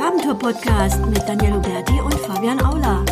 Farbentour-Podcast 0.00 1.04
mit 1.08 1.28
Daniel 1.28 1.52
Huberti 1.56 2.00
und 2.00 2.14
Fabian 2.14 2.58
Aula. 2.62 3.04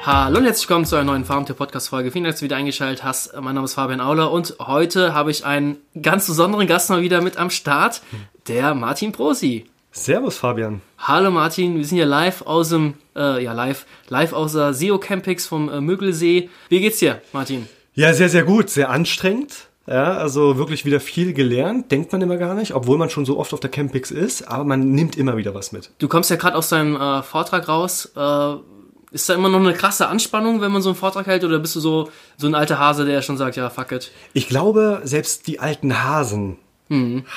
Hallo 0.00 0.38
und 0.38 0.44
herzlich 0.46 0.66
willkommen 0.66 0.86
zu 0.86 0.96
einer 0.96 1.04
neuen 1.04 1.26
Farmtour-Podcast-Folge. 1.26 2.10
Vielen 2.10 2.24
Dank, 2.24 2.32
dass 2.32 2.40
du 2.40 2.46
wieder 2.46 2.56
eingeschaltet 2.56 3.04
hast. 3.04 3.34
Mein 3.38 3.54
Name 3.54 3.66
ist 3.66 3.74
Fabian 3.74 4.00
Auler 4.00 4.32
und 4.32 4.56
heute 4.58 5.12
habe 5.12 5.30
ich 5.30 5.44
einen 5.44 5.76
ganz 6.00 6.26
besonderen 6.26 6.66
Gast 6.66 6.88
mal 6.88 7.02
wieder 7.02 7.20
mit 7.20 7.36
am 7.36 7.50
Start, 7.50 8.00
der 8.48 8.74
Martin 8.74 9.12
Prosi. 9.12 9.66
Servus 9.92 10.38
Fabian. 10.38 10.80
Hallo 10.96 11.30
Martin, 11.30 11.76
wir 11.76 11.84
sind 11.84 11.98
hier 11.98 12.06
live 12.06 12.40
aus 12.40 12.70
dem, 12.70 12.94
äh, 13.14 13.44
ja 13.44 13.52
live, 13.52 13.84
live 14.08 14.32
aus 14.32 14.54
der 14.54 14.72
SEO 14.72 14.96
Campix 14.96 15.46
vom 15.46 15.68
äh, 15.68 15.82
Mögelsee. 15.82 16.48
Wie 16.70 16.80
geht's 16.80 16.98
dir, 16.98 17.20
Martin? 17.34 17.68
Ja, 17.92 18.14
sehr, 18.14 18.30
sehr 18.30 18.44
gut. 18.44 18.70
Sehr 18.70 18.88
anstrengend. 18.88 19.69
Ja, 19.90 20.12
also 20.18 20.56
wirklich 20.56 20.84
wieder 20.84 21.00
viel 21.00 21.32
gelernt, 21.32 21.90
denkt 21.90 22.12
man 22.12 22.22
immer 22.22 22.36
gar 22.36 22.54
nicht, 22.54 22.74
obwohl 22.74 22.96
man 22.96 23.10
schon 23.10 23.24
so 23.26 23.38
oft 23.38 23.52
auf 23.52 23.58
der 23.60 23.70
Campix 23.70 24.10
ist, 24.12 24.46
aber 24.46 24.62
man 24.64 24.92
nimmt 24.92 25.16
immer 25.16 25.36
wieder 25.36 25.52
was 25.54 25.72
mit. 25.72 25.90
Du 25.98 26.06
kommst 26.06 26.30
ja 26.30 26.36
gerade 26.36 26.56
aus 26.56 26.68
deinem 26.68 26.94
äh, 26.94 27.22
Vortrag 27.24 27.66
raus. 27.68 28.12
Äh, 28.16 28.54
ist 29.10 29.28
da 29.28 29.34
immer 29.34 29.48
noch 29.48 29.58
eine 29.58 29.72
krasse 29.72 30.06
Anspannung, 30.06 30.60
wenn 30.60 30.70
man 30.70 30.80
so 30.82 30.90
einen 30.90 30.96
Vortrag 30.96 31.26
hält, 31.26 31.42
oder 31.42 31.58
bist 31.58 31.74
du 31.74 31.80
so, 31.80 32.08
so 32.36 32.46
ein 32.46 32.54
alter 32.54 32.78
Hase, 32.78 33.04
der 33.04 33.20
schon 33.22 33.36
sagt, 33.36 33.56
ja, 33.56 33.68
fuck 33.68 33.90
it? 33.90 34.12
Ich 34.32 34.46
glaube, 34.46 35.00
selbst 35.02 35.48
die 35.48 35.58
alten 35.58 36.04
Hasen 36.04 36.56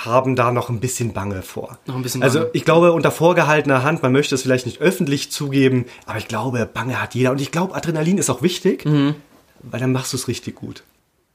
haben 0.03 0.35
da 0.35 0.52
noch 0.52 0.70
ein 0.70 0.80
bisschen 0.80 1.13
Bange 1.13 1.44
vor. 1.44 1.77
Noch 1.85 1.95
ein 1.95 2.02
bisschen 2.02 2.23
Also 2.23 2.39
Bange. 2.39 2.52
ich 2.53 2.66
glaube, 2.66 2.91
unter 2.91 3.11
vorgehaltener 3.11 3.83
Hand, 3.83 4.02
man 4.02 4.11
möchte 4.11 4.33
es 4.33 4.41
vielleicht 4.44 4.66
nicht 4.66 4.81
öffentlich 4.81 5.31
zugeben, 5.31 5.85
aber 6.08 6.17
ich 6.17 6.27
glaube, 6.27 6.67
Bange 6.72 6.99
hat 6.99 7.13
jeder. 7.13 7.30
Und 7.31 7.39
ich 7.41 7.52
glaube, 7.52 7.75
Adrenalin 7.75 8.17
ist 8.17 8.31
auch 8.31 8.41
wichtig, 8.41 8.83
Mhm. 8.85 9.13
weil 9.61 9.80
dann 9.80 9.91
machst 9.91 10.11
du 10.13 10.17
es 10.17 10.27
richtig 10.27 10.55
gut. 10.55 10.83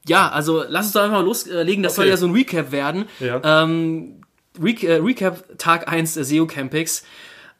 Ja, 0.09 0.29
also 0.29 0.63
lass 0.67 0.87
uns 0.87 0.93
doch 0.93 1.01
einfach 1.03 1.17
mal 1.19 1.23
loslegen. 1.25 1.83
Das 1.83 1.95
soll 1.95 2.03
Okay. 2.05 2.09
ja 2.11 2.17
so 2.17 2.25
ein 2.27 2.33
Recap 2.33 2.71
werden. 2.71 3.05
Ja. 3.19 3.41
Ähm, 3.63 4.15
Re 4.61 4.71
äh, 4.81 4.95
Recap 4.95 5.57
Tag 5.57 5.87
1 5.87 6.15
der 6.15 6.25
SEO 6.25 6.45
Campix. 6.47 7.03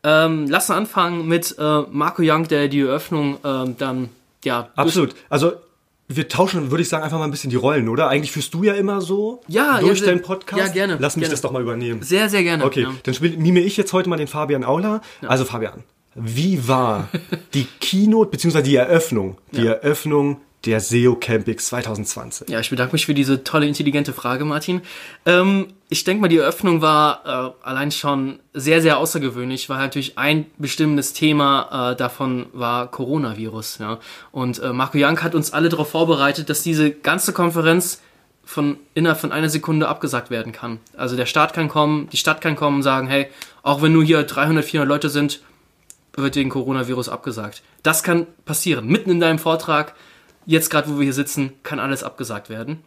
Ähm, 0.04 0.48
lass 0.50 0.70
uns 0.70 0.78
anfangen 0.78 1.28
mit 1.28 1.56
äh, 1.60 1.82
Marco 1.92 2.22
Young, 2.26 2.48
der 2.48 2.68
die 2.68 2.82
Eröffnung 2.82 3.38
ähm, 3.44 3.76
dann, 3.78 4.10
ja, 4.44 4.70
Absolut. 4.76 5.14
Also 5.30 5.54
wir 6.08 6.28
tauschen, 6.28 6.72
würde 6.72 6.82
ich 6.82 6.90
sagen, 6.90 7.04
einfach 7.04 7.20
mal 7.20 7.26
ein 7.26 7.32
bisschen 7.32 7.52
die 7.52 7.56
Rollen, 7.58 7.88
oder? 7.88 8.08
Eigentlich 8.10 8.32
führst 8.32 8.54
du 8.56 8.64
ja 8.64 8.74
immer 8.74 9.00
so 9.02 9.42
Ja, 9.48 9.80
durch 9.80 10.00
ja, 10.00 10.08
deinen 10.08 10.22
Podcast. 10.24 10.58
ja, 10.60 10.68
gerne, 10.70 10.98
Lass 11.00 11.16
mich 11.16 11.24
gerne. 11.24 11.34
das 11.34 11.42
doch 11.42 11.52
mal 11.52 11.62
übernehmen. 11.62 12.02
Sehr, 12.02 12.30
sehr 12.30 12.42
gerne. 12.44 12.66
Okay, 12.66 12.82
Ja. 12.84 12.94
dann 13.04 13.14
spiel, 13.14 13.38
mime 13.38 13.60
ich 13.60 13.78
jetzt 13.78 13.94
heute 13.94 14.10
mal 14.10 14.18
den 14.18 14.28
Fabian 14.28 14.64
Aula. 14.64 15.02
Also 15.28 15.46
Fabian, 15.46 15.84
wie 16.16 16.68
war 16.68 17.10
die 17.54 17.68
Keynote 17.80 18.32
bzw. 18.32 18.64
die 18.64 18.76
Eröffnung, 18.78 19.38
die 19.52 19.62
Ja. 19.64 19.74
Eröffnung 19.74 20.42
der 20.66 20.80
SEO 20.80 21.16
Campix 21.16 21.68
2020? 21.68 22.50
Ja, 22.50 22.60
ich 22.60 22.70
bedanke 22.70 22.94
mich 22.94 23.06
für 23.06 23.14
diese 23.14 23.44
tolle, 23.44 23.68
intelligente 23.68 24.14
Frage, 24.14 24.46
Martin. 24.46 24.82
Ähm, 25.26 25.68
ich 25.90 26.04
denke 26.04 26.22
mal, 26.22 26.28
die 26.28 26.38
Eröffnung 26.38 26.82
war 26.82 27.56
äh, 27.64 27.66
allein 27.66 27.92
schon 27.92 28.40
sehr, 28.54 28.82
sehr 28.82 28.98
außergewöhnlich, 28.98 29.70
weil 29.70 29.78
natürlich 29.78 30.18
ein 30.18 30.46
bestimmendes 30.58 31.14
Thema 31.14 31.92
äh, 31.92 31.96
davon 31.96 32.48
war 32.54 32.92
Coronavirus. 32.92 33.80
Ja? 33.80 34.00
Und 34.32 34.60
äh, 34.60 34.74
Marco 34.74 34.98
Young 34.98 35.22
hat 35.24 35.36
uns 35.36 35.54
alle 35.54 35.70
darauf 35.70 35.90
vorbereitet, 35.90 36.50
dass 36.50 36.62
diese 36.62 36.92
ganze 36.92 37.34
Konferenz 37.34 38.02
von 38.44 38.78
innerhalb 38.96 39.20
von 39.20 39.32
einer 39.32 39.50
Sekunde 39.50 39.88
abgesagt 39.88 40.32
werden 40.32 40.52
kann. 40.52 40.80
Also 40.98 41.16
der 41.16 41.28
Staat 41.28 41.54
kann 41.54 41.70
kommen, 41.70 42.10
die 42.12 42.18
Stadt 42.18 42.42
kann 42.42 42.56
kommen 42.56 42.78
und 42.78 42.84
sagen, 42.84 43.08
hey, 43.08 43.28
auch 43.62 43.82
wenn 43.84 43.94
nur 43.94 44.04
hier 44.04 44.24
300, 44.24 44.66
400 44.66 44.90
Leute 44.90 45.10
sind, 45.10 45.42
wird 46.14 46.36
wegen 46.36 46.50
Coronavirus 46.50 47.10
abgesagt. 47.10 47.62
Das 47.84 48.04
kann 48.04 48.28
passieren. 48.46 48.88
Mitten 48.88 49.12
in 49.12 49.20
deinem 49.20 49.40
Vortrag, 49.40 49.94
jetzt 50.46 50.70
gerade, 50.70 50.90
wo 50.90 50.98
wir 50.98 51.04
hier 51.04 51.14
sitzen, 51.14 51.54
kann 51.64 51.80
alles 51.80 52.04
abgesagt 52.04 52.50
werden. 52.50 52.80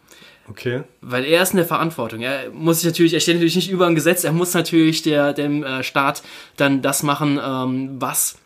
Okay. 0.48 0.82
Weil 1.00 1.24
er 1.24 1.42
ist 1.42 1.52
in 1.52 1.58
der 1.58 1.66
Verantwortung. 1.66 2.20
Er 2.20 2.50
muss 2.50 2.80
sich 2.80 2.86
natürlich, 2.86 3.14
er 3.14 3.20
steht 3.20 3.36
natürlich 3.36 3.56
nicht 3.56 3.70
über 3.70 3.86
ein 3.86 3.94
Gesetz, 3.94 4.24
er 4.24 4.32
muss 4.32 4.54
natürlich 4.54 5.02
der, 5.02 5.32
dem 5.32 5.62
äh, 5.62 5.82
Staat 5.82 6.22
dann 6.56 6.82
das 6.82 7.02
machen, 7.02 7.38
ähm, 7.42 8.00
was 8.00 8.38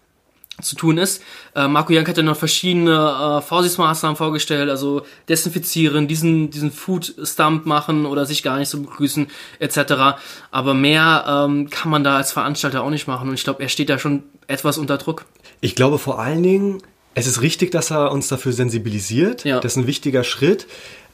zu 0.60 0.74
tun 0.74 0.96
ist. 0.98 1.22
Äh, 1.54 1.68
Marco 1.68 1.92
Jank 1.92 2.08
hat 2.08 2.16
ja 2.16 2.22
noch 2.22 2.36
verschiedene 2.36 2.92
äh, 2.92 3.42
Vorsichtsmaßnahmen 3.42 4.16
vorgestellt, 4.16 4.70
also 4.70 5.02
desinfizieren, 5.28 6.08
diesen, 6.08 6.50
diesen 6.50 6.70
Food 6.70 7.14
Stump 7.22 7.66
machen 7.66 8.06
oder 8.06 8.24
sich 8.24 8.42
gar 8.42 8.58
nicht 8.58 8.70
so 8.70 8.80
begrüßen, 8.80 9.26
etc. 9.58 10.18
Aber 10.50 10.74
mehr 10.74 11.46
ähm, 11.46 11.68
kann 11.68 11.90
man 11.90 12.04
da 12.04 12.16
als 12.16 12.32
Veranstalter 12.32 12.82
auch 12.82 12.90
nicht 12.90 13.06
machen 13.06 13.28
und 13.28 13.34
ich 13.34 13.44
glaube, 13.44 13.62
er 13.62 13.68
steht 13.68 13.90
da 13.90 13.98
schon 13.98 14.22
etwas 14.46 14.78
unter 14.78 14.96
Druck. 14.96 15.26
Ich 15.60 15.74
glaube 15.74 15.98
vor 15.98 16.20
allen 16.20 16.42
Dingen, 16.42 16.82
es 17.16 17.26
ist 17.26 17.40
richtig, 17.42 17.72
dass 17.72 17.90
er 17.90 18.12
uns 18.12 18.28
dafür 18.28 18.52
sensibilisiert. 18.52 19.44
Ja. 19.44 19.58
Das 19.60 19.72
ist 19.72 19.76
ein 19.78 19.86
wichtiger 19.88 20.22
Schritt. 20.22 20.66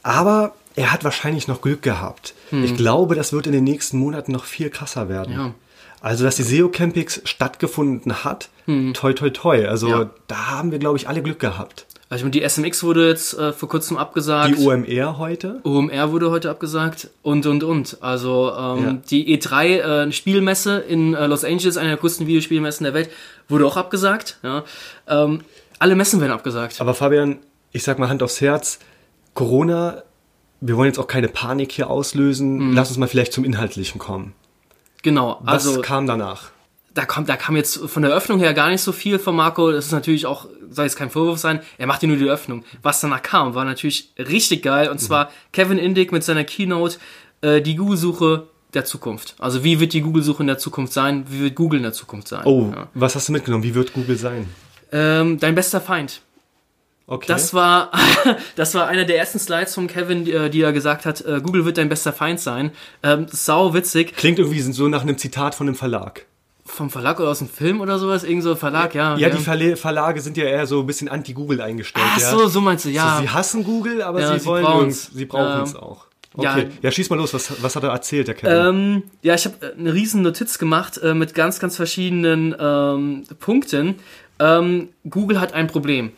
Aber 0.03 0.53
er 0.75 0.91
hat 0.91 1.03
wahrscheinlich 1.03 1.47
noch 1.47 1.61
Glück 1.61 1.81
gehabt. 1.81 2.33
Ich 2.51 2.75
glaube, 2.75 3.15
das 3.15 3.33
wird 3.33 3.47
in 3.47 3.53
den 3.53 3.63
nächsten 3.63 3.97
Monaten 3.97 4.31
noch 4.31 4.43
viel 4.45 4.69
krasser 4.69 5.09
werden. 5.09 5.33
Hm. 5.35 5.41
Ja. 5.41 5.53
Also, 6.01 6.23
dass 6.25 6.35
die 6.35 6.43
SEO 6.43 6.67
Campix 6.69 7.21
stattgefunden 7.23 8.23
hat, 8.25 8.49
toi, 8.93 9.13
toi, 9.13 9.29
toi. 9.29 9.65
Also, 9.67 9.87
Hm. 9.87 9.93
Ja. 10.01 10.09
da 10.27 10.35
haben 10.51 10.71
wir, 10.71 10.79
glaube 10.79 10.97
ich, 10.97 11.07
alle 11.07 11.21
Glück 11.23 11.39
gehabt. 11.39 11.85
Also 12.09 12.29
die 12.29 12.47
SMX 12.47 12.83
wurde 12.83 13.07
jetzt 13.07 13.33
äh, 13.39 13.53
vor 13.53 13.69
kurzem 13.69 13.97
abgesagt. 13.97 14.55
Die 14.59 14.63
OMR 14.63 15.17
heute. 15.17 15.61
OMR 15.63 16.11
wurde 16.11 16.29
heute 16.29 16.51
abgesagt 16.51 17.07
und 17.23 17.47
und 17.47 17.63
und. 17.63 17.97
Also 18.01 18.51
ähm, 18.55 18.83
Ja. 18.83 18.97
die 19.09 19.35
E3 19.39 19.65
äh, 20.07 20.11
Spielmesse 20.11 20.77
in 20.77 21.15
äh, 21.15 21.25
Los 21.25 21.43
Angeles, 21.43 21.75
eine 21.77 21.87
der 21.89 21.97
größten 21.97 22.27
Videospielmessen 22.27 22.83
der 22.83 22.93
Welt, 22.93 23.09
wurde 23.49 23.65
auch 23.65 23.77
abgesagt. 23.77 24.37
Ja. 24.43 24.63
Ähm, 25.07 25.41
alle 25.83 25.95
Messen 25.95 26.21
werden 26.21 26.31
abgesagt. 26.31 26.79
Aber 26.79 26.93
Fabian, 26.93 27.39
ich 27.73 27.83
sag 27.83 27.99
mal 27.99 28.07
Hand 28.07 28.23
aufs 28.23 28.39
Herz, 28.39 28.79
Corona, 29.33 30.03
wir 30.61 30.77
wollen 30.77 30.87
jetzt 30.87 30.97
auch 30.99 31.07
keine 31.07 31.27
Panik 31.27 31.71
hier 31.73 31.89
auslösen. 31.89 32.59
Hm. 32.59 32.73
Lass 32.73 32.89
uns 32.89 32.97
mal 32.97 33.07
vielleicht 33.07 33.33
zum 33.33 33.43
Inhaltlichen 33.43 33.99
kommen. 33.99 34.33
Genau. 35.01 35.39
Was 35.43 35.67
Also 35.67 35.81
kam 35.81 36.07
danach? 36.07 36.51
da 36.93 37.05
kommt, 37.05 37.27
da 37.27 37.35
kam 37.35 37.55
jetzt 37.55 37.77
von 37.89 38.03
der 38.03 38.11
Öffnung 38.13 38.37
her 38.39 38.53
gar 38.53 38.69
nicht 38.69 38.81
so 38.81 38.91
viel 38.91 39.17
von 39.17 39.35
Marco. 39.35 39.71
Das 39.71 39.87
ist 39.87 39.91
natürlich 39.91 40.25
auch, 40.27 40.47
soll 40.69 40.85
jetzt 40.85 40.95
kein 40.95 41.09
Vorwurf 41.09 41.39
sein, 41.39 41.59
er 41.79 41.87
macht 41.87 42.03
ja 42.03 42.07
nur 42.07 42.17
die 42.17 42.29
Öffnung. 42.29 42.63
Was 42.83 43.01
danach 43.01 43.23
kam, 43.23 43.55
war 43.55 43.65
natürlich 43.65 44.13
richtig 44.19 44.61
geil. 44.61 44.89
Und 44.89 44.99
zwar 44.99 45.31
Kevin 45.53 45.79
Indig 45.79 46.11
mit 46.11 46.23
seiner 46.23 46.43
Keynote, 46.43 46.97
äh, 47.41 47.61
die 47.61 47.75
Google-Suche 47.75 48.47
der 48.75 48.85
Zukunft. 48.85 49.35
Also 49.39 49.63
wie 49.63 49.79
wird 49.79 49.93
die 49.93 50.01
Google-Suche 50.01 50.43
in 50.43 50.47
der 50.47 50.59
Zukunft 50.59 50.93
sein? 50.93 51.25
Wie 51.29 51.39
wird 51.41 51.55
Google 51.55 51.77
in 51.77 51.83
der 51.83 51.93
Zukunft 51.93 52.27
sein? 52.27 52.43
Oh, 52.45 52.71
Ja. 52.73 52.87
was 52.93 53.15
hast 53.15 53.27
du 53.27 53.31
mitgenommen? 53.33 53.63
Wie 53.63 53.73
wird 53.75 53.91
Google 53.93 54.15
sein? 54.17 54.47
Ähm, 54.93 55.39
dein 55.39 55.55
bester 55.55 55.81
Feind. 55.81 56.21
Okay. 57.05 57.25
Das 57.27 57.53
war, 57.53 57.91
das 58.55 58.75
war 58.75 58.87
einer 58.87 59.03
der 59.03 59.17
ersten 59.17 59.37
Slides 59.39 59.75
von 59.75 59.87
Kevin, 59.87 60.23
die, 60.23 60.31
äh, 60.31 60.49
die 60.49 60.61
er 60.61 60.71
gesagt 60.71 61.05
hat, 61.05 61.19
äh, 61.21 61.41
Google 61.43 61.65
wird 61.65 61.77
dein 61.77 61.89
bester 61.89 62.13
Feind 62.13 62.39
sein. 62.39 62.71
Ähm, 63.03 63.25
sau 63.29 63.73
witzig. 63.73 64.15
Klingt 64.15 64.39
irgendwie 64.39 64.61
so 64.61 64.87
nach 64.87 65.01
einem 65.01 65.17
Zitat 65.17 65.53
von 65.55 65.67
einem 65.67 65.75
Verlag. 65.75 66.25
Vom 66.65 66.89
Verlag 66.89 67.19
oder 67.19 67.29
aus 67.29 67.39
dem 67.39 67.49
Film 67.49 67.81
oder 67.81 67.99
sowas? 67.99 68.23
Irgend 68.23 68.43
so 68.43 68.55
Verlag, 68.55 68.95
ja. 68.95 69.17
Ja, 69.17 69.29
die 69.29 69.37
Verle 69.37 69.75
Verlage 69.75 70.21
sind 70.21 70.37
ja 70.37 70.45
eher 70.45 70.65
so 70.65 70.79
ein 70.79 70.85
bisschen 70.85 71.09
anti-Google 71.09 71.59
eingestellt. 71.59 72.07
Ach 72.09 72.17
ja. 72.19 72.29
so, 72.31 72.47
so 72.47 72.61
meinst 72.61 72.85
du, 72.85 72.89
ja. 72.89 73.17
So, 73.17 73.23
sie 73.23 73.29
hassen 73.29 73.63
Google, 73.65 74.01
aber 74.01 74.21
Ja, 74.21 74.33
sie, 74.33 74.39
sie 74.39 74.45
wollen 74.45 74.63
brauchen's. 74.63 75.03
irgend- 75.07 75.17
sie 75.17 75.25
brauchen 75.25 75.63
es 75.63 75.73
Ja. 75.73 75.79
auch. 75.79 76.05
Ja. 76.37 76.53
Okay, 76.55 76.67
ja. 76.81 76.89
schieß 76.89 77.09
mal 77.11 77.17
los. 77.17 77.33
Was, 77.33 77.61
was 77.61 77.75
hat 77.75 77.83
er 77.83 77.89
erzählt, 77.91 78.27
der 78.27 78.33
Kevin? 78.33 78.75
Ähm, 78.75 79.03
ja, 79.21 79.35
ich 79.35 79.45
habe 79.45 79.75
eine 79.77 79.93
riesen 79.93 80.23
Notiz 80.23 80.57
gemacht 80.57 80.97
äh, 81.03 81.13
mit 81.13 81.35
ganz, 81.35 81.59
ganz 81.59 81.75
verschiedenen 81.75 82.55
ähm, 82.59 83.23
Punkten. 83.39 83.95
Ähm, 84.43 84.89
Google 85.09 85.39
hat 85.39 85.53
ein 85.53 85.67
Problem. 85.67 86.11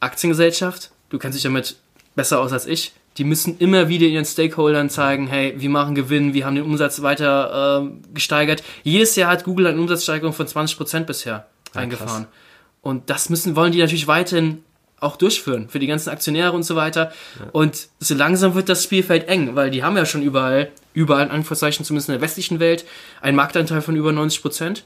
Aktiengesellschaft, 0.00 0.90
du 1.08 1.18
kennst 1.18 1.36
dich 1.36 1.42
damit 1.42 1.76
besser 2.14 2.40
aus 2.40 2.52
als 2.52 2.66
ich, 2.66 2.92
die 3.16 3.24
müssen 3.24 3.56
immer 3.58 3.88
wieder 3.88 4.06
ihren 4.06 4.26
Stakeholdern 4.26 4.90
zeigen, 4.90 5.26
hey, 5.26 5.54
wir 5.56 5.70
machen 5.70 5.94
Gewinn, 5.94 6.34
wir 6.34 6.44
haben 6.44 6.54
den 6.54 6.64
Umsatz 6.64 7.00
weiter 7.00 7.80
ähm, 7.80 8.02
gesteigert. 8.12 8.62
Jedes 8.82 9.16
Jahr 9.16 9.30
hat 9.30 9.44
Google 9.44 9.68
eine 9.68 9.80
Umsatzsteigerung 9.80 10.34
von 10.34 10.46
20% 10.46 11.04
bisher 11.04 11.46
eingefahren. 11.72 12.24
krass. 12.24 12.34
Und 12.82 13.08
das 13.08 13.30
müssen, 13.30 13.56
wollen 13.56 13.72
die 13.72 13.80
natürlich 13.80 14.06
weiterhin 14.06 14.62
auch 15.00 15.16
durchführen 15.16 15.70
für 15.70 15.78
die 15.78 15.86
ganzen 15.86 16.10
Aktionäre 16.10 16.52
und 16.52 16.62
so 16.62 16.76
weiter. 16.76 17.10
Und 17.52 17.88
so 18.00 18.14
langsam 18.14 18.54
wird 18.54 18.68
das 18.68 18.84
Spielfeld 18.84 19.28
eng, 19.28 19.54
weil 19.54 19.70
die 19.70 19.82
haben 19.82 19.96
ja 19.96 20.04
schon 20.04 20.22
überall, 20.22 20.70
überall 20.92 21.24
in 21.24 21.30
Anführungszeichen, 21.30 21.86
zumindest 21.86 22.10
in 22.10 22.14
der 22.14 22.20
westlichen 22.20 22.60
Welt, 22.60 22.84
einen 23.22 23.36
Marktanteil 23.36 23.80
von 23.80 23.96
über 23.96 24.12
90 24.12 24.42
Prozent. 24.42 24.84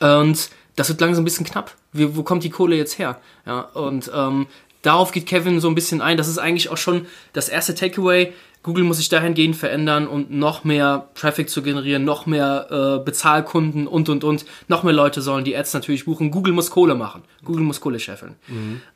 Und 0.00 0.48
das 0.76 0.88
wird 0.88 1.00
langsam 1.00 1.22
ein 1.22 1.24
bisschen 1.24 1.46
knapp. 1.46 1.74
Wie, 1.92 2.16
wo 2.16 2.22
kommt 2.22 2.44
die 2.44 2.50
Kohle 2.50 2.76
jetzt 2.76 2.98
her? 2.98 3.18
Ja, 3.46 3.60
und 3.60 4.10
ähm, 4.14 4.46
darauf 4.82 5.12
geht 5.12 5.26
Kevin 5.26 5.60
so 5.60 5.68
ein 5.68 5.74
bisschen 5.74 6.00
ein. 6.00 6.16
Das 6.16 6.28
ist 6.28 6.38
eigentlich 6.38 6.68
auch 6.68 6.76
schon 6.76 7.06
das 7.32 7.48
erste 7.48 7.74
Takeaway. 7.74 8.32
Google 8.62 8.84
muss 8.84 8.96
sich 8.96 9.10
dahingehend 9.10 9.56
verändern 9.56 10.08
und 10.08 10.30
noch 10.30 10.64
mehr 10.64 11.10
Traffic 11.14 11.50
zu 11.50 11.62
generieren, 11.62 12.04
noch 12.04 12.24
mehr 12.24 12.68
äh, 12.70 13.04
Bezahlkunden 13.04 13.86
und 13.86 14.08
und 14.08 14.24
und. 14.24 14.46
Noch 14.68 14.82
mehr 14.82 14.94
Leute 14.94 15.20
sollen 15.20 15.44
die 15.44 15.54
Ads 15.54 15.74
natürlich 15.74 16.06
buchen. 16.06 16.30
Google 16.30 16.54
muss 16.54 16.70
Kohle 16.70 16.94
machen. 16.94 17.22
Google 17.44 17.62
muss 17.62 17.82
Kohle 17.82 18.00
scheffeln. 18.00 18.36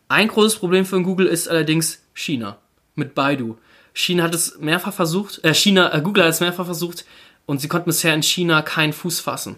Ein 0.09 0.29
großes 0.29 0.59
Problem 0.59 0.87
für 0.87 1.03
Google 1.03 1.27
ist 1.27 1.49
allerdings 1.49 2.03
China 2.15 2.57
mit 2.95 3.15
Baidu. 3.15 3.57
China 3.93 4.25
hat 4.25 4.35
es 4.35 4.59
mehrfach 4.59 4.93
versucht, 4.93 5.45
äh, 5.45 5.53
China, 5.53 5.93
äh, 5.93 6.01
Google 6.01 6.25
hat 6.25 6.31
es 6.31 6.41
mehrfach 6.41 6.65
versucht 6.65 7.05
und 7.47 7.61
sie 7.61 7.69
konnten 7.69 7.87
bisher 7.87 8.15
in 8.15 8.23
China 8.23 8.63
keinen 8.63 8.93
Fuß 8.93 9.21
fassen. 9.21 9.57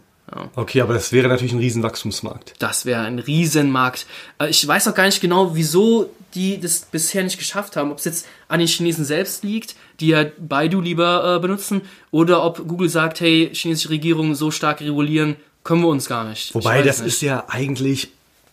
Okay, 0.55 0.81
aber 0.81 0.95
das 0.95 1.13
wäre 1.13 1.29
natürlich 1.29 1.53
ein 1.53 1.59
Riesenwachstumsmarkt. 1.59 2.55
Das 2.59 2.85
wäre 2.87 3.03
ein 3.03 3.19
Riesenmarkt. 3.19 4.07
Äh, 4.39 4.49
Ich 4.51 4.67
weiß 4.67 4.89
auch 4.89 4.95
gar 4.95 5.07
nicht 5.07 5.21
genau, 5.21 5.55
wieso 5.55 6.11
die 6.35 6.61
das 6.61 6.81
bisher 6.81 7.25
nicht 7.25 7.39
geschafft 7.39 7.77
haben. 7.77 7.91
Ob 7.91 7.99
es 7.99 8.05
jetzt 8.05 8.27
an 8.49 8.61
den 8.61 8.69
Chinesen 8.69 9.05
selbst 9.05 9.43
liegt, 9.43 9.75
die 9.99 10.09
ja 10.09 10.27
Baidu 10.39 10.81
lieber 10.81 11.37
äh, 11.37 11.41
benutzen, 11.41 11.83
oder 12.13 12.45
ob 12.45 12.67
Google 12.69 12.89
sagt, 12.89 13.21
hey, 13.21 13.51
chinesische 13.53 13.91
Regierung 13.91 14.35
so 14.37 14.51
stark 14.53 14.81
regulieren, 14.81 15.37
können 15.65 15.83
wir 15.83 15.89
uns 15.89 16.07
gar 16.07 16.25
nicht. 16.25 16.55
Wobei, 16.55 16.83
das 16.83 16.99
nicht. 17.01 17.09
ist 17.15 17.23
ja 17.23 17.45
eigentlich 17.49 18.11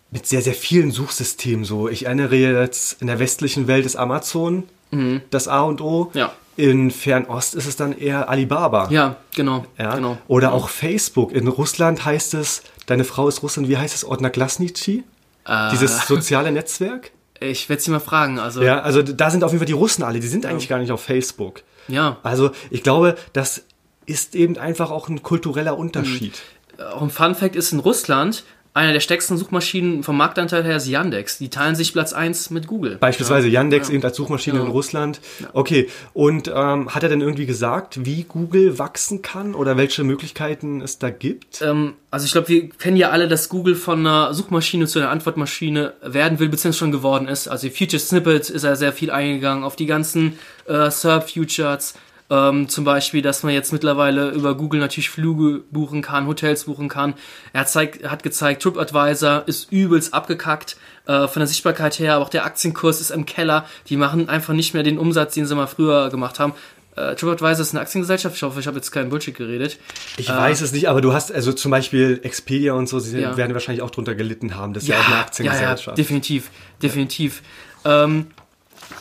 mit 0.09 0.25
sehr, 0.25 0.41
sehr 0.41 0.53
vielen 0.55 0.91
Suchsystemen 0.91 1.65
so. 1.65 1.87
Ich 1.87 2.05
erinnere 2.05 2.35
jetzt, 2.35 3.01
in 3.01 3.07
der 3.07 3.19
westlichen 3.19 3.67
Welt 3.67 3.85
ist 3.85 3.95
Amazon 3.95 4.63
das 5.31 5.47
A 5.47 5.61
und 5.61 5.81
O. 5.81 6.05
Mhm. 6.13 6.19
Ja. 6.19 6.33
In 6.57 6.89
Fernost 6.91 7.53
ist 7.55 7.67
es 7.67 7.75
dann 7.75 7.95
eher 7.97 8.29
Alibaba. 8.29 8.89
Ja, 8.89 9.17
genau. 9.35 9.65
Ja? 9.77 9.95
genau. 9.95 10.17
Oder 10.27 10.51
auch 10.53 10.69
Facebook. 10.69 11.31
In 11.31 11.47
Russland 11.47 12.03
heißt 12.03 12.33
es, 12.33 12.63
deine 12.87 13.03
Frau 13.03 13.27
ist 13.27 13.43
Russin, 13.43 13.67
wie 13.69 13.77
heißt 13.77 13.93
es? 13.95 14.03
Ordner 14.03 14.31
Glasnitschi? 14.31 15.03
Äh, 15.45 15.69
Dieses 15.71 16.07
soziale 16.07 16.51
Netzwerk? 16.51 17.11
ich 17.39 17.69
werde 17.69 17.81
sie 17.83 17.91
mal 17.91 17.99
fragen. 17.99 18.39
Also, 18.39 18.63
Ja, 18.63 18.79
also 18.81 19.03
da 19.03 19.29
sind 19.29 19.43
auf 19.43 19.51
jeden 19.51 19.59
Fall 19.59 19.67
die 19.67 19.73
Russen 19.73 20.03
alle, 20.03 20.19
die 20.19 20.27
sind 20.27 20.47
eigentlich 20.47 20.67
gar 20.67 20.79
nicht 20.79 20.91
auf 20.91 21.03
Facebook. 21.03 21.61
ja. 21.87 22.17
Also 22.23 22.49
ich 22.71 22.81
glaube, 22.81 23.15
das 23.33 23.61
ist 24.07 24.33
eben 24.33 24.57
einfach 24.57 24.89
auch 24.89 25.07
ein 25.09 25.21
kultureller 25.21 25.77
Unterschied. 25.77 26.41
Auch 26.93 27.03
ein 27.03 27.11
Fun 27.11 27.35
Fact 27.35 27.55
ist 27.55 27.71
in 27.73 27.79
Russland, 27.79 28.43
einer 28.77 28.93
der 28.93 28.99
stärksten 28.99 29.37
Suchmaschinen 29.37 30.03
vom 30.03 30.15
Marktanteil 30.17 30.63
her 30.63 30.77
ist 30.77 30.87
Yandex. 30.87 31.37
Die 31.37 31.49
teilen 31.49 31.75
sich 31.75 31.91
Platz 31.93 32.13
1 32.13 32.49
mit 32.51 32.67
Google. 32.67 32.97
Beispielsweise 32.99 33.47
Yandex 33.49 33.89
eben 33.89 34.03
als 34.03 34.15
Suchmaschine 34.15 34.57
Ja. 34.59 34.63
in 34.63 34.69
Russland. 34.69 35.19
Okay, 35.53 35.89
und 36.13 36.51
ähm, 36.53 36.93
hat 36.93 37.03
er 37.03 37.09
denn 37.09 37.21
irgendwie 37.21 37.45
gesagt, 37.45 38.05
wie 38.05 38.23
Google 38.23 38.79
wachsen 38.79 39.21
kann 39.21 39.55
oder 39.55 39.75
welche 39.77 40.03
Möglichkeiten 40.03 40.81
es 40.81 40.99
da 40.99 41.09
gibt? 41.09 41.61
Ähm, 41.61 41.93
also 42.11 42.25
ich 42.25 42.31
glaube, 42.31 42.47
wir 42.47 42.69
kennen 42.69 42.95
ja 42.97 43.09
alle, 43.09 43.27
dass 43.27 43.49
Google 43.49 43.75
von 43.75 43.99
einer 43.99 44.33
Suchmaschine 44.33 44.87
zu 44.87 44.99
einer 44.99 45.09
Antwortmaschine 45.09 45.93
werden 46.01 46.39
will, 46.39 46.47
beziehungsweise 46.49 46.77
schon 46.79 46.91
geworden 46.91 47.27
ist. 47.27 47.47
Also 47.47 47.69
Future 47.69 47.99
Snippet 47.99 48.49
ist 48.49 48.63
er 48.63 48.75
sehr 48.75 48.93
viel 48.93 49.11
eingegangen 49.11 49.63
auf 49.63 49.75
die 49.75 49.87
ganzen 49.87 50.37
äh, 50.67 50.89
Serp 50.89 51.29
Futures. 51.29 51.95
Ähm, 52.29 52.67
zum 52.67 52.83
Beispiel, 52.83 53.21
dass 53.21 53.43
man 53.43 53.53
jetzt 53.53 53.71
mittlerweile 53.71 54.31
über 54.31 54.55
Google 54.55 54.81
natürlich 54.81 55.09
Flüge 55.09 55.63
buchen 55.71 56.01
kann, 56.01 56.27
Hotels 56.27 56.65
buchen 56.65 56.89
kann. 56.89 57.13
Er 57.53 57.61
hat, 57.61 57.69
zeig, 57.69 58.03
hat 58.09 58.21
gezeigt, 58.21 58.61
TripAdvisor 58.63 59.43
ist 59.45 59.71
übelst 59.71 60.13
abgekackt 60.13 60.75
äh, 61.05 61.27
von 61.29 61.39
der 61.39 61.47
Sichtbarkeit 61.47 61.97
her, 61.99 62.15
aber 62.15 62.25
auch 62.25 62.29
der 62.29 62.43
Aktienkurs 62.45 62.99
ist 62.99 63.11
im 63.11 63.25
Keller. 63.25 63.65
Die 63.87 63.95
machen 63.95 64.27
einfach 64.27 64.53
nicht 64.53 64.73
mehr 64.73 64.83
den 64.83 64.97
Umsatz, 64.99 65.35
den 65.35 65.45
sie 65.45 65.55
mal 65.55 65.67
früher 65.67 66.09
gemacht 66.09 66.37
haben. 66.39 66.53
Äh, 66.97 67.15
TripAdvisor 67.15 67.61
ist 67.61 67.71
eine 67.73 67.79
Aktiengesellschaft. 67.81 68.35
Ich 68.35 68.43
hoffe, 68.43 68.59
ich 68.59 68.67
habe 68.67 68.75
jetzt 68.75 68.91
keinen 68.91 69.09
Bullshit 69.09 69.33
geredet. 69.35 69.77
Ich 70.17 70.27
weiß 70.27 70.59
es 70.61 70.73
nicht, 70.73 70.89
aber 70.89 70.99
du 70.99 71.13
hast 71.13 71.31
also 71.31 71.53
zum 71.53 71.71
Beispiel 71.71 72.19
Expedia 72.23 72.73
und 72.73 72.89
so, 72.89 72.99
sie 72.99 73.19
Ja. 73.19 73.37
werden 73.37 73.53
wahrscheinlich 73.53 73.83
auch 73.83 73.91
drunter 73.91 74.15
gelitten 74.15 74.55
haben. 74.55 74.73
Das 74.73 74.83
ist 74.83 74.89
ja, 74.89 74.99
auch 74.99 75.05
eine 75.05 75.15
ja, 75.15 75.21
Aktiengesellschaft. 75.21 75.85
ja, 75.87 75.93
definitiv, 75.93 76.49
definitiv. 76.81 77.41
Ähm, 77.85 78.27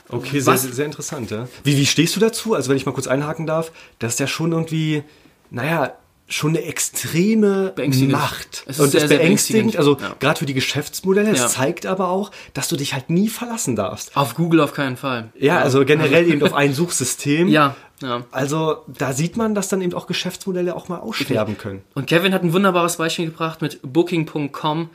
Okay, 0.09 0.41
sehr, 0.41 0.56
sehr, 0.59 0.85
interessant, 0.87 1.31
ja. 1.31 1.49
Wie, 1.65 1.77
wie 1.77 1.87
stehst 1.87 2.15
du 2.17 2.21
dazu? 2.21 2.55
Also 2.55 2.71
wenn 2.71 2.77
ich 2.77 2.87
mal 2.87 2.93
kurz 2.93 3.06
einhaken 3.06 3.47
darf, 3.47 3.73
das 3.99 4.15
ist 4.15 4.21
ja 4.21 4.27
schon 4.27 4.53
irgendwie, 4.53 5.03
naja, 5.50 5.93
schon 6.29 6.50
eine 6.56 6.62
extreme. 6.65 7.73
Macht. 8.09 8.65
Es 8.67 8.77
ist 8.77 8.81
und 8.81 8.91
sehr, 8.91 9.00
das 9.03 9.09
sehr 9.11 9.19
beängstigend, 9.19 9.77
also 9.77 9.97
Ja. 10.00 10.17
gerade 10.19 10.38
für 10.41 10.47
die 10.47 10.55
Geschäftsmodelle, 10.55 11.31
es 11.31 11.38
Ja. 11.38 11.47
zeigt 11.47 11.87
aber 11.87 12.09
auch, 12.09 12.33
dass 12.53 12.67
du 12.69 12.77
dich 12.77 12.94
halt 12.94 13.11
nie 13.11 13.29
verlassen 13.29 13.77
darfst. 13.77 14.17
auf 14.17 14.35
Google 14.35 14.61
auf 14.61 14.73
keinen 14.73 14.97
Fall. 14.97 15.31
Ja, 15.38 15.59
also 15.61 15.85
generell 15.85 16.29
eben 16.32 16.43
auf 16.43 16.53
ein 16.55 16.75
Suchsystem. 16.75 17.47
Ja, 17.49 17.77
ja. 18.03 18.25
Also 18.32 18.79
da 18.89 19.12
sieht 19.12 19.37
man, 19.37 19.55
dass 19.55 19.69
dann 19.69 19.81
eben 19.82 19.94
auch 19.94 20.06
Geschäftsmodelle 20.09 20.75
auch 20.75 20.89
mal 20.89 20.99
aussterben 20.99 21.59
können. 21.59 21.82
Und 21.94 22.06
Kevin 22.09 22.35
hat 22.35 22.43
ein 22.43 22.53
wunderbares 22.53 22.97
Beispiel 22.97 23.27
gebracht 23.27 23.62
mit 23.62 23.79
Booking.com. 23.82 24.91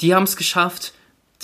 Die 0.00 0.14
haben 0.14 0.22
es 0.24 0.36
geschafft, 0.36 0.92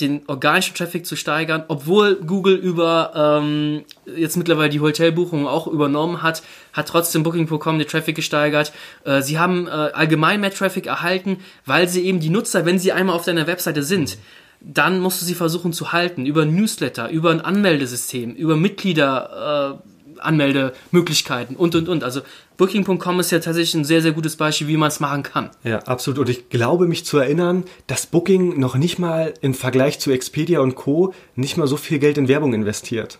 den 0.00 0.22
organischen 0.26 0.74
Traffic 0.74 1.06
zu 1.06 1.16
steigern, 1.16 1.64
obwohl 1.68 2.16
Google 2.16 2.54
über 2.54 3.40
ähm, 3.42 3.84
jetzt 4.16 4.36
mittlerweile 4.36 4.70
die 4.70 4.80
Hotelbuchungen 4.80 5.46
auch 5.46 5.66
übernommen 5.66 6.22
hat, 6.22 6.42
hat 6.72 6.88
trotzdem 6.88 7.22
Booking.com 7.22 7.78
den 7.78 7.86
Traffic 7.86 8.16
gesteigert. 8.16 8.72
Äh, 9.04 9.20
sie 9.20 9.38
haben 9.38 9.66
äh, 9.66 9.70
allgemein 9.70 10.40
mehr 10.40 10.52
Traffic 10.52 10.86
erhalten, 10.86 11.38
weil 11.66 11.88
sie 11.88 12.04
eben 12.06 12.20
die 12.20 12.30
Nutzer, 12.30 12.64
wenn 12.64 12.78
sie 12.78 12.92
einmal 12.92 13.16
auf 13.16 13.24
deiner 13.24 13.46
Webseite 13.46 13.82
sind, 13.82 14.16
dann 14.60 15.00
musst 15.00 15.20
du 15.20 15.26
sie 15.26 15.34
versuchen 15.34 15.72
zu 15.72 15.92
halten 15.92 16.24
über 16.24 16.46
Newsletter, 16.46 17.10
über 17.10 17.30
ein 17.30 17.40
Anmeldesystem, 17.40 18.32
über 18.34 18.56
Mitglieder. 18.56 19.78
Äh, 19.82 19.91
Anmeldemöglichkeiten 20.24 21.56
und 21.56 21.74
und 21.74 21.88
und. 21.88 22.04
Also 22.04 22.20
Booking.com 22.56 23.20
ist 23.20 23.30
ja 23.32 23.38
tatsächlich 23.40 23.74
ein 23.74 23.84
sehr, 23.84 24.02
sehr 24.02 24.12
gutes 24.12 24.36
Beispiel, 24.36 24.68
wie 24.68 24.76
man 24.76 24.88
es 24.88 25.00
machen 25.00 25.22
kann. 25.22 25.50
Ja, 25.64 25.78
absolut. 25.80 26.18
Und 26.20 26.28
ich 26.28 26.48
glaube 26.48 26.86
mich 26.86 27.04
zu 27.04 27.18
erinnern, 27.18 27.64
dass 27.86 28.06
Booking 28.06 28.58
noch 28.60 28.76
nicht 28.76 28.98
mal 28.98 29.34
im 29.40 29.54
Vergleich 29.54 29.98
zu 29.98 30.10
Expedia 30.10 30.60
und 30.60 30.74
Co. 30.74 31.14
nicht 31.34 31.56
mal 31.56 31.66
so 31.66 31.76
viel 31.76 31.98
Geld 31.98 32.18
in 32.18 32.28
Werbung 32.28 32.54
investiert. 32.54 33.18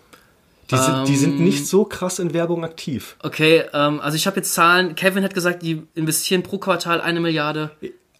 Die 0.71 0.77
sind, 0.77 1.07
die 1.09 1.15
sind 1.17 1.33
Ähm. 1.39 1.43
nicht 1.43 1.67
so 1.67 1.83
krass 1.83 2.19
in 2.19 2.33
Werbung 2.33 2.63
aktiv. 2.63 3.17
Okay, 3.21 3.63
ähm, 3.73 3.99
also 3.99 4.15
ich 4.15 4.25
habe 4.27 4.37
jetzt 4.37 4.53
Zahlen. 4.53 4.95
Kevin 4.95 5.23
hat 5.23 5.33
gesagt, 5.33 5.61
die 5.61 5.83
investieren 5.93 6.41
pro 6.41 6.57
Quartal 6.57 7.01
eine 7.01 7.19
Milliarde. 7.19 7.71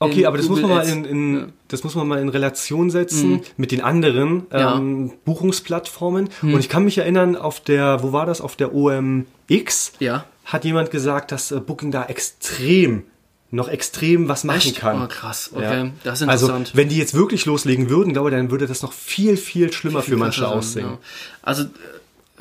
Okay, 0.05 0.25
aber 0.25 0.37
das 0.37 0.47
muss 0.49 0.61
man 0.61 0.69
mal 0.69 0.87
in, 0.87 1.05
in 1.05 1.53
das 1.67 1.83
muss 1.83 1.95
man 1.95 2.07
mal 2.07 2.19
in 2.19 2.29
Relation 2.29 2.89
setzen 2.89 3.41
mit 3.57 3.71
den 3.71 3.81
anderen 3.81 4.47
Ja. 4.51 4.75
ähm, 4.77 5.11
Buchungsplattformen. 5.25 6.29
Und 6.41 6.59
ich 6.59 6.69
kann 6.69 6.83
mich 6.85 6.97
erinnern, 6.97 7.35
auf 7.35 7.59
der, 7.59 8.03
wo 8.03 8.11
war 8.13 8.25
das? 8.25 8.41
Auf 8.41 8.55
der 8.55 8.73
OMX 8.73 9.93
Ja. 9.99 10.25
hat 10.45 10.65
jemand 10.65 10.91
gesagt, 10.91 11.31
dass 11.31 11.51
äh, 11.51 11.59
Booking 11.59 11.91
da 11.91 12.05
extrem 12.05 13.03
noch 13.51 13.67
extrem 13.69 14.27
was 14.29 14.43
machen 14.45 14.57
Echt? 14.57 14.77
kann. 14.77 15.03
Oh, 15.03 15.07
krass. 15.07 15.51
Okay, 15.53 15.91
das 16.03 16.21
ist 16.21 16.27
Also, 16.27 16.47
interessant. 16.47 16.71
wenn 16.75 16.89
die 16.89 16.97
jetzt 16.97 17.13
wirklich 17.13 17.45
loslegen 17.45 17.87
würden, 17.87 18.11
glaube 18.11 18.29
ich, 18.29 18.35
dann 18.35 18.49
würde 18.49 18.65
das 18.65 18.81
noch 18.81 18.93
viel, 18.93 19.37
viel 19.37 19.71
schlimmer 19.71 20.01
für 20.01 20.17
manche 20.17 20.41
Krasser 20.41 20.49
sein, 20.53 20.57
aussehen. 20.85 20.85
ja. 20.87 20.97
Also 21.43 21.63
äh, 21.65 21.67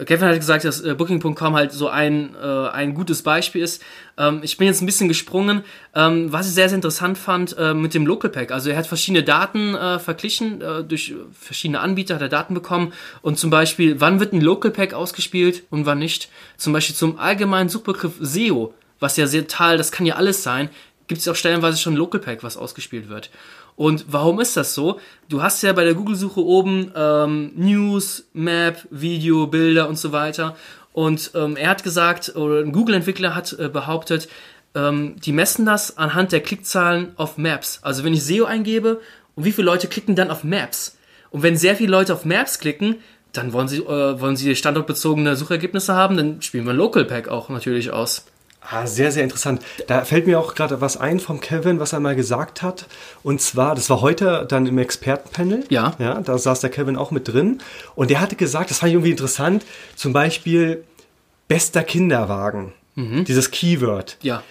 Kevin 0.04 0.28
hat 0.28 0.36
gesagt, 0.36 0.64
dass 0.64 0.80
äh, 0.80 0.94
Booking.com 0.94 1.54
halt 1.54 1.72
so 1.72 1.88
ein, 1.88 2.34
äh, 2.34 2.68
ein 2.68 2.94
gutes 2.94 3.22
Beispiel 3.22 3.62
ist. 3.62 3.82
Ähm, 4.16 4.40
ich 4.42 4.56
bin 4.56 4.66
jetzt 4.66 4.80
ein 4.80 4.86
bisschen 4.86 5.08
gesprungen. 5.08 5.62
Ähm, 5.94 6.32
was 6.32 6.48
ich 6.48 6.54
sehr, 6.54 6.68
sehr 6.68 6.76
interessant 6.76 7.18
fand 7.18 7.56
äh, 7.58 7.74
mit 7.74 7.94
dem 7.94 8.06
Local 8.06 8.30
Pack. 8.30 8.52
Also 8.52 8.70
er 8.70 8.76
hat 8.76 8.86
verschiedene 8.86 9.22
Daten 9.22 9.74
äh, 9.74 9.98
verglichen, 9.98 10.60
äh, 10.60 10.84
durch 10.84 11.14
verschiedene 11.32 11.80
Anbieter 11.80 12.14
hat 12.14 12.22
er 12.22 12.28
Daten 12.28 12.54
bekommen. 12.54 12.92
Und 13.20 13.38
zum 13.38 13.50
Beispiel, 13.50 14.00
wann 14.00 14.20
wird 14.20 14.32
ein 14.32 14.40
Local 14.40 14.70
Pack 14.70 14.94
ausgespielt 14.94 15.64
und 15.70 15.86
wann 15.86 15.98
nicht. 15.98 16.28
Zum 16.56 16.72
Beispiel 16.72 16.96
zum 16.96 17.18
allgemeinen 17.18 17.68
Suchbegriff 17.68 18.14
SEO, 18.20 18.74
was 19.00 19.16
ja 19.16 19.26
sehr 19.26 19.48
tal, 19.48 19.76
das 19.76 19.92
kann 19.92 20.06
ja 20.06 20.14
alles 20.14 20.42
sein, 20.42 20.70
gibt 21.08 21.20
es 21.20 21.28
auch 21.28 21.36
stellenweise 21.36 21.78
schon 21.78 21.94
ein 21.94 21.96
Local 21.96 22.20
Pack, 22.20 22.42
was 22.42 22.56
ausgespielt 22.56 23.08
wird. 23.08 23.30
Und 23.76 24.06
warum 24.08 24.40
ist 24.40 24.56
das 24.56 24.74
so? 24.74 25.00
Du 25.28 25.42
hast 25.42 25.62
ja 25.62 25.72
bei 25.72 25.84
der 25.84 25.94
Google-Suche 25.94 26.40
oben 26.40 26.92
ähm, 26.94 27.52
News, 27.56 28.28
Map, 28.32 28.86
Video, 28.90 29.46
Bilder 29.46 29.88
und 29.88 29.98
so 29.98 30.12
weiter. 30.12 30.56
Und 30.92 31.30
ähm, 31.34 31.56
er 31.56 31.70
hat 31.70 31.82
gesagt, 31.82 32.36
oder 32.36 32.60
ein 32.60 32.72
Google-Entwickler 32.72 33.34
hat 33.34 33.52
äh, 33.58 33.68
behauptet, 33.68 34.28
ähm, 34.74 35.16
die 35.24 35.32
messen 35.32 35.66
das 35.66 35.96
anhand 35.96 36.32
der 36.32 36.40
Klickzahlen 36.40 37.12
auf 37.16 37.38
Maps. 37.38 37.80
Also 37.82 38.04
wenn 38.04 38.12
ich 38.12 38.24
SEO 38.24 38.44
eingebe 38.44 39.00
und 39.34 39.44
wie 39.44 39.52
viele 39.52 39.66
Leute 39.66 39.88
klicken 39.88 40.14
dann 40.14 40.30
auf 40.30 40.44
Maps. 40.44 40.98
Und 41.30 41.42
wenn 41.42 41.56
sehr 41.56 41.76
viele 41.76 41.90
Leute 41.90 42.12
auf 42.12 42.24
Maps 42.24 42.58
klicken, 42.58 42.96
dann 43.32 43.54
wollen 43.54 43.68
sie, 43.68 43.78
äh, 43.78 44.20
wollen 44.20 44.36
sie 44.36 44.54
standortbezogene 44.54 45.36
Suchergebnisse 45.36 45.94
haben, 45.94 46.16
dann 46.16 46.42
spielen 46.42 46.66
wir 46.66 46.74
Local 46.74 47.06
Pack 47.06 47.28
auch 47.28 47.48
natürlich 47.48 47.90
aus. 47.90 48.26
Ah, 48.70 48.86
sehr, 48.86 49.10
sehr 49.12 49.24
interessant. 49.24 49.60
Da 49.88 50.04
fällt 50.04 50.26
mir 50.26 50.38
auch 50.38 50.54
gerade 50.54 50.80
was 50.80 50.96
ein 50.96 51.20
vom 51.20 51.40
Kevin, 51.40 51.80
was 51.80 51.92
er 51.92 52.00
mal 52.00 52.14
gesagt 52.14 52.62
hat. 52.62 52.86
Und 53.22 53.40
zwar, 53.40 53.74
das 53.74 53.90
war 53.90 54.00
heute 54.00 54.46
dann 54.48 54.66
im 54.66 54.78
Expertenpanel. 54.78 55.64
Ja. 55.68 55.94
Ja, 55.98 56.20
da 56.20 56.38
saß 56.38 56.60
der 56.60 56.70
Kevin 56.70 56.96
auch 56.96 57.10
mit 57.10 57.28
drin. 57.28 57.60
Und 57.96 58.10
der 58.10 58.20
hatte 58.20 58.36
gesagt, 58.36 58.70
das 58.70 58.78
fand 58.78 58.90
ich 58.90 58.94
irgendwie 58.94 59.10
interessant, 59.10 59.64
zum 59.96 60.12
Beispiel 60.12 60.84
bester 61.48 61.82
Kinderwagen. 61.82 62.72
Dieses 62.94 63.50
Keyword. 63.50 64.18
Ja. 64.22 64.42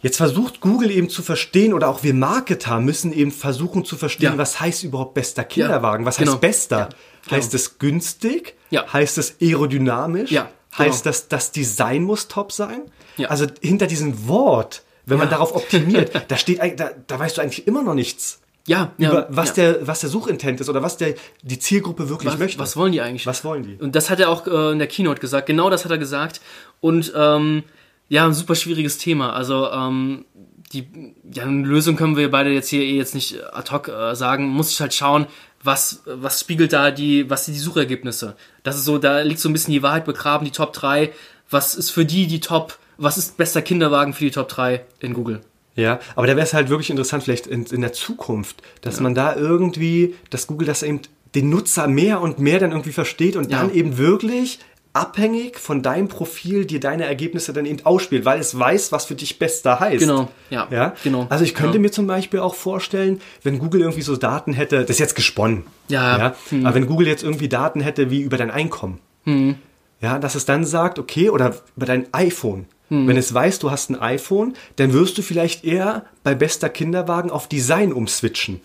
Jetzt 0.00 0.16
versucht 0.16 0.60
Google 0.60 0.90
eben 0.92 1.10
zu 1.10 1.22
verstehen 1.22 1.74
oder 1.74 1.88
auch 1.88 2.02
wir 2.02 2.14
Marketer 2.14 2.80
müssen 2.80 3.12
eben 3.12 3.32
versuchen 3.32 3.84
zu 3.84 3.96
verstehen, 3.96 4.32
Ja. 4.32 4.38
was 4.38 4.60
heißt 4.60 4.84
überhaupt 4.84 5.14
bester 5.14 5.44
Kinderwagen? 5.44 6.06
Was 6.06 6.16
genau. 6.16 6.32
heißt 6.32 6.40
bester? 6.40 6.78
Ja, 6.78 6.88
genau. 7.24 7.36
Heißt 7.36 7.52
es 7.52 7.78
günstig? 7.78 8.54
Ja. 8.70 8.90
Heißt 8.92 9.18
es 9.18 9.36
aerodynamisch? 9.42 10.30
Ja, 10.30 10.48
Heißt 10.78 11.02
genau. 11.02 11.10
das, 11.12 11.28
das 11.28 11.50
Design 11.52 12.04
muss 12.04 12.28
top 12.28 12.52
sein? 12.52 12.82
Ja. 13.20 13.28
Also 13.28 13.46
hinter 13.60 13.86
diesem 13.86 14.28
Wort, 14.28 14.82
wenn 15.06 15.18
man 15.18 15.28
Ja. 15.28 15.32
darauf 15.32 15.54
optimiert, 15.54 16.12
da 16.28 16.36
steht 16.36 16.60
da, 16.78 16.90
da 17.06 17.18
weißt 17.18 17.38
du 17.38 17.42
eigentlich 17.42 17.66
immer 17.66 17.82
noch 17.82 17.94
nichts. 17.94 18.40
Ja, 18.66 18.92
ja, 18.98 19.10
über 19.10 19.26
was, 19.30 19.56
ja. 19.56 19.72
der, 19.72 19.86
was 19.86 20.00
der 20.00 20.10
Suchintent 20.10 20.60
ist 20.60 20.68
oder 20.68 20.82
was 20.82 20.96
der, 20.96 21.14
die 21.42 21.58
Zielgruppe 21.58 22.08
wirklich 22.08 22.32
was, 22.32 22.38
möchte. 22.38 22.58
was 22.58 22.76
wollen 22.76 22.92
die 22.92 23.00
eigentlich? 23.00 23.26
Was 23.26 23.42
wollen 23.44 23.62
die? 23.62 23.74
Und 23.76 23.96
das 23.96 24.10
hat 24.10 24.20
er 24.20 24.28
auch 24.28 24.46
äh, 24.46 24.72
in 24.72 24.78
der 24.78 24.86
Keynote 24.86 25.20
gesagt. 25.20 25.46
Genau 25.46 25.70
das 25.70 25.84
hat 25.84 25.90
er 25.90 25.98
gesagt. 25.98 26.40
Und 26.80 27.12
ähm, 27.16 27.64
ja, 28.08 28.26
ein 28.26 28.34
super 28.34 28.54
schwieriges 28.54 28.98
Thema. 28.98 29.32
Also 29.32 29.70
ähm, 29.72 30.24
die 30.72 30.86
ja, 31.32 31.44
eine 31.44 31.66
Lösung 31.66 31.96
können 31.96 32.16
wir 32.16 32.30
beide 32.30 32.50
jetzt 32.50 32.68
hier 32.68 32.82
eh 32.82 32.96
jetzt 32.96 33.14
nicht 33.14 33.42
ad 33.52 33.72
hoc 33.72 33.88
äh, 33.88 34.14
sagen. 34.14 34.48
Muss 34.48 34.70
ich 34.70 34.80
halt 34.80 34.94
schauen, 34.94 35.26
was, 35.62 36.02
was 36.04 36.40
spiegelt 36.40 36.72
da 36.72 36.90
die, 36.90 37.28
was 37.28 37.46
sind 37.46 37.54
die 37.54 37.60
Suchergebnisse. 37.60 38.36
Das 38.62 38.76
ist 38.76 38.84
so, 38.84 38.98
da 38.98 39.20
liegt 39.20 39.40
so 39.40 39.48
ein 39.48 39.52
bisschen 39.52 39.72
die 39.72 39.82
Wahrheit 39.82 40.04
begraben, 40.04 40.44
die 40.44 40.52
Top 40.52 40.72
3. 40.72 41.12
Was 41.48 41.74
ist 41.74 41.90
für 41.90 42.04
die 42.04 42.26
die 42.26 42.40
Top, 42.40 42.78
was 43.00 43.18
ist 43.18 43.36
bester 43.36 43.62
Kinderwagen 43.62 44.12
für 44.12 44.24
die 44.24 44.30
Top 44.30 44.48
3 44.48 44.82
in 45.00 45.14
Google? 45.14 45.40
Ja, 45.74 46.00
aber 46.14 46.26
da 46.26 46.36
wäre 46.36 46.44
es 46.44 46.52
halt 46.52 46.68
wirklich 46.68 46.90
interessant, 46.90 47.22
vielleicht 47.22 47.46
in, 47.46 47.64
in 47.64 47.80
der 47.80 47.92
Zukunft, 47.92 48.62
dass 48.82 48.96
ja. 48.96 49.02
man 49.02 49.14
da 49.14 49.34
irgendwie, 49.34 50.14
dass 50.28 50.46
Google 50.46 50.66
das 50.66 50.82
eben 50.82 51.00
den 51.34 51.48
Nutzer 51.48 51.86
mehr 51.86 52.20
und 52.20 52.38
mehr 52.38 52.58
dann 52.58 52.72
irgendwie 52.72 52.92
versteht 52.92 53.36
und 53.36 53.50
ja. 53.50 53.58
dann 53.58 53.72
eben 53.72 53.96
wirklich 53.96 54.58
abhängig 54.92 55.58
von 55.58 55.82
deinem 55.82 56.08
Profil 56.08 56.64
dir 56.64 56.80
deine 56.80 57.04
Ergebnisse 57.04 57.52
dann 57.52 57.64
eben 57.64 57.86
ausspielt, 57.86 58.24
weil 58.24 58.40
es 58.40 58.58
weiß, 58.58 58.90
was 58.90 59.06
für 59.06 59.14
dich 59.14 59.38
bester 59.38 59.78
heißt. 59.78 60.00
Genau, 60.00 60.28
ja. 60.50 60.66
ja? 60.70 60.94
genau. 61.04 61.26
Also 61.30 61.44
ich 61.44 61.54
könnte 61.54 61.76
ja. 61.76 61.80
mir 61.80 61.92
zum 61.92 62.08
Beispiel 62.08 62.40
auch 62.40 62.56
vorstellen, 62.56 63.20
wenn 63.44 63.60
Google 63.60 63.82
irgendwie 63.82 64.02
so 64.02 64.16
Daten 64.16 64.52
hätte, 64.52 64.80
das 64.80 64.90
ist 64.90 64.98
jetzt 64.98 65.14
gesponnen. 65.14 65.64
Ja. 65.88 66.18
ja? 66.18 66.34
Hm. 66.48 66.66
Aber 66.66 66.74
wenn 66.74 66.86
Google 66.86 67.06
jetzt 67.06 67.22
irgendwie 67.22 67.48
Daten 67.48 67.80
hätte 67.80 68.10
wie 68.10 68.22
über 68.22 68.36
dein 68.36 68.50
Einkommen, 68.50 68.98
hm. 69.24 69.54
ja, 70.00 70.18
dass 70.18 70.34
es 70.34 70.44
dann 70.44 70.64
sagt, 70.64 70.98
okay, 70.98 71.30
oder 71.30 71.54
über 71.76 71.86
dein 71.86 72.12
iPhone, 72.12 72.66
hm. 72.90 73.06
Wenn 73.06 73.16
es 73.16 73.32
weiß, 73.32 73.60
du 73.60 73.70
hast 73.70 73.88
ein 73.90 74.00
iPhone, 74.00 74.54
dann 74.76 74.92
wirst 74.92 75.16
du 75.16 75.22
vielleicht 75.22 75.64
eher 75.64 76.04
bei 76.24 76.34
bester 76.34 76.68
Kinderwagen 76.68 77.30
auf 77.30 77.48
Design 77.48 77.92
umswitchen. 77.92 78.60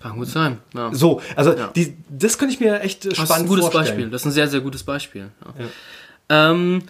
Kann 0.00 0.16
gut 0.16 0.28
sein. 0.28 0.58
Ja. 0.74 0.94
So, 0.94 1.20
also 1.34 1.54
ja. 1.54 1.70
die, 1.74 1.96
das 2.08 2.38
könnte 2.38 2.54
ich 2.54 2.60
mir 2.60 2.80
echt 2.80 3.02
spannend 3.02 3.16
vorstellen. 3.16 3.28
Das 3.28 3.30
ist 3.30 3.42
ein 3.42 3.46
gutes 3.48 3.64
vorstellen. 3.64 3.86
Beispiel. 3.86 4.10
Das 4.10 4.20
ist 4.22 4.26
ein 4.26 4.32
sehr, 4.32 4.48
sehr 4.48 4.60
gutes 4.60 4.82
Beispiel. 4.84 5.30
Ja. 6.28 6.50
Ähm, 6.50 6.82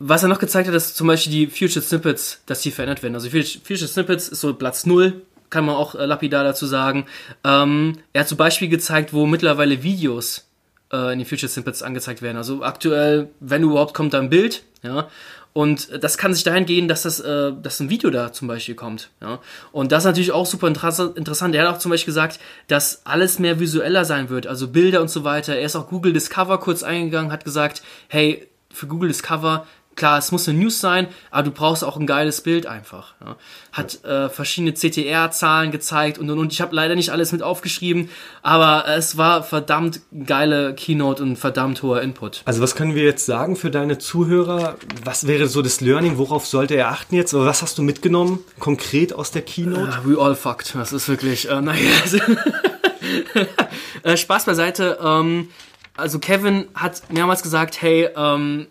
was 0.00 0.22
er 0.22 0.28
noch 0.28 0.38
gezeigt 0.38 0.66
hat, 0.66 0.74
ist 0.74 0.96
zum 0.96 1.06
Beispiel 1.06 1.32
die 1.32 1.46
Future 1.46 1.84
Snippets, 1.84 2.40
dass 2.46 2.62
die 2.62 2.70
verändert 2.70 3.02
werden. 3.02 3.14
Also 3.14 3.28
Future 3.28 3.86
Snippets 3.86 4.28
ist 4.28 4.40
so 4.40 4.54
Platz 4.54 4.86
0, 4.86 5.22
kann 5.50 5.64
man 5.64 5.76
auch 5.76 5.94
äh, 5.94 6.06
lapidar 6.06 6.42
dazu 6.42 6.66
sagen. 6.66 7.06
Ähm, 7.44 7.98
er 8.12 8.22
hat 8.22 8.28
zum 8.28 8.38
Beispiel 8.38 8.68
gezeigt, 8.68 9.12
wo 9.12 9.26
mittlerweile 9.26 9.82
Videos 9.82 10.46
äh, 10.92 11.12
in 11.12 11.18
den 11.20 11.26
Future 11.26 11.50
Snippets 11.50 11.82
angezeigt 11.82 12.22
werden. 12.22 12.36
Also 12.36 12.64
aktuell, 12.64 13.28
wenn 13.40 13.62
überhaupt, 13.62 13.94
kommt 13.94 14.14
da 14.14 14.18
ein 14.18 14.30
Bild, 14.30 14.64
ja. 14.82 15.08
Und 15.52 16.02
das 16.02 16.16
kann 16.16 16.32
sich 16.32 16.44
dahin 16.44 16.64
gehen, 16.64 16.86
dass 16.86 17.02
das, 17.02 17.18
äh, 17.20 17.52
dass 17.60 17.80
ein 17.80 17.90
Video 17.90 18.10
da 18.10 18.32
zum 18.32 18.46
Beispiel 18.46 18.76
kommt. 18.76 19.10
Ja? 19.20 19.40
Und 19.72 19.90
das 19.90 20.04
ist 20.04 20.06
natürlich 20.06 20.32
auch 20.32 20.46
super 20.46 20.68
interessant. 20.68 21.54
Er 21.54 21.66
hat 21.66 21.74
auch 21.74 21.78
zum 21.78 21.90
Beispiel 21.90 22.12
gesagt, 22.12 22.38
dass 22.68 23.04
alles 23.04 23.38
mehr 23.38 23.58
visueller 23.58 24.04
sein 24.04 24.28
wird, 24.28 24.46
also 24.46 24.68
Bilder 24.68 25.00
und 25.00 25.10
so 25.10 25.24
weiter. 25.24 25.56
Er 25.56 25.62
ist 25.62 25.74
auch 25.74 25.88
Google 25.88 26.12
Discover 26.12 26.58
kurz 26.58 26.82
eingegangen, 26.82 27.32
hat 27.32 27.44
gesagt, 27.44 27.82
hey, 28.08 28.46
für 28.72 28.86
Google 28.86 29.08
Discover 29.08 29.66
klar, 30.00 30.18
es 30.18 30.32
muss 30.32 30.48
eine 30.48 30.58
News 30.58 30.80
sein, 30.80 31.08
aber 31.30 31.42
du 31.42 31.50
brauchst 31.50 31.84
auch 31.84 31.98
ein 31.98 32.06
geiles 32.06 32.40
Bild 32.40 32.64
einfach. 32.66 33.14
Ja. 33.22 33.36
Hat 33.70 34.02
äh, 34.02 34.30
verschiedene 34.30 34.72
CTR-Zahlen 34.72 35.70
gezeigt 35.70 36.18
und 36.18 36.30
und 36.30 36.38
und. 36.38 36.52
Ich 36.54 36.62
habe 36.62 36.74
leider 36.74 36.94
nicht 36.96 37.10
alles 37.10 37.32
mit 37.32 37.42
aufgeschrieben, 37.42 38.08
aber 38.42 38.88
es 38.88 39.18
war 39.18 39.42
verdammt 39.42 40.00
geile 40.24 40.74
Keynote 40.74 41.22
und 41.22 41.36
verdammt 41.36 41.82
hoher 41.82 42.00
Input. 42.00 42.40
Also 42.46 42.62
was 42.62 42.74
können 42.74 42.94
wir 42.94 43.04
jetzt 43.04 43.26
sagen 43.26 43.56
für 43.56 43.70
deine 43.70 43.98
Zuhörer? 43.98 44.76
Was 45.04 45.26
wäre 45.26 45.46
so 45.48 45.60
das 45.60 45.82
Learning? 45.82 46.16
Worauf 46.16 46.46
sollte 46.46 46.76
er 46.76 46.88
achten 46.88 47.14
jetzt? 47.14 47.34
Oder 47.34 47.44
was 47.44 47.60
hast 47.60 47.76
du 47.76 47.82
mitgenommen 47.82 48.38
konkret 48.58 49.12
aus 49.12 49.30
der 49.30 49.42
Keynote? 49.42 50.00
Uh, 50.02 50.10
we 50.10 50.18
all 50.18 50.34
fucked. 50.34 50.74
Das 50.74 50.94
ist 50.94 51.08
wirklich, 51.10 51.50
äh, 51.50 51.60
naja. 51.60 51.90
äh, 54.02 54.16
Spaß 54.16 54.46
beiseite. 54.46 54.98
Ähm, 55.04 55.48
also 55.94 56.18
Kevin 56.18 56.68
hat 56.74 57.02
mehrmals 57.12 57.42
gesagt, 57.42 57.82
hey, 57.82 58.08
ähm, 58.16 58.66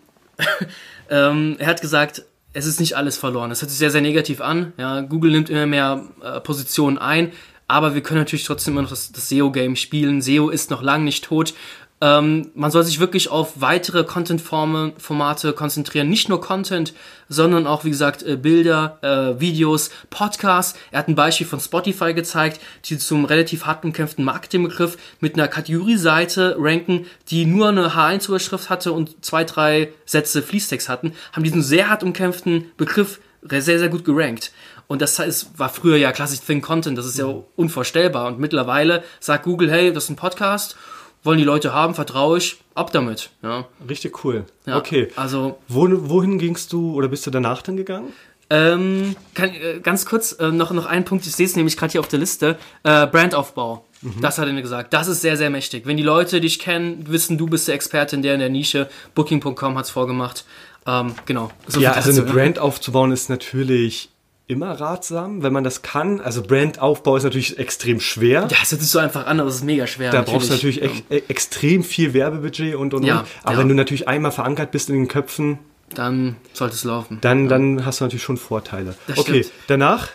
ähm, 1.10 1.56
er 1.58 1.66
hat 1.66 1.80
gesagt, 1.80 2.24
es 2.52 2.66
ist 2.66 2.80
nicht 2.80 2.96
alles 2.96 3.16
verloren. 3.16 3.50
Das 3.50 3.62
hört 3.62 3.70
sich 3.70 3.78
sehr, 3.78 3.90
sehr 3.90 4.00
negativ 4.00 4.40
an. 4.40 4.72
Ja, 4.76 5.00
Google 5.02 5.30
nimmt 5.30 5.50
immer 5.50 5.66
mehr 5.66 6.04
äh, 6.22 6.40
Positionen 6.40 6.98
ein, 6.98 7.32
aber 7.68 7.94
wir 7.94 8.02
können 8.02 8.20
natürlich 8.20 8.44
trotzdem 8.44 8.74
immer 8.74 8.82
noch 8.82 8.90
das, 8.90 9.12
das 9.12 9.28
SEO-Game 9.28 9.76
spielen. 9.76 10.20
SEO 10.20 10.50
ist 10.50 10.70
noch 10.70 10.82
lange 10.82 11.04
nicht 11.04 11.24
tot 11.24 11.54
ähm, 12.02 12.50
man 12.54 12.70
soll 12.70 12.82
sich 12.82 12.98
wirklich 12.98 13.30
auf 13.30 13.60
weitere 13.60 14.04
Content-Formate 14.04 15.52
konzentrieren. 15.52 16.08
Nicht 16.08 16.30
nur 16.30 16.40
Content, 16.40 16.94
sondern 17.28 17.66
auch, 17.66 17.84
wie 17.84 17.90
gesagt, 17.90 18.22
äh, 18.22 18.36
Bilder, 18.36 18.98
äh, 19.02 19.40
Videos, 19.40 19.90
Podcasts. 20.08 20.78
Er 20.92 21.00
hat 21.00 21.08
ein 21.08 21.14
Beispiel 21.14 21.46
von 21.46 21.60
Spotify 21.60 22.14
gezeigt, 22.14 22.60
die 22.86 22.96
zum 22.96 23.26
relativ 23.26 23.66
hart 23.66 23.84
umkämpften 23.84 24.24
Marketingbegriff 24.24 24.96
mit 25.20 25.34
einer 25.34 25.46
Kategorieseite 25.46 26.56
ranken, 26.58 27.04
die 27.28 27.44
nur 27.44 27.68
eine 27.68 27.94
H1-Überschrift 27.94 28.70
hatte 28.70 28.92
und 28.92 29.22
zwei, 29.22 29.44
drei 29.44 29.92
Sätze 30.06 30.40
Fließtext 30.40 30.88
hatten, 30.88 31.12
haben 31.32 31.44
diesen 31.44 31.62
sehr 31.62 31.90
hart 31.90 32.02
umkämpften 32.02 32.70
Begriff 32.78 33.20
sehr, 33.42 33.78
sehr 33.78 33.88
gut 33.88 34.06
gerankt. 34.06 34.52
Und 34.86 35.02
das 35.02 35.18
heißt, 35.18 35.58
war 35.58 35.68
früher 35.68 35.96
ja 35.96 36.12
klassisch 36.12 36.40
Think 36.40 36.64
Content, 36.64 36.98
das 36.98 37.06
ist 37.06 37.18
ja 37.18 37.26
unvorstellbar. 37.56 38.26
Und 38.26 38.38
mittlerweile 38.38 39.04
sagt 39.20 39.44
Google, 39.44 39.70
hey, 39.70 39.92
das 39.92 40.04
ist 40.04 40.10
ein 40.10 40.16
Podcast 40.16 40.76
wollen 41.22 41.38
die 41.38 41.44
Leute 41.44 41.72
haben, 41.72 41.94
vertraue 41.94 42.38
ich, 42.38 42.58
ab 42.74 42.92
damit. 42.92 43.30
Ja. 43.42 43.66
Richtig 43.88 44.24
cool. 44.24 44.44
Ja, 44.66 44.76
okay. 44.78 45.08
Also 45.16 45.58
Wo, 45.68 45.86
wohin 45.90 46.38
gingst 46.38 46.72
du 46.72 46.94
oder 46.94 47.08
bist 47.08 47.26
du 47.26 47.30
danach 47.30 47.62
dann 47.62 47.76
gegangen? 47.76 48.12
Ähm, 48.52 49.14
kann, 49.34 49.50
äh, 49.50 49.78
ganz 49.80 50.06
kurz 50.06 50.32
äh, 50.32 50.50
noch, 50.50 50.72
noch 50.72 50.86
einen 50.86 51.04
Punkt, 51.04 51.24
ich 51.24 51.32
sehe 51.32 51.46
es 51.46 51.54
nämlich 51.54 51.76
gerade 51.76 51.92
hier 51.92 52.00
auf 52.00 52.08
der 52.08 52.18
Liste. 52.18 52.58
Äh, 52.82 53.06
Brandaufbau. 53.06 53.84
Mhm. 54.02 54.20
Das 54.20 54.38
hat 54.38 54.48
er 54.48 54.52
mir 54.52 54.62
gesagt. 54.62 54.92
Das 54.92 55.06
ist 55.06 55.20
sehr, 55.20 55.36
sehr 55.36 55.50
mächtig. 55.50 55.86
Wenn 55.86 55.96
die 55.96 56.02
Leute 56.02 56.40
dich 56.40 56.58
kennen, 56.58 57.04
wissen, 57.08 57.38
du 57.38 57.46
bist 57.46 57.68
der 57.68 57.76
Experte 57.76 58.16
in 58.16 58.22
der 58.22 58.34
in 58.34 58.40
der 58.40 58.48
Nische. 58.48 58.88
Booking.com 59.14 59.78
hat 59.78 59.84
es 59.84 59.90
vorgemacht. 59.90 60.44
Ähm, 60.86 61.14
genau. 61.26 61.50
So 61.66 61.80
ja, 61.80 61.92
also 61.92 62.10
eine 62.10 62.22
Brand 62.22 62.58
aufzubauen 62.58 63.12
ist 63.12 63.28
natürlich 63.28 64.08
immer 64.50 64.72
ratsam, 64.80 65.42
wenn 65.42 65.52
man 65.52 65.64
das 65.64 65.82
kann. 65.82 66.20
Also 66.20 66.42
Brandaufbau 66.42 67.16
ist 67.16 67.24
natürlich 67.24 67.58
extrem 67.58 68.00
schwer. 68.00 68.48
Ja, 68.50 68.58
es 68.62 68.72
hört 68.72 68.80
sich 68.80 68.90
so 68.90 68.98
einfach 68.98 69.26
an, 69.26 69.40
aber 69.40 69.48
es 69.48 69.56
ist 69.56 69.64
mega 69.64 69.86
schwer. 69.86 70.10
Da 70.10 70.18
natürlich. 70.18 70.34
brauchst 70.38 70.50
du 70.50 70.54
natürlich 70.54 70.82
ex 70.82 71.02
e 71.08 71.22
extrem 71.28 71.84
viel 71.84 72.12
Werbebudget 72.12 72.74
und 72.74 72.92
und 72.92 73.04
ja, 73.04 73.20
und. 73.20 73.28
Aber 73.44 73.52
ja. 73.54 73.58
wenn 73.60 73.68
du 73.68 73.74
natürlich 73.74 74.08
einmal 74.08 74.32
verankert 74.32 74.72
bist 74.72 74.90
in 74.90 74.96
den 74.96 75.08
Köpfen, 75.08 75.58
dann 75.94 76.36
sollte 76.52 76.74
es 76.74 76.84
laufen. 76.84 77.18
Dann, 77.20 77.44
ja. 77.44 77.48
dann 77.48 77.84
hast 77.84 78.00
du 78.00 78.04
natürlich 78.04 78.22
schon 78.22 78.36
Vorteile. 78.36 78.94
Das 79.06 79.18
okay, 79.18 79.44
stimmt. 79.44 79.54
danach? 79.68 80.08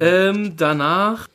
Ähm, 0.00 0.56
danach. 0.56 1.28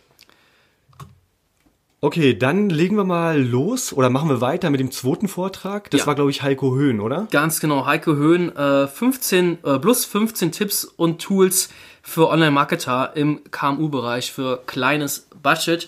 Okay, 2.04 2.36
dann 2.36 2.72
legen 2.72 2.96
wir 2.96 3.04
mal 3.04 3.40
los 3.40 3.94
oder 3.94 4.10
machen 4.10 4.28
wir 4.28 4.42
weiter 4.42 4.72
mit 4.72 4.80
dem 4.80 4.90
zweiten 4.90 5.28
Vortrag. 5.28 5.92
Das 5.92 6.02
Ja. 6.02 6.08
war, 6.08 6.16
glaube 6.16 6.32
ich, 6.32 6.42
Heiko 6.42 6.76
Höhn, 6.76 7.00
oder? 7.00 7.28
Ganz 7.30 7.60
genau, 7.60 7.86
Heiko 7.86 8.16
Höhn, 8.16 8.56
äh, 8.56 8.88
15, 8.88 9.60
äh, 9.64 9.78
plus 9.78 10.06
15 10.06 10.52
Tipps 10.52 10.84
und 10.84 11.22
Tools 11.22 11.70
für 12.02 12.30
Online-Marketer 12.30 13.12
im 13.16 13.42
KMU-Bereich 13.52 14.32
für 14.32 14.58
kleines 14.66 15.28
Budget. 15.42 15.88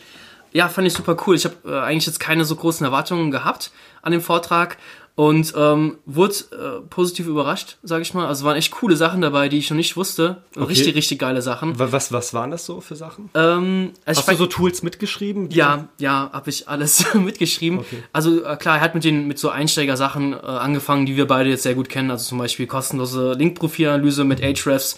Ja, 0.52 0.70
fand 0.70 0.88
ich 0.88 0.94
super 0.94 1.18
cool. 1.26 1.36
Ich 1.36 1.46
habe 1.46 1.56
äh, 1.66 1.80
eigentlich 1.80 2.06
jetzt 2.06 2.20
keine 2.20 2.46
so 2.46 2.56
großen 2.56 2.86
Erwartungen 2.86 3.32
gehabt 3.32 3.72
an 4.04 4.12
dem 4.12 4.22
Vortrag 4.22 4.78
und 5.16 5.54
ähm, 5.56 5.98
wurde 6.08 6.34
äh, 6.52 6.88
positiv 6.90 7.28
überrascht, 7.28 7.78
sage 7.84 8.02
ich 8.02 8.14
mal. 8.16 8.28
Also 8.28 8.46
waren 8.46 8.56
echt 8.58 8.72
coole 8.72 8.96
Sachen 8.96 9.22
dabei, 9.22 9.48
die 9.48 9.58
ich 9.60 9.70
noch 9.70 9.78
nicht 9.78 9.96
wusste. 9.96 10.44
Richtig, 10.58 10.96
richtig 10.96 11.20
geile 11.20 11.42
Sachen. 11.44 11.78
Wa- 11.78 11.92
Was, 11.92 12.12
was 12.12 12.34
waren 12.34 12.50
das 12.52 12.66
so 12.66 12.82
für 12.82 12.96
Sachen? 12.96 13.30
Ähm, 13.36 13.92
also 14.06 14.22
Hast 14.22 14.30
du 14.32 14.36
so 14.36 14.46
Tools 14.48 14.82
mitgeschrieben? 14.84 15.50
Ja, 15.52 15.88
ja, 16.00 16.30
habe 16.34 16.50
ich 16.50 16.68
alles 16.68 17.06
mitgeschrieben. 17.16 17.80
Okay. 17.80 18.04
Also 18.12 18.44
äh, 18.44 18.56
klar, 18.58 18.78
er 18.78 18.82
hat 18.82 18.96
mit 18.96 19.04
den 19.04 19.28
mit 19.28 19.38
so 19.40 19.50
Einsteigersachen 19.50 20.34
äh, 20.34 20.38
angefangen, 20.38 21.06
die 21.06 21.16
wir 21.16 21.28
beide 21.28 21.50
jetzt 21.50 21.64
sehr 21.64 21.76
gut 21.76 21.90
kennen. 21.90 22.10
Also 22.12 22.30
zum 22.30 22.38
Beispiel 22.40 22.66
kostenlose 22.68 23.34
Link-Profilanalyse 23.34 24.24
mit 24.24 24.42
Ahrefs. 24.44 24.98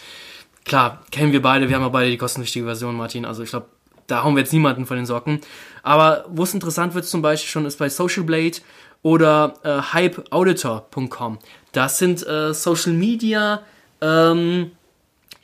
Klar, 0.66 1.04
kennen 1.12 1.32
wir 1.32 1.42
beide. 1.42 1.70
Wir 1.70 1.76
haben 1.76 1.84
ja 1.84 1.90
beide 1.90 2.12
die 2.12 2.18
kostenpflichtige 2.18 2.66
Version, 2.66 2.98
Martin. 2.98 3.26
Also 3.26 3.44
ich 3.44 3.50
glaube, 3.50 3.68
da 4.08 4.24
hauen 4.24 4.36
wir 4.36 4.42
jetzt 4.42 4.54
niemanden 4.54 4.86
von 4.86 4.98
den 4.98 5.06
Socken. 5.06 5.40
Aber 5.84 6.26
wo 6.28 6.44
es 6.44 6.54
interessant 6.54 6.94
wird 6.94 7.06
zum 7.06 7.22
Beispiel 7.22 7.50
schon, 7.50 7.66
ist 7.66 7.80
bei 7.80 7.90
Social 7.90 8.24
Blade 8.24 8.58
oder 9.02 9.54
äh, 9.64 9.82
hypeauditor.com. 9.94 11.40
Das 11.72 11.98
sind 11.98 12.26
äh, 12.28 12.54
Social 12.54 12.94
Media 12.94 13.62
ähm, 14.02 14.72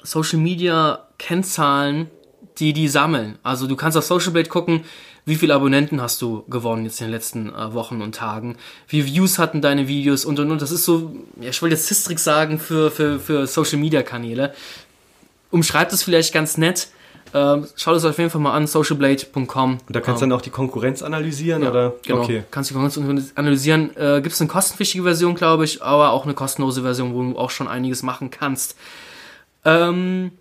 Social 0.04 0.40
Media 0.40 1.08
Kennzahlen, 1.18 2.10
die 2.58 2.74
die 2.74 2.88
sammeln. 2.88 3.38
Also 3.44 3.68
du 3.68 3.76
kannst 3.76 3.98
auf 3.98 4.04
Social 4.04 4.32
Blade 4.32 4.50
gucken, 4.50 4.84
wie 5.26 5.36
viele 5.36 5.54
Abonnenten 5.54 6.02
hast 6.02 6.22
du 6.22 6.44
gewonnen 6.50 6.86
jetzt 6.86 7.00
in 7.00 7.08
den 7.08 7.14
letzten 7.14 7.54
äh, 7.54 7.74
Wochen 7.74 8.02
und 8.02 8.16
Tagen, 8.16 8.58
wie 8.88 9.06
Views 9.06 9.38
hatten 9.38 9.62
deine 9.62 9.88
Videos 9.88 10.26
und 10.26 10.40
und 10.40 10.50
und. 10.52 10.62
Das 10.62 10.72
ist 10.72 10.86
so, 10.86 11.16
ja, 11.40 11.50
ich 11.50 11.62
wollte 11.62 11.76
jetzt 11.76 11.88
Sistrix 11.88 12.24
sagen 12.24 12.60
für, 12.60 12.90
für, 12.90 13.20
für 13.20 13.46
Social 13.46 13.78
Media 13.78 14.02
Kanäle. 14.02 14.54
Umschreibt 15.52 15.94
es 15.94 16.04
vielleicht 16.04 16.34
ganz 16.34 16.58
nett. 16.58 16.88
Ähm, 17.34 17.66
schaut 17.76 17.96
es 17.96 18.04
auf 18.04 18.18
jeden 18.18 18.30
Fall 18.30 18.42
mal 18.42 18.54
an, 18.54 18.68
socialblade.com. 18.68 19.72
Und 19.72 19.96
da 19.96 20.02
kannst 20.02 20.22
du 20.22 20.26
ähm, 20.26 20.32
dann 20.32 20.40
auch 20.40 20.42
die 20.42 20.50
Konkurrenz 20.50 21.02
analysieren, 21.02 21.64
ja, 21.64 21.70
oder? 21.70 21.94
Genau. 22.06 22.24
Okay. 22.24 22.44
Kannst 22.52 22.72
du 22.72 22.74
die 22.76 22.80
Konkurrenz 22.82 23.32
analysieren. 23.36 23.96
Äh, 23.96 24.22
Gibt 24.22 24.34
es 24.34 24.42
eine 24.42 24.50
kostenpflichtige 24.50 25.04
Version, 25.04 25.36
glaube 25.36 25.64
ich, 25.64 25.82
aber 25.82 26.12
auch 26.12 26.26
eine 26.26 26.34
kostenlose 26.34 26.82
Version, 26.82 27.14
wo 27.14 27.24
du 27.24 27.38
auch 27.38 27.50
schon 27.50 27.68
einiges 27.68 28.04
machen 28.04 28.32
kannst. 28.32 28.76
Ähm, 29.64 30.32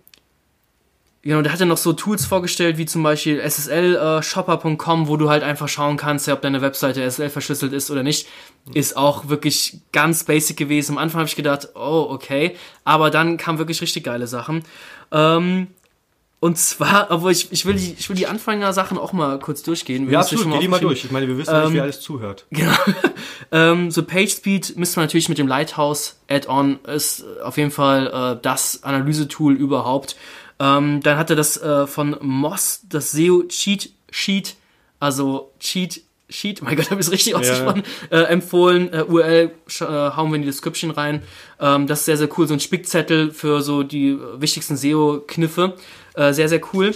genau, 1.21 1.41
der 1.41 1.51
hat 1.51 1.59
ja 1.59 1.65
noch 1.65 1.77
so 1.77 1.93
Tools 1.93 2.25
vorgestellt, 2.25 2.77
wie 2.77 2.85
zum 2.85 3.03
Beispiel 3.03 3.39
SSL-Shopper.com, 3.39 5.07
wo 5.07 5.17
du 5.17 5.29
halt 5.29 5.43
einfach 5.43 5.67
schauen 5.67 5.97
kannst, 5.97 6.27
ja, 6.27 6.33
ob 6.33 6.41
deine 6.41 6.61
Webseite 6.61 7.01
SSL 7.03 7.29
verschlüsselt 7.29 7.73
ist 7.73 7.91
oder 7.91 8.03
nicht. 8.03 8.27
Ist 8.73 8.97
auch 8.97 9.29
wirklich 9.29 9.79
ganz 9.91 10.23
basic 10.23 10.57
gewesen. 10.57 10.93
Am 10.93 10.97
Anfang 10.97 11.19
habe 11.19 11.27
ich 11.27 11.35
gedacht, 11.35 11.69
oh, 11.75 12.07
okay. 12.09 12.55
Aber 12.83 13.09
dann 13.09 13.37
kamen 13.37 13.57
wirklich 13.57 13.81
richtig 13.81 14.03
geile 14.03 14.27
Sachen. 14.27 14.63
Ähm, 15.11 15.67
Und 16.43 16.57
zwar, 16.57 17.11
obwohl 17.11 17.31
ich, 17.33 17.51
ich 17.51 17.67
will 17.67 17.75
die, 17.75 17.95
ich 17.99 18.09
will 18.09 18.15
die 18.15 18.25
Anfängersachen 18.25 18.97
auch 18.97 19.13
mal 19.13 19.37
kurz 19.37 19.61
durchgehen. 19.61 20.07
Wir 20.07 20.13
Ja, 20.13 20.19
absolut, 20.21 20.45
schon 20.45 20.53
geh 20.53 20.59
die 20.59 20.67
mal 20.67 20.79
durch. 20.79 21.05
Ich 21.05 21.11
meine, 21.11 21.27
wir 21.27 21.37
wissen 21.37 21.55
nicht, 21.55 21.73
wer 21.73 21.83
alles 21.83 22.01
zuhört. 22.01 22.47
Genau. 22.51 22.73
ähm, 23.51 23.91
so 23.91 24.01
PageSpeed 24.01 24.75
müsste 24.75 24.99
man 24.99 25.05
natürlich 25.05 25.29
mit 25.29 25.37
dem 25.37 25.47
Lighthouse 25.47 26.17
Add-on 26.27 26.79
ist 26.85 27.23
auf 27.43 27.57
jeden 27.57 27.69
Fall 27.69 28.07
äh, 28.07 28.41
das 28.41 28.81
Analysetool 28.81 29.53
überhaupt. 29.53 30.15
Ähm, 30.59 31.01
dann 31.03 31.19
hatte 31.19 31.35
das 31.35 31.61
äh, 31.61 31.85
von 31.85 32.17
Moss 32.21 32.81
das 32.89 33.11
SEO 33.11 33.43
Cheat 33.43 33.91
Sheet, 34.09 34.55
also 34.99 35.51
Cheat 35.59 36.01
Sheet, 36.27 36.61
mein 36.63 36.75
Gott, 36.75 36.89
habe 36.89 37.01
ich 37.01 37.07
es 37.07 37.13
richtig 37.13 37.35
ausgesprochen, 37.35 37.83
äh, 38.09 38.17
empfohlen. 38.17 38.91
Äh, 38.91 39.03
URL 39.03 39.51
äh, 39.79 39.85
hauen 39.85 40.31
wir 40.31 40.37
in 40.37 40.41
die 40.41 40.47
Description 40.47 40.89
rein. 40.89 41.21
Ähm, 41.59 41.85
das 41.85 41.99
ist 41.99 42.05
sehr, 42.05 42.17
sehr 42.17 42.29
cool. 42.37 42.47
So 42.47 42.55
ein 42.55 42.59
Spickzettel 42.59 43.31
für 43.31 43.61
so 43.61 43.83
die 43.83 44.17
wichtigsten 44.37 44.75
SEO-Kniffe. 44.75 45.75
Äh, 46.15 46.33
sehr, 46.33 46.49
sehr 46.49 46.61
cool. 46.73 46.93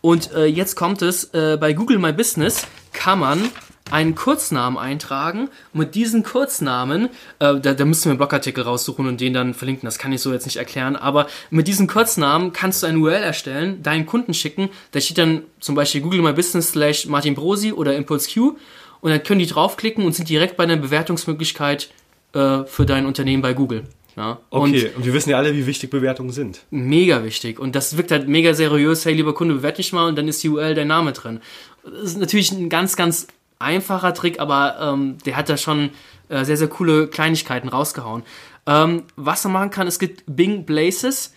Und 0.00 0.32
äh, 0.32 0.46
jetzt 0.46 0.74
kommt 0.74 1.02
es, 1.02 1.32
äh, 1.32 1.56
bei 1.60 1.72
Google 1.72 1.98
My 1.98 2.12
Business 2.12 2.66
kann 2.92 3.20
man 3.20 3.48
einen 3.90 4.14
Kurznamen 4.14 4.78
eintragen. 4.78 5.48
Mit 5.72 5.94
diesen 5.94 6.22
Kurznamen, 6.22 7.10
äh, 7.38 7.60
da, 7.60 7.74
da 7.74 7.84
müssen 7.84 8.06
wir 8.06 8.12
einen 8.12 8.18
Blogartikel 8.18 8.64
raussuchen 8.64 9.06
und 9.06 9.20
den 9.20 9.34
dann 9.34 9.54
verlinken. 9.54 9.86
Das 9.86 9.98
kann 9.98 10.12
ich 10.12 10.22
so 10.22 10.32
jetzt 10.32 10.46
nicht 10.46 10.56
erklären. 10.56 10.96
Aber 10.96 11.26
mit 11.50 11.68
diesen 11.68 11.86
Kurznamen 11.86 12.52
kannst 12.52 12.82
du 12.82 12.86
eine 12.86 12.98
URL 12.98 13.22
erstellen, 13.22 13.82
deinen 13.82 14.06
Kunden 14.06 14.34
schicken. 14.34 14.70
Da 14.92 15.00
steht 15.00 15.18
dann 15.18 15.42
zum 15.60 15.74
Beispiel 15.74 16.00
Google 16.00 16.22
My 16.22 16.32
Business 16.32 16.70
slash 16.70 17.06
Martin 17.06 17.34
Brosi 17.34 17.72
oder 17.72 17.94
Impulse 17.94 18.28
Q. 18.32 18.56
Und 19.02 19.10
dann 19.10 19.22
können 19.22 19.40
die 19.40 19.46
draufklicken 19.46 20.04
und 20.04 20.14
sind 20.14 20.28
direkt 20.28 20.56
bei 20.56 20.64
einer 20.64 20.76
Bewertungsmöglichkeit 20.76 21.90
äh, 22.34 22.64
für 22.64 22.86
dein 22.86 23.04
Unternehmen 23.04 23.42
bei 23.42 23.52
Google. 23.52 23.84
Und 24.50 24.70
Okay, 24.70 24.90
und, 24.96 25.04
wir 25.04 25.14
wissen 25.14 25.30
ja 25.30 25.38
alle, 25.38 25.54
wie 25.54 25.66
wichtig 25.66 25.90
Bewertungen 25.90 26.30
sind. 26.32 26.64
mega 26.70 27.24
wichtig. 27.24 27.58
Und 27.58 27.74
das 27.74 27.96
wirkt 27.96 28.10
halt 28.10 28.28
mega 28.28 28.54
seriös. 28.54 29.04
Hey, 29.04 29.14
lieber 29.14 29.34
Kunde, 29.34 29.54
bewerte 29.54 29.78
dich 29.78 29.92
mal 29.92 30.08
und 30.08 30.16
dann 30.16 30.28
ist 30.28 30.42
die 30.42 30.48
URL 30.48 30.74
dein 30.74 30.88
Name 30.88 31.12
drin. 31.12 31.40
Das 31.84 32.04
ist 32.04 32.18
natürlich 32.18 32.52
ein 32.52 32.68
ganz, 32.68 32.96
ganz 32.96 33.26
einfacher 33.58 34.12
Trick, 34.14 34.40
aber 34.40 34.76
ähm, 34.80 35.18
der 35.24 35.36
hat 35.36 35.48
da 35.48 35.56
schon 35.56 35.90
äh, 36.28 36.44
sehr, 36.44 36.56
sehr 36.56 36.68
coole 36.68 37.06
Kleinigkeiten 37.08 37.68
rausgehauen. 37.68 38.22
Ähm, 38.66 39.04
was 39.16 39.44
man 39.44 39.52
machen 39.52 39.70
kann, 39.70 39.86
es 39.86 39.98
gibt 39.98 40.24
Bing 40.26 40.64
Blazes. 40.64 41.32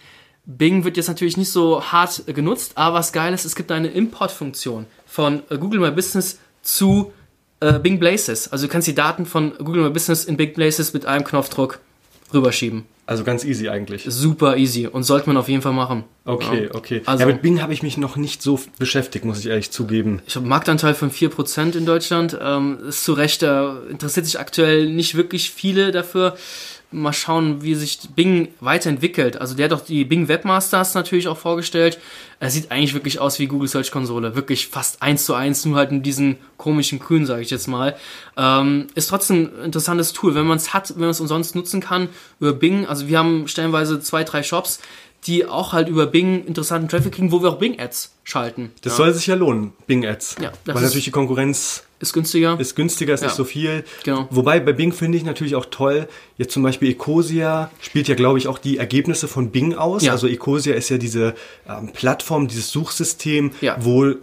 Bing 0.45 0.83
wird 0.83 0.97
jetzt 0.97 1.07
natürlich 1.07 1.37
nicht 1.37 1.51
so 1.51 1.83
hart 1.83 2.23
genutzt, 2.27 2.73
aber 2.75 2.97
was 2.97 3.11
geil 3.11 3.33
ist, 3.33 3.45
es 3.45 3.55
gibt 3.55 3.71
eine 3.71 3.87
Import-Funktion 3.87 4.85
von 5.05 5.41
äh, 5.49 5.57
Google 5.57 5.79
My 5.79 5.91
Business 5.91 6.39
zu 6.61 7.11
äh, 7.61 7.79
Bing 7.79 7.99
Blazes. 7.99 8.51
Also 8.51 8.67
du 8.67 8.71
kannst 8.71 8.87
die 8.87 8.95
Daten 8.95 9.25
von 9.25 9.53
Google 9.57 9.83
My 9.83 9.89
Business 9.89 10.25
in 10.25 10.37
Bing 10.37 10.53
Blazes 10.53 10.93
mit 10.93 11.05
einem 11.05 11.23
Knopfdruck 11.23 11.79
rüberschieben. 12.33 12.83
Also 13.07 13.23
ganz 13.23 13.43
easy 13.45 13.69
eigentlich. 13.69 14.03
Super 14.07 14.57
easy 14.57 14.87
und 14.87 15.03
sollte 15.03 15.27
man 15.27 15.37
auf 15.37 15.47
jeden 15.47 15.61
Fall 15.61 15.73
machen. 15.73 16.05
Okay, 16.25 16.63
Ja. 16.65 16.73
okay. 16.75 17.01
Also- 17.05 17.19
ja, 17.21 17.27
mit 17.27 17.43
Bing 17.43 17.61
habe 17.61 17.71
ich 17.71 17.83
mich 17.83 17.97
noch 17.97 18.15
nicht 18.15 18.41
so 18.41 18.59
beschäftigt, 18.79 19.25
muss 19.25 19.37
ich 19.39 19.45
ehrlich 19.45 19.69
zugeben. 19.69 20.23
Ich 20.25 20.35
habe 20.35 20.43
einen 20.45 20.49
Marktanteil 20.49 20.95
von 20.95 21.11
4% 21.11 21.75
in 21.75 21.85
Deutschland. 21.85 22.35
Ähm, 22.41 22.79
ist 22.89 23.03
zu 23.03 23.13
Recht, 23.13 23.43
da 23.43 23.77
interessiert 23.91 24.25
sich 24.25 24.39
aktuell 24.39 24.89
nicht 24.89 25.13
wirklich 25.13 25.51
viele 25.51 25.91
dafür. 25.91 26.35
Mal 26.91 27.13
schauen, 27.13 27.61
wie 27.61 27.75
sich 27.75 27.99
Bing 28.15 28.49
weiterentwickelt. 28.59 29.41
Also 29.41 29.55
der 29.55 29.65
hat 29.65 29.73
auch 29.73 29.85
die 29.85 30.05
Bing 30.05 30.27
Webmasters 30.27 30.93
natürlich 30.93 31.27
auch 31.27 31.37
vorgestellt. 31.37 31.99
Er 32.39 32.49
sieht 32.49 32.71
eigentlich 32.71 32.93
wirklich 32.93 33.19
aus 33.19 33.39
wie 33.39 33.47
Google 33.47 33.67
Search 33.67 33.91
Konsole. 33.91 34.35
Wirklich 34.35 34.67
fast 34.67 35.01
eins 35.01 35.25
zu 35.25 35.33
eins, 35.33 35.65
nur 35.65 35.77
halt 35.77 35.91
in 35.91 36.03
diesen 36.03 36.37
komischen 36.57 36.99
Grün, 36.99 37.25
sage 37.25 37.41
ich 37.41 37.49
jetzt 37.49 37.67
mal. 37.67 37.95
Ähm, 38.37 38.87
ist 38.95 39.09
trotzdem 39.09 39.51
ein 39.57 39.65
interessantes 39.65 40.13
Tool, 40.13 40.35
wenn 40.35 40.45
man 40.45 40.57
es 40.57 40.73
hat, 40.73 40.91
wenn 40.95 41.01
man 41.01 41.09
es 41.09 41.19
umsonst 41.19 41.55
nutzen 41.55 41.81
kann 41.81 42.09
über 42.39 42.53
Bing. 42.53 42.85
Also 42.85 43.07
wir 43.07 43.17
haben 43.17 43.47
stellenweise 43.47 43.99
zwei, 43.99 44.23
drei 44.23 44.43
Shops, 44.43 44.79
die 45.27 45.45
auch 45.45 45.73
halt 45.73 45.89
über 45.89 46.05
Bing 46.05 46.45
interessanten 46.45 46.87
Traffic 46.87 47.13
kriegen, 47.13 47.31
wo 47.31 47.41
wir 47.41 47.49
auch 47.49 47.57
Bing-Ads 47.57 48.11
schalten. 48.23 48.71
Das 48.81 48.93
ja. 48.93 48.97
soll 48.97 49.13
sich 49.13 49.27
ja 49.27 49.35
lohnen, 49.35 49.73
Bing 49.87 50.05
Ads. 50.05 50.35
Ja, 50.41 50.51
das 50.65 50.75
Weil 50.75 50.75
ist- 50.77 50.81
natürlich 50.89 51.05
die 51.05 51.11
Konkurrenz 51.11 51.83
ist 51.99 52.13
günstiger. 52.13 52.59
ist 52.59 52.75
günstiger, 52.75 53.13
ist 53.13 53.21
Ja. 53.21 53.27
nicht 53.27 53.35
so 53.35 53.43
viel. 53.45 53.83
Genau. 54.03 54.27
Wobei 54.29 54.59
bei 54.59 54.73
Bing 54.73 54.91
finde 54.93 55.17
ich 55.17 55.23
natürlich 55.23 55.55
auch 55.55 55.65
toll, 55.65 56.07
jetzt 56.37 56.53
zum 56.53 56.61
Beispiel 56.61 56.91
Ecosia 56.91 57.71
spielt 57.81 58.07
ja, 58.07 58.15
glaube 58.15 58.37
ich, 58.37 58.47
auch 58.47 58.57
die 58.59 58.77
Ergebnisse 58.77 59.27
von 59.27 59.49
Bing 59.51 59.73
aus. 59.75 60.03
Ja. 60.03 60.11
Also 60.11 60.27
Ecosia 60.27 60.75
ist 60.75 60.89
ja 60.89 60.97
diese 60.97 61.33
ähm, 61.67 61.91
Plattform, 61.93 62.47
dieses 62.47 62.69
Suchsystem, 62.71 63.51
Ja. 63.61 63.77
wo 63.79 64.13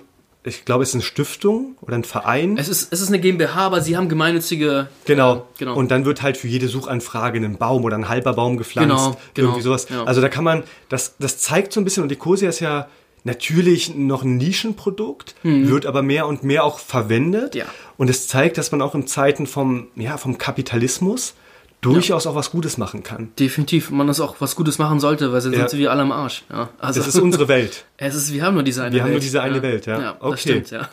ich 0.45 0.65
glaube, 0.65 0.83
es 0.83 0.91
ist 0.91 0.95
eine 0.97 1.03
Stiftung 1.03 1.77
oder 1.81 1.95
ein 1.95 2.05
Verein. 2.05 2.57
Es 2.59 2.69
ist, 2.69 2.93
es 2.93 3.01
ist 3.01 3.09
eine 3.09 3.21
GmbH, 3.21 3.67
aber 3.67 3.81
sie 3.81 3.97
haben 3.97 4.09
gemeinnützige. 4.09 4.89
Genau. 5.05 5.37
Äh, 5.37 5.41
genau. 5.59 5.75
Und 5.77 5.91
dann 5.91 6.05
wird 6.05 6.23
halt 6.23 6.37
für 6.37 6.49
jede 6.49 6.67
Suchanfrage 6.69 7.39
ein 7.39 7.59
Baum 7.59 7.85
oder 7.85 7.97
ein 7.97 8.09
halber 8.09 8.33
Baum 8.33 8.57
gepflanzt. 8.57 8.89
Genau, 8.91 9.17
genau, 9.35 9.49
Irgendwie 9.49 9.63
sowas. 9.63 9.89
ja. 9.89 10.03
Also 10.05 10.21
da 10.21 10.29
kann 10.29 10.45
man, 10.45 10.65
das, 10.89 11.15
das 11.19 11.39
zeigt 11.39 11.73
so 11.73 11.81
ein 11.81 11.85
bisschen, 11.85 12.03
und 12.03 12.11
Ecosia 12.11 12.49
ist 12.49 12.61
ja 12.61 12.89
natürlich 13.25 13.95
noch 13.95 14.25
ein 14.25 14.37
Nischenprodukt, 14.37 15.37
wird 15.45 15.87
aber 15.87 16.03
mehr 16.03 16.27
und 16.27 16.43
mehr 16.43 16.65
auch 16.65 16.81
verwendet. 16.81 17.55
Mhm. 17.55 17.61
Ja. 17.61 17.67
Und 17.97 18.11
es 18.11 18.27
zeigt, 18.27 18.59
dass 18.59 18.73
man 18.73 18.83
auch 18.83 18.97
in 18.97 19.07
Zeiten 19.07 19.47
vom, 19.47 19.89
ja, 19.95 20.17
vom 20.17 20.39
Kapitalismus 20.39 21.35
durchaus 21.83 22.27
auch 22.27 22.35
was 22.35 22.51
Gutes 22.51 22.79
machen 22.79 23.03
kann. 23.03 23.33
Definitiv, 23.39 23.91
man 23.91 24.07
das 24.07 24.21
auch 24.21 24.37
was 24.39 24.57
Gutes 24.57 24.79
machen 24.79 25.01
sollte, 25.01 25.33
weil 25.33 25.41
sonst 25.43 25.57
Ja. 25.59 25.69
sind 25.69 25.79
wir 25.81 25.91
alle 25.91 26.03
am 26.03 26.13
Arsch. 26.13 26.45
Ja, 26.51 26.71
also 26.79 27.01
Das 27.01 27.09
ist 27.09 27.21
unsere 27.21 27.49
Welt. 27.49 27.85
Es 27.99 28.15
ist, 28.15 28.33
wir 28.33 28.43
haben 28.45 28.55
nur 28.55 28.63
diese 28.63 28.83
eine 28.83 28.93
Wir 28.93 28.99
Welt. 28.99 29.05
haben 29.05 29.11
nur 29.13 29.21
diese 29.21 29.43
eine 29.43 29.63
Welt, 29.63 29.87
ja. 29.87 30.01
Ja, 30.01 30.17
Okay. 30.21 30.31
das 30.31 30.41
stimmt, 30.41 30.71
ja. 30.71 30.89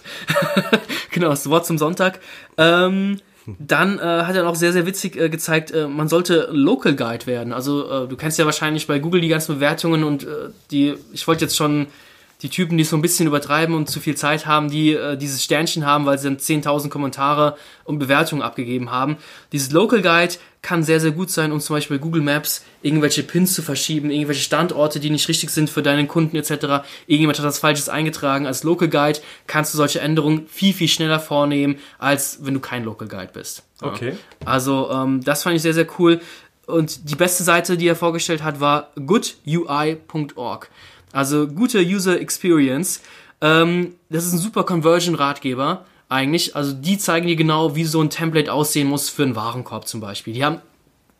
genau, 1.11 1.29
das 1.29 1.49
Wort 1.49 1.65
zum 1.65 1.77
Sonntag. 1.77 2.19
Ähm, 2.57 3.19
dann 3.57 3.97
äh, 3.97 4.01
hat 4.01 4.35
er 4.35 4.47
auch 4.47 4.55
sehr, 4.55 4.73
sehr 4.73 4.85
witzig 4.85 5.15
äh, 5.19 5.29
gezeigt, 5.29 5.71
äh, 5.71 5.87
man 5.87 6.07
sollte 6.07 6.49
Local 6.51 6.95
Guide 6.95 7.25
werden. 7.25 7.51
Also 7.53 7.89
äh, 8.03 8.07
du 8.07 8.15
kennst 8.15 8.37
ja 8.37 8.45
wahrscheinlich 8.45 8.85
bei 8.85 8.99
Google 8.99 9.21
die 9.21 9.27
ganzen 9.27 9.55
Bewertungen 9.55 10.03
und 10.03 10.23
äh, 10.23 10.49
die, 10.69 10.95
ich 11.13 11.27
wollte 11.27 11.45
jetzt 11.45 11.55
schon 11.55 11.87
die 12.43 12.49
Typen, 12.49 12.77
die 12.77 12.83
es 12.83 12.89
so 12.89 12.95
ein 12.95 13.01
bisschen 13.01 13.27
übertreiben 13.27 13.75
und 13.75 13.89
zu 13.89 13.99
viel 13.99 14.15
Zeit 14.15 14.45
haben, 14.45 14.69
die 14.69 14.93
äh, 14.93 15.17
dieses 15.17 15.43
Sternchen 15.43 15.85
haben, 15.85 16.05
weil 16.05 16.17
sie 16.19 16.25
dann 16.29 16.37
10.000 16.37 16.89
Kommentare 16.89 17.57
und 17.85 17.99
Bewertungen 17.99 18.41
abgegeben 18.43 18.91
haben. 18.91 19.17
Dieses 19.51 19.71
Local 19.71 20.01
Guide 20.01 20.35
kann 20.61 20.83
sehr, 20.83 20.99
sehr 20.99 21.11
gut 21.11 21.29
sein, 21.29 21.51
um 21.51 21.59
zum 21.61 21.75
Beispiel 21.75 21.97
bei 21.97 22.03
Google 22.03 22.21
Maps 22.21 22.65
irgendwelche 22.81 23.23
Pins 23.23 23.53
zu 23.53 23.61
verschieben, 23.61 24.11
irgendwelche 24.11 24.41
Standorte, 24.41 24.99
die 24.99 25.09
nicht 25.09 25.27
richtig 25.29 25.51
sind 25.51 25.69
für 25.69 25.81
deinen 25.81 26.07
Kunden 26.07 26.35
etc. 26.35 26.85
Irgendjemand 27.07 27.39
hat 27.39 27.45
das 27.45 27.59
Falsches 27.59 27.87
eingetragen. 27.87 28.45
Als 28.45 28.63
Local 28.63 28.89
Guide 28.89 29.19
kannst 29.47 29.73
du 29.73 29.77
solche 29.77 30.01
Änderungen 30.01 30.47
viel, 30.47 30.73
viel 30.73 30.89
schneller 30.89 31.19
vornehmen, 31.19 31.77
als 31.97 32.39
wenn 32.41 32.53
du 32.53 32.59
kein 32.59 32.83
Local 32.83 33.07
Guide 33.07 33.31
bist. 33.33 33.63
Ja. 33.81 33.87
Okay. 33.87 34.17
Also 34.43 34.89
ähm, 34.91 35.23
das 35.23 35.43
fand 35.43 35.55
ich 35.55 35.61
sehr, 35.61 35.73
sehr 35.73 35.87
cool. 35.97 36.19
Und 36.65 37.09
die 37.09 37.15
beste 37.15 37.43
Seite, 37.43 37.77
die 37.77 37.87
er 37.87 37.95
vorgestellt 37.95 38.43
hat, 38.43 38.59
war 38.59 38.91
goodui.org. 38.95 40.69
Also 41.11 41.47
gute 41.47 41.79
User 41.79 42.19
Experience. 42.19 43.01
Ähm, 43.41 43.95
das 44.09 44.25
ist 44.25 44.33
ein 44.33 44.39
super 44.39 44.63
Conversion-Ratgeber 44.63 45.85
eigentlich. 46.09 46.55
Also 46.55 46.73
die 46.73 46.97
zeigen 46.97 47.27
dir 47.27 47.35
genau, 47.35 47.75
wie 47.75 47.85
so 47.85 48.01
ein 48.01 48.09
Template 48.09 48.51
aussehen 48.51 48.87
muss 48.87 49.09
für 49.09 49.23
einen 49.23 49.35
Warenkorb 49.35 49.87
zum 49.87 50.01
Beispiel. 50.01 50.33
Die 50.33 50.43
haben 50.43 50.61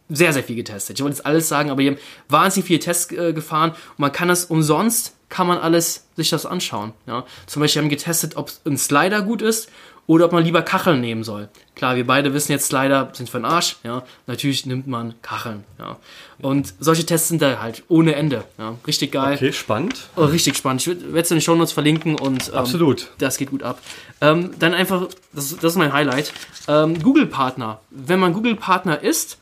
sehr, 0.09 0.33
sehr 0.33 0.43
viel 0.43 0.55
getestet. 0.55 0.97
Ich 0.97 1.03
wollte 1.03 1.17
jetzt 1.17 1.25
alles 1.25 1.47
sagen, 1.47 1.69
aber 1.69 1.81
die 1.81 1.89
haben 1.89 1.99
wahnsinnig 2.27 2.67
viele 2.67 2.79
Tests 2.79 3.11
äh, 3.11 3.31
gefahren 3.31 3.71
und 3.71 3.99
man 3.99 4.11
kann 4.11 4.27
das 4.27 4.45
umsonst, 4.45 5.15
kann 5.29 5.45
man 5.45 5.59
alles 5.59 6.07
sich 6.15 6.31
das 6.31 6.47
anschauen. 6.47 6.93
Ja? 7.05 7.25
Zum 7.45 7.61
Beispiel 7.61 7.83
haben 7.83 7.89
getestet, 7.89 8.35
ob 8.35 8.51
ein 8.65 8.77
Slider 8.77 9.21
gut 9.21 9.43
ist 9.43 9.69
oder 10.09 10.25
ob 10.25 10.31
man 10.31 10.43
lieber 10.43 10.63
Kacheln 10.63 11.01
nehmen 11.01 11.23
soll. 11.23 11.49
Klar, 11.75 11.95
wir 11.95 12.07
beide 12.07 12.33
wissen 12.33 12.51
jetzt, 12.51 12.65
Slider 12.65 13.11
sind 13.13 13.29
für 13.29 13.37
den 13.37 13.45
Arsch. 13.45 13.75
Ja? 13.83 14.01
Natürlich 14.25 14.65
nimmt 14.65 14.87
man 14.87 15.13
Kacheln. 15.21 15.63
Ja? 15.77 15.97
Und 16.39 16.73
solche 16.79 17.05
Tests 17.05 17.27
sind 17.27 17.43
da 17.43 17.61
halt 17.61 17.83
ohne 17.89 18.15
Ende. 18.15 18.43
Ja? 18.57 18.75
Richtig 18.87 19.11
geil. 19.11 19.35
Okay, 19.35 19.53
spannend. 19.53 20.09
Oh, 20.15 20.25
richtig 20.25 20.57
spannend. 20.57 20.81
Ich 20.81 20.87
werde 20.87 21.19
es 21.19 21.29
in 21.29 21.37
den 21.37 21.41
Shownotes 21.41 21.73
verlinken 21.73 22.15
und 22.15 22.47
ähm, 22.47 22.55
Absolut. 22.55 23.11
das 23.19 23.37
geht 23.37 23.51
gut 23.51 23.61
ab. 23.61 23.83
Ähm, 24.19 24.49
dann 24.57 24.73
einfach, 24.73 25.09
das, 25.31 25.55
das 25.57 25.73
ist 25.73 25.77
mein 25.77 25.93
Highlight, 25.93 26.33
ähm, 26.67 26.99
Google-Partner. 27.03 27.79
Wenn 27.91 28.19
man 28.19 28.33
Google-Partner 28.33 29.03
ist 29.03 29.37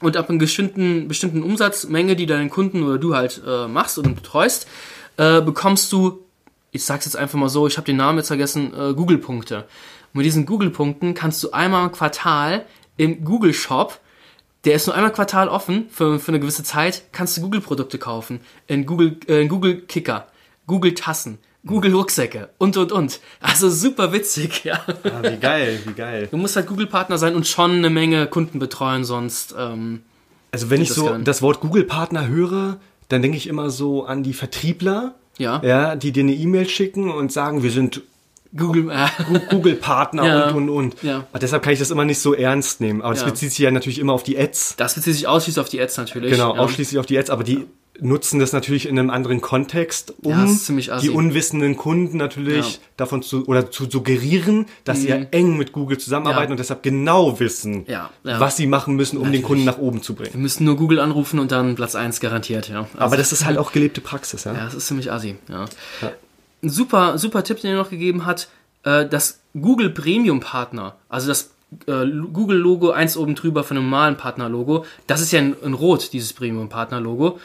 und 0.00 0.16
ab 0.16 0.28
einer 0.28 0.40
bestimmten, 0.40 1.06
bestimmten 1.06 1.44
Umsatzmenge, 1.44 2.16
die 2.16 2.26
deinen 2.26 2.50
Kunden 2.50 2.82
oder 2.82 2.98
du 2.98 3.14
halt 3.14 3.40
äh, 3.46 3.68
machst 3.68 3.96
und 3.98 4.12
betreust, 4.16 4.66
äh, 5.18 5.40
bekommst 5.40 5.92
du, 5.92 6.23
ich 6.74 6.84
sag's 6.84 7.06
jetzt 7.06 7.16
einfach 7.16 7.38
mal 7.38 7.48
so, 7.48 7.66
ich 7.66 7.76
habe 7.76 7.86
den 7.86 7.96
Namen 7.96 8.18
jetzt 8.18 8.28
vergessen, 8.28 8.72
äh, 8.74 8.92
Google-Punkte. 8.92 9.58
Und 9.58 10.18
mit 10.18 10.26
diesen 10.26 10.44
Google-Punkten 10.44 11.14
kannst 11.14 11.42
du 11.42 11.52
einmal 11.52 11.86
im 11.86 11.92
Quartal 11.92 12.66
im 12.96 13.24
Google-Shop 13.24 14.00
der 14.64 14.74
ist 14.74 14.86
nur 14.86 14.94
einmal 14.94 15.10
im 15.10 15.14
Quartal 15.14 15.48
offen 15.48 15.86
für, 15.90 16.18
für 16.18 16.28
eine 16.28 16.40
gewisse 16.40 16.62
Zeit, 16.62 17.04
kannst 17.12 17.36
du 17.36 17.42
Google-Produkte 17.42 17.98
kaufen. 17.98 18.40
In 18.66 18.86
Google, 18.86 19.18
äh, 19.28 19.42
in 19.42 19.48
Google 19.48 19.82
Kicker, 19.82 20.26
Google 20.66 20.94
Tassen, 20.94 21.38
Google 21.66 21.94
Rucksäcke 21.94 22.50
und 22.58 22.76
und 22.76 22.92
und. 22.92 23.20
Also 23.40 23.68
super 23.70 24.12
witzig, 24.12 24.64
ja. 24.64 24.80
Ah, 25.04 25.22
wie 25.22 25.36
geil, 25.36 25.80
wie 25.84 25.92
geil. 25.92 26.28
Du 26.30 26.36
musst 26.36 26.56
halt 26.56 26.66
Google-Partner 26.66 27.18
sein 27.18 27.34
und 27.34 27.46
schon 27.46 27.72
eine 27.72 27.90
Menge 27.90 28.26
Kunden 28.26 28.58
betreuen, 28.58 29.04
sonst 29.04 29.54
ähm, 29.58 30.02
Also 30.50 30.70
wenn 30.70 30.80
ich 30.80 30.88
das 30.88 30.96
so 30.96 31.06
kann. 31.06 31.24
das 31.24 31.42
Wort 31.42 31.60
Google-Partner 31.60 32.28
höre, 32.28 32.78
dann 33.08 33.20
denke 33.22 33.36
ich 33.36 33.46
immer 33.46 33.70
so 33.70 34.06
an 34.06 34.22
die 34.22 34.32
Vertriebler, 34.32 35.14
ja. 35.38 35.60
ja, 35.64 35.96
die 35.96 36.12
dir 36.12 36.22
eine 36.22 36.34
E-Mail 36.34 36.68
schicken 36.68 37.10
und 37.10 37.32
sagen, 37.32 37.62
wir 37.62 37.70
sind 37.70 38.02
Google, 38.56 38.90
äh, 38.90 39.08
Google-Partner 39.50 40.24
Ja. 40.26 40.48
und 40.50 40.54
und 40.56 40.68
und. 40.70 41.02
Ja. 41.02 41.26
Aber 41.32 41.38
deshalb 41.40 41.62
kann 41.62 41.72
ich 41.72 41.78
das 41.80 41.90
immer 41.90 42.04
nicht 42.04 42.20
so 42.20 42.34
ernst 42.34 42.80
nehmen. 42.80 43.02
Aber 43.02 43.12
das 43.14 43.22
Ja. 43.22 43.30
bezieht 43.30 43.50
sich 43.50 43.58
ja 43.58 43.70
natürlich 43.70 43.98
immer 43.98 44.12
auf 44.12 44.22
die 44.22 44.38
Ads. 44.38 44.76
das 44.76 44.94
bezieht 44.94 45.14
sich 45.14 45.26
ausschließlich 45.26 45.60
auf 45.60 45.68
die 45.68 45.80
Ads 45.80 45.96
natürlich. 45.96 46.30
Genau, 46.32 46.54
ausschließlich 46.56 46.98
auf 47.00 47.06
die 47.06 47.18
Ads. 47.18 47.30
Aber 47.30 47.42
die 47.44 47.64
nutzen 48.00 48.40
das 48.40 48.52
natürlich 48.52 48.86
in 48.88 48.98
einem 48.98 49.10
anderen 49.10 49.40
Kontext, 49.40 50.14
um 50.22 50.32
Ja, 50.32 50.98
die 51.00 51.10
unwissenden 51.10 51.76
Kunden 51.76 52.16
natürlich 52.16 52.74
Ja. 52.74 52.78
davon 52.96 53.22
zu 53.22 53.46
oder 53.46 53.70
zu 53.70 53.88
suggerieren, 53.88 54.66
dass 54.84 55.02
sie 55.02 55.08
ja 55.08 55.16
eng 55.30 55.56
mit 55.56 55.70
Google 55.72 55.98
zusammenarbeiten 55.98 56.50
Ja. 56.50 56.52
und 56.54 56.58
deshalb 56.58 56.82
genau 56.82 57.38
wissen, 57.38 57.86
was 58.22 58.56
sie 58.56 58.66
machen 58.66 58.96
müssen, 58.96 59.16
um 59.16 59.22
den 59.24 59.28
Natürlich. 59.32 59.46
Kunden 59.46 59.64
nach 59.64 59.78
oben 59.78 60.02
zu 60.02 60.14
bringen. 60.14 60.32
Wir 60.34 60.40
müssen 60.40 60.64
nur 60.64 60.76
Google 60.76 60.98
anrufen 60.98 61.38
und 61.38 61.52
dann 61.52 61.76
Platz 61.76 61.94
1 61.94 62.18
garantiert, 62.20 62.68
ja. 62.68 62.80
Also, 62.80 62.98
Aber 62.98 63.16
das 63.16 63.30
ist 63.32 63.44
halt 63.44 63.58
auch 63.58 63.70
gelebte 63.70 64.00
Praxis, 64.00 64.44
ja. 64.44 64.54
Ja, 64.54 64.64
das 64.64 64.74
ist 64.74 64.88
ziemlich 64.88 65.12
assi, 65.12 65.36
ja. 65.48 65.66
Ein 66.62 66.68
super, 66.70 67.16
super 67.18 67.44
Tipp, 67.44 67.60
den 67.60 67.70
er 67.72 67.76
noch 67.76 67.90
gegeben 67.90 68.26
hat, 68.26 68.48
äh, 68.82 69.06
das 69.06 69.38
Google 69.54 69.90
Premium 69.90 70.40
Partner, 70.40 70.96
also 71.08 71.28
das 71.28 71.50
äh, 71.86 72.06
Google-Logo, 72.32 72.90
eins 72.90 73.16
oben 73.16 73.34
drüber 73.34 73.62
von 73.64 73.76
einem 73.76 73.86
normalen 73.86 74.16
Partner-Logo, 74.16 74.84
das 75.06 75.20
ist 75.20 75.32
ja 75.32 75.40
in, 75.40 75.54
in 75.62 75.74
Rot, 75.74 76.12
dieses 76.12 76.32
Premium-Partner-Logo. 76.32 77.38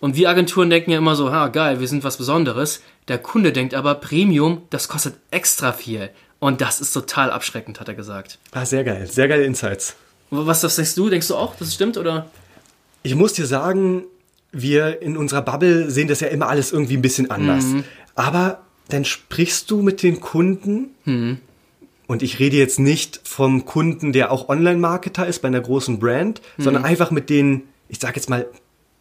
Und 0.00 0.16
wir 0.16 0.30
Agenturen 0.30 0.70
denken 0.70 0.90
ja 0.90 0.98
immer 0.98 1.14
so, 1.14 1.30
ha, 1.30 1.48
geil, 1.48 1.78
wir 1.80 1.86
sind 1.86 2.02
was 2.04 2.16
Besonderes. 2.16 2.80
Der 3.08 3.18
Kunde 3.18 3.52
denkt 3.52 3.74
aber, 3.74 3.94
Premium, 3.96 4.62
das 4.70 4.88
kostet 4.88 5.14
extra 5.30 5.72
viel. 5.72 6.10
Und 6.38 6.62
das 6.62 6.80
ist 6.80 6.92
total 6.92 7.30
abschreckend, 7.30 7.80
hat 7.80 7.88
er 7.88 7.94
gesagt. 7.94 8.38
Ah, 8.52 8.64
sehr 8.64 8.82
geil, 8.82 9.06
sehr 9.06 9.28
geile 9.28 9.44
Insights. 9.44 9.94
Was 10.30 10.62
was 10.64 10.76
denkst 10.76 10.94
du? 10.94 11.10
Denkst 11.10 11.28
du 11.28 11.36
auch, 11.36 11.54
dass 11.56 11.68
es 11.68 11.74
stimmt? 11.74 11.98
Oder? 11.98 12.30
Ich 13.02 13.14
muss 13.14 13.34
dir 13.34 13.46
sagen, 13.46 14.04
wir 14.52 15.02
in 15.02 15.16
unserer 15.18 15.42
Bubble 15.42 15.90
sehen 15.90 16.08
das 16.08 16.20
ja 16.20 16.28
immer 16.28 16.48
alles 16.48 16.72
irgendwie 16.72 16.96
ein 16.96 17.02
bisschen 17.02 17.30
anders. 17.30 17.64
Mhm. 17.64 17.84
Aber 18.14 18.62
dann 18.88 19.04
sprichst 19.04 19.70
du 19.70 19.82
mit 19.82 20.02
den 20.02 20.20
Kunden 20.20 20.94
Mhm. 21.04 21.38
und 22.06 22.22
ich 22.22 22.38
rede 22.38 22.56
jetzt 22.56 22.78
nicht 22.78 23.20
vom 23.24 23.64
Kunden, 23.66 24.12
der 24.12 24.32
auch 24.32 24.48
Online-Marketer 24.48 25.26
ist 25.26 25.42
bei 25.42 25.48
einer 25.48 25.60
großen 25.60 25.98
Brand, 25.98 26.40
Mhm. 26.56 26.62
sondern 26.62 26.84
einfach 26.84 27.10
mit 27.10 27.28
den, 27.28 27.64
ich 27.88 27.98
sag 28.00 28.16
jetzt 28.16 28.30
mal, 28.30 28.46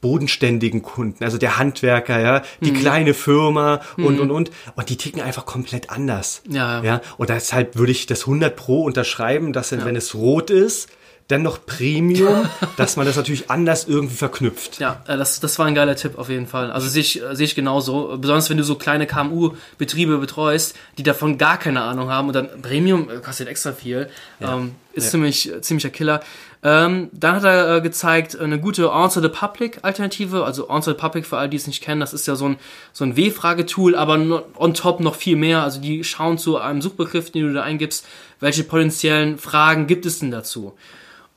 bodenständigen 0.02 0.82
Kunden, 0.82 1.24
also 1.24 1.38
der 1.38 1.58
Handwerker, 1.58 2.20
ja, 2.20 2.42
die 2.62 2.72
Mhm. 2.72 2.76
kleine 2.80 3.14
Firma 3.14 3.82
und, 3.98 4.20
und, 4.20 4.32
und. 4.32 4.52
Und 4.76 4.90
die 4.90 4.98
ticken 4.98 5.22
einfach 5.22 5.46
komplett 5.46 5.90
anders. 5.90 6.42
Ja. 6.50 6.82
ja. 6.84 7.02
Und 7.18 7.30
deshalb 7.30 7.76
würde 7.78 7.92
ich 7.92 8.06
das 8.06 8.22
100 8.22 8.56
Pro 8.56 8.84
unterschreiben, 8.84 9.54
dass 9.54 9.70
dann, 9.70 9.86
wenn 9.86 9.96
es 9.96 10.16
rot 10.16 10.50
ist, 10.50 10.90
dann 11.30 11.42
noch 11.44 11.66
Premium, 11.66 12.50
dass 12.78 12.98
man 12.98 13.06
das 13.06 13.16
natürlich 13.16 13.50
anders 13.50 13.88
irgendwie 13.88 14.16
verknüpft. 14.16 14.80
Ja, 14.80 15.02
äh, 15.08 15.16
das, 15.16 15.40
das 15.40 15.58
war 15.58 15.66
ein 15.68 15.76
geiler 15.76 15.96
Tipp 15.96 16.18
auf 16.18 16.28
jeden 16.28 16.48
Fall. 16.48 16.72
Also 16.72 16.90
sehe 16.90 17.02
ich, 17.02 17.22
äh, 17.24 17.36
sehe 17.36 17.46
ich 17.46 17.56
genauso. 17.56 18.18
Besonders 18.20 18.50
wenn 18.50 18.58
du 18.58 18.64
so 18.64 18.76
kleine 18.76 19.08
KMU-Betriebe 19.08 20.18
betreust, 20.18 20.76
die 20.98 21.04
davon 21.04 21.38
gar 21.38 21.58
keine 21.58 21.82
Ahnung 21.82 22.10
haben 22.10 22.28
und 22.28 22.34
dann 22.36 22.50
Premium 22.62 23.10
äh, 23.10 23.18
kostet 23.20 23.48
extra 23.48 23.72
viel. 23.72 24.10
Ähm, 24.42 24.76
ist 24.94 25.06
Ja. 25.06 25.12
ziemlich, 25.12 25.52
ziemlicher 25.62 25.90
Killer. 25.92 26.20
Ähm, 26.62 27.10
dann 27.14 27.36
hat 27.36 27.44
er 27.46 27.78
äh, 27.78 27.82
gezeigt, 27.82 28.38
eine 28.38 28.60
gute 28.60 28.92
Answer 28.92 29.22
the 29.22 29.30
Public 29.30 29.80
Alternative. 29.84 30.44
Also 30.44 30.68
Answer 30.68 30.92
the 30.94 30.98
Public, 30.98 31.26
für 31.26 31.38
alle, 31.38 31.48
die 31.48 31.56
es 31.58 31.68
nicht 31.68 31.82
kennen, 31.82 32.02
das 32.02 32.12
ist 32.12 32.28
ja 32.28 32.36
so 32.36 32.50
ein, 32.50 32.58
so 32.92 33.06
ein 33.06 33.16
W-Fragetool, 33.16 33.96
aber 33.96 34.18
no- 34.18 34.42
on 34.58 34.74
top 34.74 35.00
noch 35.00 35.16
viel 35.16 35.36
mehr. 35.38 35.64
Also 35.64 35.80
die 35.80 36.04
schauen 36.04 36.38
zu 36.38 36.58
einem 36.58 36.82
Suchbegriff, 36.82 37.32
den 37.32 37.48
du 37.48 37.54
da 37.54 37.62
eingibst, 37.64 38.06
welche 38.42 38.64
potenziellen 38.64 39.38
Fragen 39.38 39.86
gibt 39.88 40.06
es 40.06 40.20
denn 40.20 40.32
dazu? 40.32 40.74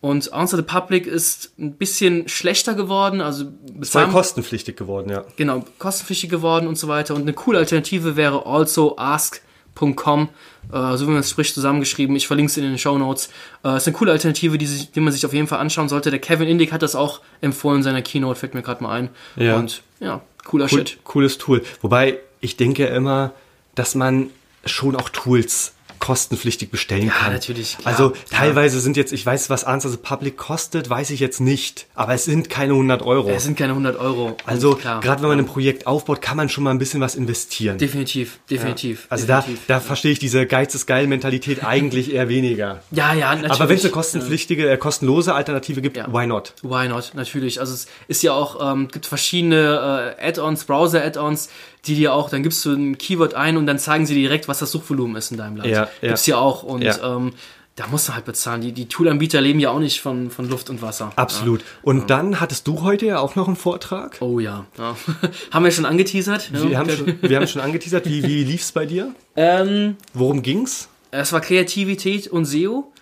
Und 0.03 0.33
Answer 0.33 0.57
the 0.59 0.63
Public 0.65 1.07
ist 1.07 1.53
ein 1.59 1.77
bisschen 1.77 2.29
schlechter 2.29 2.75
geworden, 2.75 3.21
also 3.23 3.45
bezahlen- 3.73 4.11
kostenpflichtig 4.11 4.77
geworden, 4.77 5.09
ja. 5.11 5.25
genau, 5.37 5.65
kostenpflichtig 5.79 6.29
geworden 6.29 6.67
und 6.67 6.77
so 6.77 6.89
weiter. 6.89 7.15
Und 7.15 7.23
eine 7.23 7.33
coole 7.33 7.59
Alternative 7.59 8.17
wäre 8.17 8.45
also 8.45 8.97
ask.com, 8.99 10.29
äh, 10.73 10.97
so 10.97 11.07
wie 11.07 11.11
man 11.11 11.21
es 11.21 11.31
spricht, 11.31 11.55
zusammengeschrieben. 11.55 12.17
Ich 12.17 12.27
verlinke 12.27 12.51
es 12.51 12.57
in 12.57 12.65
den 12.65 12.79
Show 12.79 12.99
Notes. 12.99 13.29
Äh, 13.65 13.77
ist 13.77 13.87
eine 13.87 13.97
coole 13.97 14.11
Alternative, 14.13 14.59
die, 14.59 14.67
sich, 14.67 14.91
die 14.91 14.99
man 15.01 15.13
sich 15.13 15.25
auf 15.25 15.33
jeden 15.33 15.47
Fall 15.47 15.61
anschauen 15.61 15.89
sollte. 15.89 16.11
Der 16.11 16.19
Kevin 16.21 16.49
Indig 16.49 16.73
hat 16.73 16.83
das 16.83 16.97
auch 16.97 17.21
empfohlen 17.41 17.79
in 17.79 17.83
seiner 17.85 18.03
Keynote, 18.03 18.39
fällt 18.41 18.55
mir 18.55 18.63
gerade 18.63 18.83
mal 18.83 18.91
ein. 18.93 19.09
Ja. 19.37 19.57
Und 19.57 19.83
ja, 20.01 20.21
cooler 20.45 20.65
Cool, 20.65 20.79
Shit. 20.81 20.99
cooles 21.05 21.39
Tool. 21.39 21.63
Wobei, 21.81 22.19
ich 22.41 22.57
denke 22.57 22.87
immer, 22.87 23.33
dass 23.77 23.95
man 23.95 24.31
schon 24.67 24.97
auch 24.97 25.09
Tools 25.11 25.75
kostenpflichtig 26.03 26.71
bestellen 26.73 27.11
kann. 27.11 27.33
natürlich, 27.33 27.79
klar, 27.79 27.87
also 27.93 28.11
klar. 28.11 28.41
teilweise 28.41 28.81
sind 28.81 28.97
jetzt, 28.97 29.13
ich 29.13 29.25
weiß, 29.25 29.51
was 29.51 29.63
Answer 29.63 29.89
the 29.89 29.97
Public 29.97 30.37
kostet, 30.37 30.91
weiß 30.91 31.11
ich 31.11 31.21
jetzt 31.21 31.41
nicht. 31.41 31.87
Aber 31.95 32.13
es 32.13 32.25
sind 32.25 32.51
keine 32.51 32.73
100 32.73 33.03
Euro. 33.03 33.31
Es 33.31 33.45
sind 33.45 33.57
keine 33.57 33.71
100 33.71 33.97
Euro. 34.01 34.37
Also 34.45 34.75
gerade 34.75 35.23
wenn 35.23 35.29
man 35.29 35.39
ein 35.39 35.47
Projekt 35.47 35.87
aufbaut, 35.87 36.21
kann 36.21 36.37
man 36.37 36.49
schon 36.49 36.65
mal 36.65 36.71
ein 36.71 36.79
bisschen 36.79 37.01
was 37.01 37.15
investieren. 37.15 37.79
Definitiv, 37.79 38.41
definitiv. 38.51 39.07
Also 39.11 39.29
da, 39.29 39.37
definitiv. 39.43 39.67
da 39.69 39.79
verstehe 39.79 40.11
ich 40.11 40.19
diese 40.19 40.45
Geiz 40.45 40.75
ist 40.75 40.87
geil 40.87 41.07
Mentalität 41.07 41.65
eigentlich 41.65 42.13
eher 42.13 42.29
weniger. 42.29 42.83
ja, 42.91 43.15
ja, 43.15 43.31
natürlich. 43.37 43.53
Aber 43.53 43.69
wenn 43.69 43.77
es 43.77 43.85
eine 43.85 43.93
kostenpflichtige, 43.93 44.71
äh, 44.71 44.77
kostenlose 44.79 45.35
Alternative 45.35 45.83
gibt, 45.83 45.97
Ja. 45.97 46.13
why 46.13 46.27
not? 46.27 46.55
Why 46.63 46.89
not? 46.89 47.13
Natürlich. 47.15 47.61
Also 47.61 47.75
es 47.75 47.87
ist 48.09 48.25
ja 48.25 48.33
auch, 48.33 48.73
ähm, 48.73 48.89
gibt 48.89 49.07
verschiedene 49.07 50.17
äh, 50.19 50.29
Add-ons, 50.29 50.65
Browser-Add-ons, 50.65 51.49
die 51.87 51.95
dir 51.97 52.13
auch, 52.15 52.31
dann 52.31 52.43
gibst 52.43 52.65
du 52.65 52.73
ein 52.73 52.97
Keyword 52.99 53.35
ein 53.35 53.57
und 53.57 53.67
dann 53.67 53.79
zeigen 53.79 54.07
sie 54.07 54.15
dir 54.15 54.23
direkt, 54.23 54.47
was 54.49 54.61
das 54.61 54.71
Suchvolumen 54.71 55.17
ist 55.17 55.31
in 55.33 55.37
deinem 55.37 55.57
Land. 55.57 55.69
Ja, 55.69 55.89
ja. 56.01 56.09
Gibt's 56.09 56.27
ja 56.27 56.37
auch. 56.39 56.63
Und 56.63 56.83
Ja. 56.83 57.17
ähm, 57.17 57.33
da 57.75 57.87
musst 57.87 58.07
du 58.09 58.15
halt 58.15 58.25
bezahlen. 58.27 58.61
Die, 58.61 58.73
die 58.73 58.87
Toolanbieter 58.87 59.41
leben 59.41 59.59
ja 59.59 59.71
auch 59.71 59.79
nicht 59.79 60.01
von, 60.03 60.31
von 60.31 60.49
Luft 60.49 60.69
und 60.71 60.83
Wasser. 60.83 61.11
Absolut. 61.17 61.65
Und 61.83 62.11
dann 62.11 62.39
hattest 62.39 62.67
du 62.69 62.83
heute 62.83 63.07
ja 63.07 63.19
auch 63.19 63.35
noch 63.35 63.47
einen 63.47 63.57
Vortrag. 63.57 64.19
Oh 64.21 64.39
ja. 64.41 64.67
ja. 64.79 64.95
haben 65.51 65.65
wir 65.65 65.73
schon 65.73 65.87
angeteasert? 65.87 66.53
Wir 66.53 66.71
ja. 66.71 66.79
haben 66.79 66.91
schon, 66.91 67.19
wir 67.23 67.37
haben 67.37 67.49
schon 67.49 67.63
angeteasert, 67.63 68.07
wie, 68.07 68.23
wie 68.25 68.45
lief's 68.45 68.73
bei 68.73 68.85
dir? 68.87 69.15
ähm, 69.37 69.97
Worum 70.15 70.43
ging's? 70.43 70.89
es 71.11 71.33
war 71.33 71.41
Kreativität 71.41 72.29
und 72.29 72.45
SEO. 72.45 72.93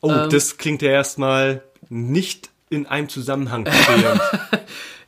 Oh, 0.00 0.10
Ähm. 0.10 0.30
das 0.30 0.58
klingt 0.58 0.82
ja 0.82 0.90
erstmal 0.90 1.62
nicht 1.88 2.50
in 2.70 2.86
einem 2.86 3.08
Zusammenhang. 3.08 3.66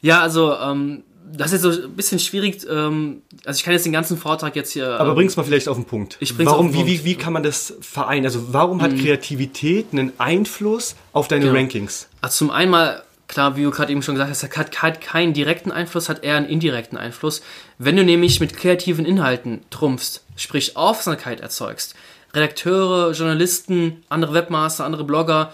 Ja, 0.02 0.22
also 0.22 0.54
ähm, 0.56 1.02
das 1.32 1.52
ist 1.52 1.62
so 1.62 1.70
ein 1.70 1.92
bisschen 1.92 2.18
schwierig. 2.18 2.66
Ähm, 2.68 3.22
also 3.44 3.58
ich 3.58 3.64
kann 3.64 3.72
jetzt 3.72 3.84
den 3.84 3.92
ganzen 3.92 4.16
Vortrag 4.16 4.56
jetzt 4.56 4.72
hier. 4.72 4.98
Aber 4.98 5.10
ähm, 5.10 5.14
bring's 5.14 5.36
mal 5.36 5.44
vielleicht 5.44 5.68
auf 5.68 5.76
den 5.76 5.84
Punkt. 5.84 6.16
Ich 6.20 6.36
bring's 6.36 6.50
warum, 6.50 6.66
auf 6.66 6.72
den 6.72 6.74
wie, 6.74 6.84
Punkt. 6.84 7.00
Mhm. 7.00 7.04
wie, 7.04 7.10
wie 7.10 7.14
kann 7.14 7.32
man 7.32 7.42
das 7.42 7.74
vereinen? 7.80 8.24
Also 8.24 8.52
warum 8.52 8.82
hat 8.82 8.96
Kreativität 8.96 9.88
einen 9.92 10.12
Einfluss 10.18 10.96
auf 11.12 11.28
deine 11.28 11.46
Genau. 11.46 11.56
Rankings? 11.56 12.08
Also 12.20 12.38
zum 12.38 12.50
einen 12.50 12.70
mal, 12.70 13.02
klar, 13.28 13.56
wie 13.56 13.62
du 13.62 13.70
gerade 13.70 13.92
eben 13.92 14.02
schon 14.02 14.14
gesagt 14.14 14.30
hast, 14.30 14.56
hat, 14.56 14.82
hat 14.82 15.00
keinen 15.00 15.32
direkten 15.32 15.72
Einfluss, 15.72 16.08
hat 16.08 16.24
eher 16.24 16.36
einen 16.36 16.48
indirekten 16.48 16.98
Einfluss. 16.98 17.42
Wenn 17.78 17.96
du 17.96 18.04
nämlich 18.04 18.40
mit 18.40 18.56
kreativen 18.56 19.04
Inhalten 19.04 19.60
trumpfst, 19.70 20.22
sprich 20.36 20.76
Aufmerksamkeit 20.76 21.40
erzeugst, 21.40 21.94
Redakteure, 22.32 23.12
Journalisten, 23.12 24.04
andere 24.08 24.34
Webmaster, 24.34 24.84
andere 24.84 25.04
Blogger 25.04 25.52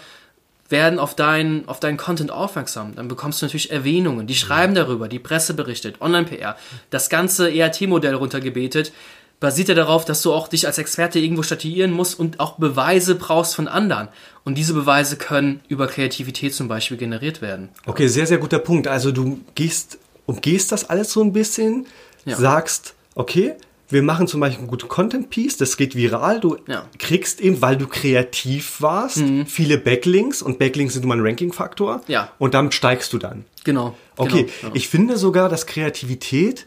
werden 0.69 0.99
auf 0.99 1.15
deinen 1.15 1.67
auf 1.67 1.79
deinen 1.79 1.97
Content 1.97 2.31
aufmerksam. 2.31 2.95
Dann 2.95 3.07
bekommst 3.07 3.41
du 3.41 3.45
natürlich 3.45 3.71
Erwähnungen. 3.71 4.27
Die 4.27 4.35
schreiben 4.35 4.75
darüber, 4.75 5.07
die 5.07 5.19
Presse 5.19 5.53
berichtet, 5.53 6.01
Online-PR. 6.01 6.55
Das 6.89 7.09
ganze 7.09 7.49
ERT-Modell 7.51 8.15
runtergebetet 8.15 8.91
basiert 9.39 9.69
ja 9.69 9.75
darauf, 9.75 10.03
dass 10.03 10.21
du 10.23 10.33
auch 10.33 10.47
dich 10.47 10.65
als 10.65 10.77
Experte 10.79 11.19
irgendwo 11.19 11.43
statuieren 11.43 11.91
musst 11.91 12.19
und 12.19 12.39
auch 12.39 12.53
Beweise 12.57 13.15
brauchst 13.15 13.55
von 13.55 13.67
anderen. 13.67 14.07
Und 14.43 14.55
diese 14.57 14.73
Beweise 14.73 15.15
können 15.15 15.61
über 15.67 15.87
Kreativität 15.87 16.55
zum 16.55 16.67
Beispiel 16.67 16.97
generiert 16.97 17.41
werden. 17.41 17.69
Okay, 17.85 18.07
sehr, 18.07 18.25
sehr 18.25 18.39
guter 18.39 18.59
Punkt. 18.59 18.87
Also 18.87 19.11
du 19.11 19.39
gehst, 19.53 19.99
umgehst 20.25 20.71
das 20.71 20.89
alles 20.89 21.11
so 21.11 21.21
ein 21.21 21.33
bisschen, 21.33 21.85
Ja. 22.25 22.35
sagst, 22.35 22.95
okay, 23.15 23.53
wir 23.89 24.03
machen 24.03 24.27
zum 24.27 24.39
Beispiel 24.41 24.59
einen 24.59 24.67
guten 24.67 24.87
Content-Piece, 24.89 25.57
das 25.57 25.77
geht 25.77 25.95
viral, 25.95 26.39
du 26.39 26.57
Ja. 26.67 26.85
kriegst 26.99 27.39
eben, 27.41 27.61
weil 27.61 27.77
du 27.77 27.87
kreativ 27.87 28.81
warst, 28.81 29.23
viele 29.45 29.77
Backlinks 29.77 30.41
und 30.41 30.59
Backlinks 30.59 30.93
sind 30.93 31.03
immer 31.03 31.15
ein 31.15 31.21
Ranking-Faktor 31.25 32.01
Ja. 32.07 32.31
und 32.37 32.53
damit 32.53 32.73
steigst 32.73 33.13
du 33.13 33.17
dann. 33.17 33.45
Genau. 33.63 33.95
Okay, 34.17 34.43
genau, 34.43 34.51
genau. 34.61 34.75
ich 34.75 34.87
finde 34.89 35.17
sogar, 35.17 35.47
dass 35.49 35.65
Kreativität 35.67 36.65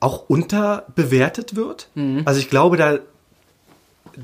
auch 0.00 0.28
unterbewertet 0.28 1.56
wird. 1.56 1.88
Mhm. 1.94 2.22
Also 2.24 2.40
ich 2.40 2.50
glaube, 2.50 2.76
da, 2.76 2.98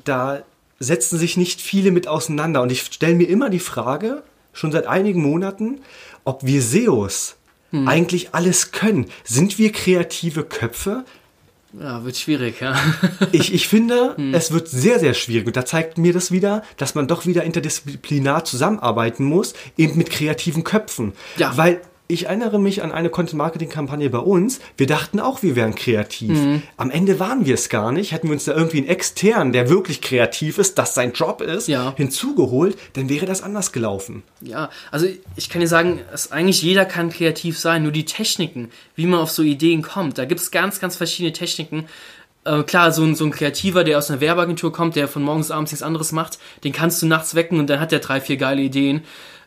da 0.05 0.43
setzen 0.79 1.19
sich 1.19 1.37
nicht 1.37 1.61
viele 1.61 1.91
mit 1.91 2.09
auseinander. 2.09 2.63
Und 2.63 2.73
ich 2.73 2.83
stelle 2.83 3.15
mir 3.15 3.29
immer 3.29 3.51
die 3.51 3.59
Frage, 3.61 4.23
schon 4.53 4.73
seit 4.73 4.87
einigen 4.87 5.23
Monaten, 5.23 5.81
ob 6.25 6.45
wir 6.45 6.61
SEOs 6.63 7.37
Mhm. 7.73 7.87
eigentlich 7.87 8.35
alles 8.35 8.73
können. 8.73 9.07
Sind 9.23 9.57
wir 9.59 9.71
kreative 9.71 10.43
Köpfe? 10.43 11.05
Ja, 11.79 12.05
wird 12.05 12.17
schwierig, 12.17 12.61
ja. 12.61 12.75
Ich, 13.33 13.53
ich 13.55 13.69
finde, 13.69 14.15
Mhm. 14.17 14.35
es 14.35 14.51
wird 14.53 14.69
sehr, 14.69 14.99
sehr 14.99 15.15
schwierig. 15.15 15.47
Und 15.47 15.57
da 15.57 15.65
zeigt 15.65 15.99
mir 15.99 16.13
das 16.13 16.31
wieder, 16.33 16.63
dass 16.77 16.95
man 16.95 17.07
doch 17.07 17.27
wieder 17.27 17.45
interdisziplinar 17.45 18.45
zusammenarbeiten 18.45 19.25
muss, 19.25 19.55
eben 19.77 19.97
mit 19.97 20.11
kreativen 20.11 20.65
Köpfen. 20.65 21.13
Ja. 21.37 21.57
Weil 21.57 21.81
ich 22.11 22.27
erinnere 22.27 22.59
mich 22.59 22.83
an 22.83 22.93
eine 22.93 23.09
Content-Marketing-Kampagne 23.11 24.11
bei 24.11 24.19
uns. 24.19 24.61
Wir 24.77 24.87
dachten 24.87 25.21
auch, 25.21 25.43
wir 25.43 25.57
wären 25.57 25.75
kreativ. 25.75 26.31
Mhm. 26.39 26.63
Am 26.77 26.91
Ende 26.91 27.19
waren 27.21 27.47
wir 27.47 27.55
es 27.55 27.69
gar 27.69 27.93
nicht. 27.93 28.13
Hätten 28.13 28.29
wir 28.29 28.35
uns 28.35 28.45
da 28.45 28.53
irgendwie 28.55 28.79
einen 28.79 28.89
externen, 28.89 29.53
der 29.53 29.69
wirklich 29.69 30.01
kreativ 30.01 30.59
ist, 30.59 30.79
das 30.79 30.95
sein 30.95 31.13
Job 31.13 31.41
ist, 31.41 31.69
Ja. 31.69 31.95
hinzugeholt, 31.97 32.77
dann 32.95 33.09
wäre 33.09 33.27
das 33.27 33.43
anders 33.43 33.73
gelaufen. 33.73 34.23
Ja, 34.41 34.71
also 34.91 35.07
ich 35.37 35.49
kann 35.49 35.61
dir 35.61 35.69
sagen, 35.69 36.01
dass 36.11 36.33
eigentlich 36.33 36.63
jeder 36.63 36.85
kann 36.85 37.11
kreativ 37.11 37.59
sein, 37.59 37.83
nur 37.83 37.93
die 37.93 38.05
Techniken, 38.05 38.71
wie 38.97 39.07
man 39.07 39.21
auf 39.21 39.31
so 39.31 39.43
Ideen 39.43 39.83
kommt, 39.83 40.19
da 40.19 40.25
gibt 40.25 40.41
es 40.41 40.51
ganz, 40.51 40.81
ganz 40.81 40.97
verschiedene 40.97 41.33
Techniken. 41.33 41.87
Äh, 42.45 42.63
klar, 42.63 42.91
so 42.93 43.03
ein, 43.05 43.15
so 43.15 43.25
ein 43.27 43.31
Kreativer, 43.33 43.85
der 43.85 43.99
aus 43.99 44.11
einer 44.11 44.21
Werbeagentur 44.21 44.73
kommt, 44.73 44.97
der 44.97 45.09
von 45.09 45.23
morgens 45.23 45.49
bis 45.49 45.53
abends 45.53 45.73
nichts 45.73 45.83
anderes 45.83 46.13
macht, 46.13 46.39
den 46.65 46.73
kannst 46.73 47.03
du 47.03 47.07
nachts 47.07 47.35
wecken 47.35 47.59
und 47.59 47.69
dann 47.69 47.81
hat 47.81 47.93
der 47.93 47.99
drei, 47.99 48.21
vier 48.21 48.37
geile 48.39 48.63
Ideen. 48.63 49.03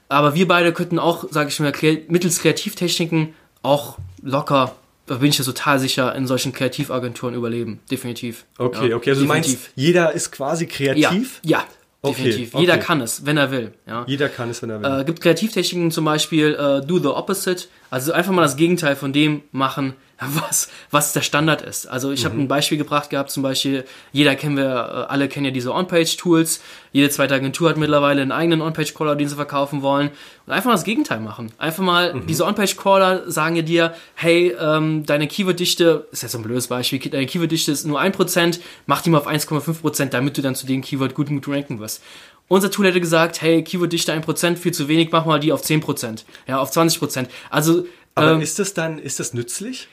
Aber 0.10 0.36
wir 0.36 0.48
beide 0.48 0.74
könnten 0.74 1.00
auch, 1.00 1.26
sage 1.32 1.50
ich 1.50 1.60
mal, 1.60 1.74
mittels 2.08 2.39
Kreativtechniken 2.39 3.34
auch 3.62 3.98
locker, 4.22 4.76
da 5.06 5.16
bin 5.16 5.30
ich 5.30 5.38
ja 5.38 5.44
total 5.44 5.80
sicher, 5.80 6.16
in 6.16 6.28
solchen 6.28 6.54
Kreativagenturen 6.54 7.34
überleben. 7.36 7.80
Definitiv. 7.92 8.46
Okay, 8.58 8.89
ja, 8.89 8.96
okay. 8.96 9.12
Also 9.12 9.22
du 9.22 9.28
meinst, 9.28 9.50
definitiv. 9.50 9.72
jeder 9.76 10.12
ist 10.13 10.32
quasi 10.32 10.66
ja, 10.66 10.72
kreativ? 10.72 11.42
ja, 11.44 11.66
Okay, 12.06 12.24
definitiv. 12.24 12.54
Jeder 12.60 12.74
okay. 12.74 12.84
kann 12.84 13.00
es, 13.00 13.26
wenn 13.26 13.38
er 13.38 13.50
will. 13.50 13.72
Ja. 13.88 14.04
Jeder 14.06 14.28
kann 14.28 14.50
es, 14.50 14.62
wenn 14.62 14.70
er 14.70 14.82
will. 14.82 15.02
Äh, 15.02 15.06
gibt 15.06 15.22
Kreativtechniken 15.22 15.89
zum 15.89 16.04
Beispiel 16.04 16.54
äh, 16.54 16.86
do 16.86 17.00
the 17.00 17.08
opposite, 17.08 17.68
also 17.89 18.12
einfach 18.12 18.34
mal 18.34 18.42
das 18.42 18.58
Gegenteil 18.58 18.98
von 18.98 19.13
dem 19.13 19.42
machen, 19.54 19.94
was, 20.19 20.69
was 20.91 21.13
der 21.13 21.21
Standard 21.21 21.62
ist. 21.62 21.88
Also 21.88 22.12
ich 22.12 22.26
habe 22.26 22.39
ein 22.39 22.47
Beispiel 22.47 22.78
gebracht 22.78 23.10
gehabt, 23.10 23.32
zum 23.32 23.43
Beispiel, 23.43 23.86
jeder 24.12 24.36
kennen 24.36 24.58
wir, 24.58 24.63
äh, 24.63 25.12
alle 25.12 25.28
kennen 25.28 25.45
ja 25.45 25.52
diese 25.52 25.73
On-Page-Tools, 25.73 26.62
jede 26.91 27.10
zweite 27.10 27.34
Agentur 27.34 27.69
hat 27.69 27.78
mittlerweile 27.78 28.21
einen 28.21 28.32
eigenen 28.32 28.62
On-Page-Crawler, 28.62 29.15
den 29.15 29.28
sie 29.28 29.36
verkaufen 29.36 29.82
wollen 29.82 30.12
und 30.45 30.54
einfach 30.54 30.67
mal 30.67 30.76
das 30.76 30.84
Gegenteil 30.84 31.19
machen. 31.19 31.52
Einfach 31.58 31.84
mal, 31.84 32.21
diese 32.28 32.45
On-Page-Crawler 32.45 33.30
sagen 33.32 33.56
ja 33.56 33.62
dir, 33.63 33.95
hey, 34.15 34.56
ähm, 34.60 35.06
deine 35.06 35.28
Keyword-Dichte, 35.28 36.08
ist 36.12 36.21
jetzt 36.21 36.34
so 36.34 36.38
ein 36.38 36.43
blödes 36.43 36.67
Beispiel, 36.67 36.99
deine 36.99 37.26
Keyword-Dichte 37.26 37.71
ist 37.71 37.86
nur 37.86 37.99
1%, 37.99 38.60
mach 38.86 39.02
die 39.02 39.10
mal 39.10 39.17
auf 39.17 39.28
1,5%, 39.28 40.06
damit 40.06 40.38
du 40.38 40.41
dann 40.41 40.56
zu 40.56 40.65
dem 40.65 40.82
Keyword 40.82 41.15
gut, 41.15 41.30
gut 41.30 41.47
ranken 41.47 41.80
wirst. 41.80 42.04
Unser 42.47 42.69
Tool 42.69 42.86
hätte 42.86 43.02
gesagt, 43.02 43.41
hey, 43.41 43.63
Keyword-Dichte 43.63 44.13
1%, 44.13 44.58
viel 44.58 44.73
zu 44.73 44.88
wenig, 44.88 45.10
mach 45.12 45.26
mal 45.26 45.39
die 45.39 45.52
auf 45.52 45.63
10%, 45.63 46.23
ja, 46.47 46.60
auf 46.60 46.71
20%. 46.71 47.28
Also, 47.49 47.88
Aber 48.13 48.34
ähm, 48.34 48.41
ist 48.41 48.60
das 48.60 48.73
dann, 48.73 48.99
ist 48.99 49.19
das 49.19 49.34
nützlich? 49.34 49.88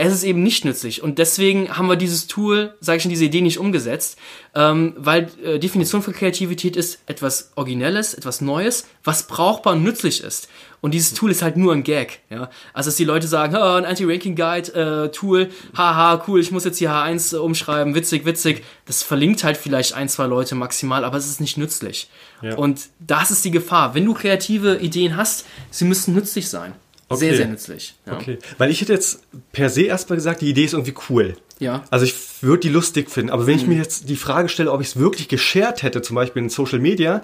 Es 0.00 0.12
ist 0.12 0.22
eben 0.22 0.44
nicht 0.44 0.64
nützlich. 0.64 1.02
Und 1.02 1.18
deswegen 1.18 1.76
haben 1.76 1.88
wir 1.88 1.96
dieses 1.96 2.28
Tool, 2.28 2.72
sage 2.80 2.98
ich 2.98 3.02
schon, 3.02 3.10
diese 3.10 3.24
Idee 3.24 3.40
nicht 3.40 3.58
umgesetzt, 3.58 4.16
ähm, 4.54 4.94
weil 4.96 5.28
äh, 5.42 5.58
Definition 5.58 6.02
von 6.02 6.14
Kreativität 6.14 6.76
ist 6.76 7.00
etwas 7.06 7.50
Originelles, 7.56 8.14
etwas 8.14 8.40
Neues, 8.40 8.86
was 9.02 9.26
brauchbar 9.26 9.72
und 9.72 9.82
nützlich 9.82 10.22
ist. 10.22 10.48
Und 10.80 10.94
dieses 10.94 11.14
Tool 11.14 11.32
ist 11.32 11.42
halt 11.42 11.56
nur 11.56 11.72
ein 11.72 11.82
Gag. 11.82 12.20
Ja? 12.30 12.48
Also, 12.72 12.90
dass 12.90 12.96
die 12.96 13.04
Leute 13.04 13.26
sagen, 13.26 13.56
oh, 13.56 13.60
ein 13.60 13.84
Anti-Ranking-Guide-Tool, 13.84 15.50
haha, 15.76 16.22
cool, 16.28 16.40
ich 16.40 16.52
muss 16.52 16.64
jetzt 16.64 16.78
hier 16.78 16.92
H1 16.92 17.34
äh, 17.34 17.38
umschreiben, 17.40 17.96
witzig, 17.96 18.24
witzig. 18.24 18.62
Das 18.86 19.02
verlinkt 19.02 19.42
halt 19.42 19.56
vielleicht 19.56 19.94
ein, 19.94 20.08
zwei 20.08 20.26
Leute 20.26 20.54
maximal, 20.54 21.04
aber 21.04 21.16
es 21.16 21.26
ist 21.28 21.40
nicht 21.40 21.58
nützlich. 21.58 22.08
Ja. 22.40 22.54
Und 22.54 22.82
das 23.00 23.32
ist 23.32 23.44
die 23.44 23.50
Gefahr. 23.50 23.96
Wenn 23.96 24.04
du 24.04 24.14
kreative 24.14 24.76
Ideen 24.76 25.16
hast, 25.16 25.44
sie 25.70 25.86
müssen 25.86 26.14
nützlich 26.14 26.48
sein. 26.48 26.74
Sehr, 27.10 27.28
Okay. 27.28 27.36
sehr 27.36 27.46
nützlich. 27.46 27.94
Ja. 28.06 28.14
Okay. 28.14 28.38
Weil 28.58 28.70
ich 28.70 28.80
hätte 28.80 28.92
jetzt 28.92 29.22
per 29.52 29.70
se 29.70 29.82
erstmal 29.82 30.16
gesagt, 30.16 30.40
die 30.42 30.50
Idee 30.50 30.64
ist 30.64 30.74
irgendwie 30.74 30.94
cool. 31.08 31.36
Ja. 31.58 31.84
Also 31.90 32.04
ich 32.04 32.14
würde 32.42 32.60
die 32.60 32.68
lustig 32.68 33.10
finden. 33.10 33.30
Aber 33.30 33.46
wenn 33.46 33.54
Mhm. 33.54 33.60
ich 33.60 33.66
mir 33.66 33.76
jetzt 33.78 34.08
die 34.08 34.16
Frage 34.16 34.48
stelle, 34.48 34.70
ob 34.70 34.80
ich 34.80 34.88
es 34.88 34.96
wirklich 34.98 35.28
geshared 35.28 35.82
hätte, 35.82 36.02
zum 36.02 36.14
Beispiel 36.16 36.42
in 36.42 36.50
Social 36.50 36.78
Media, 36.78 37.22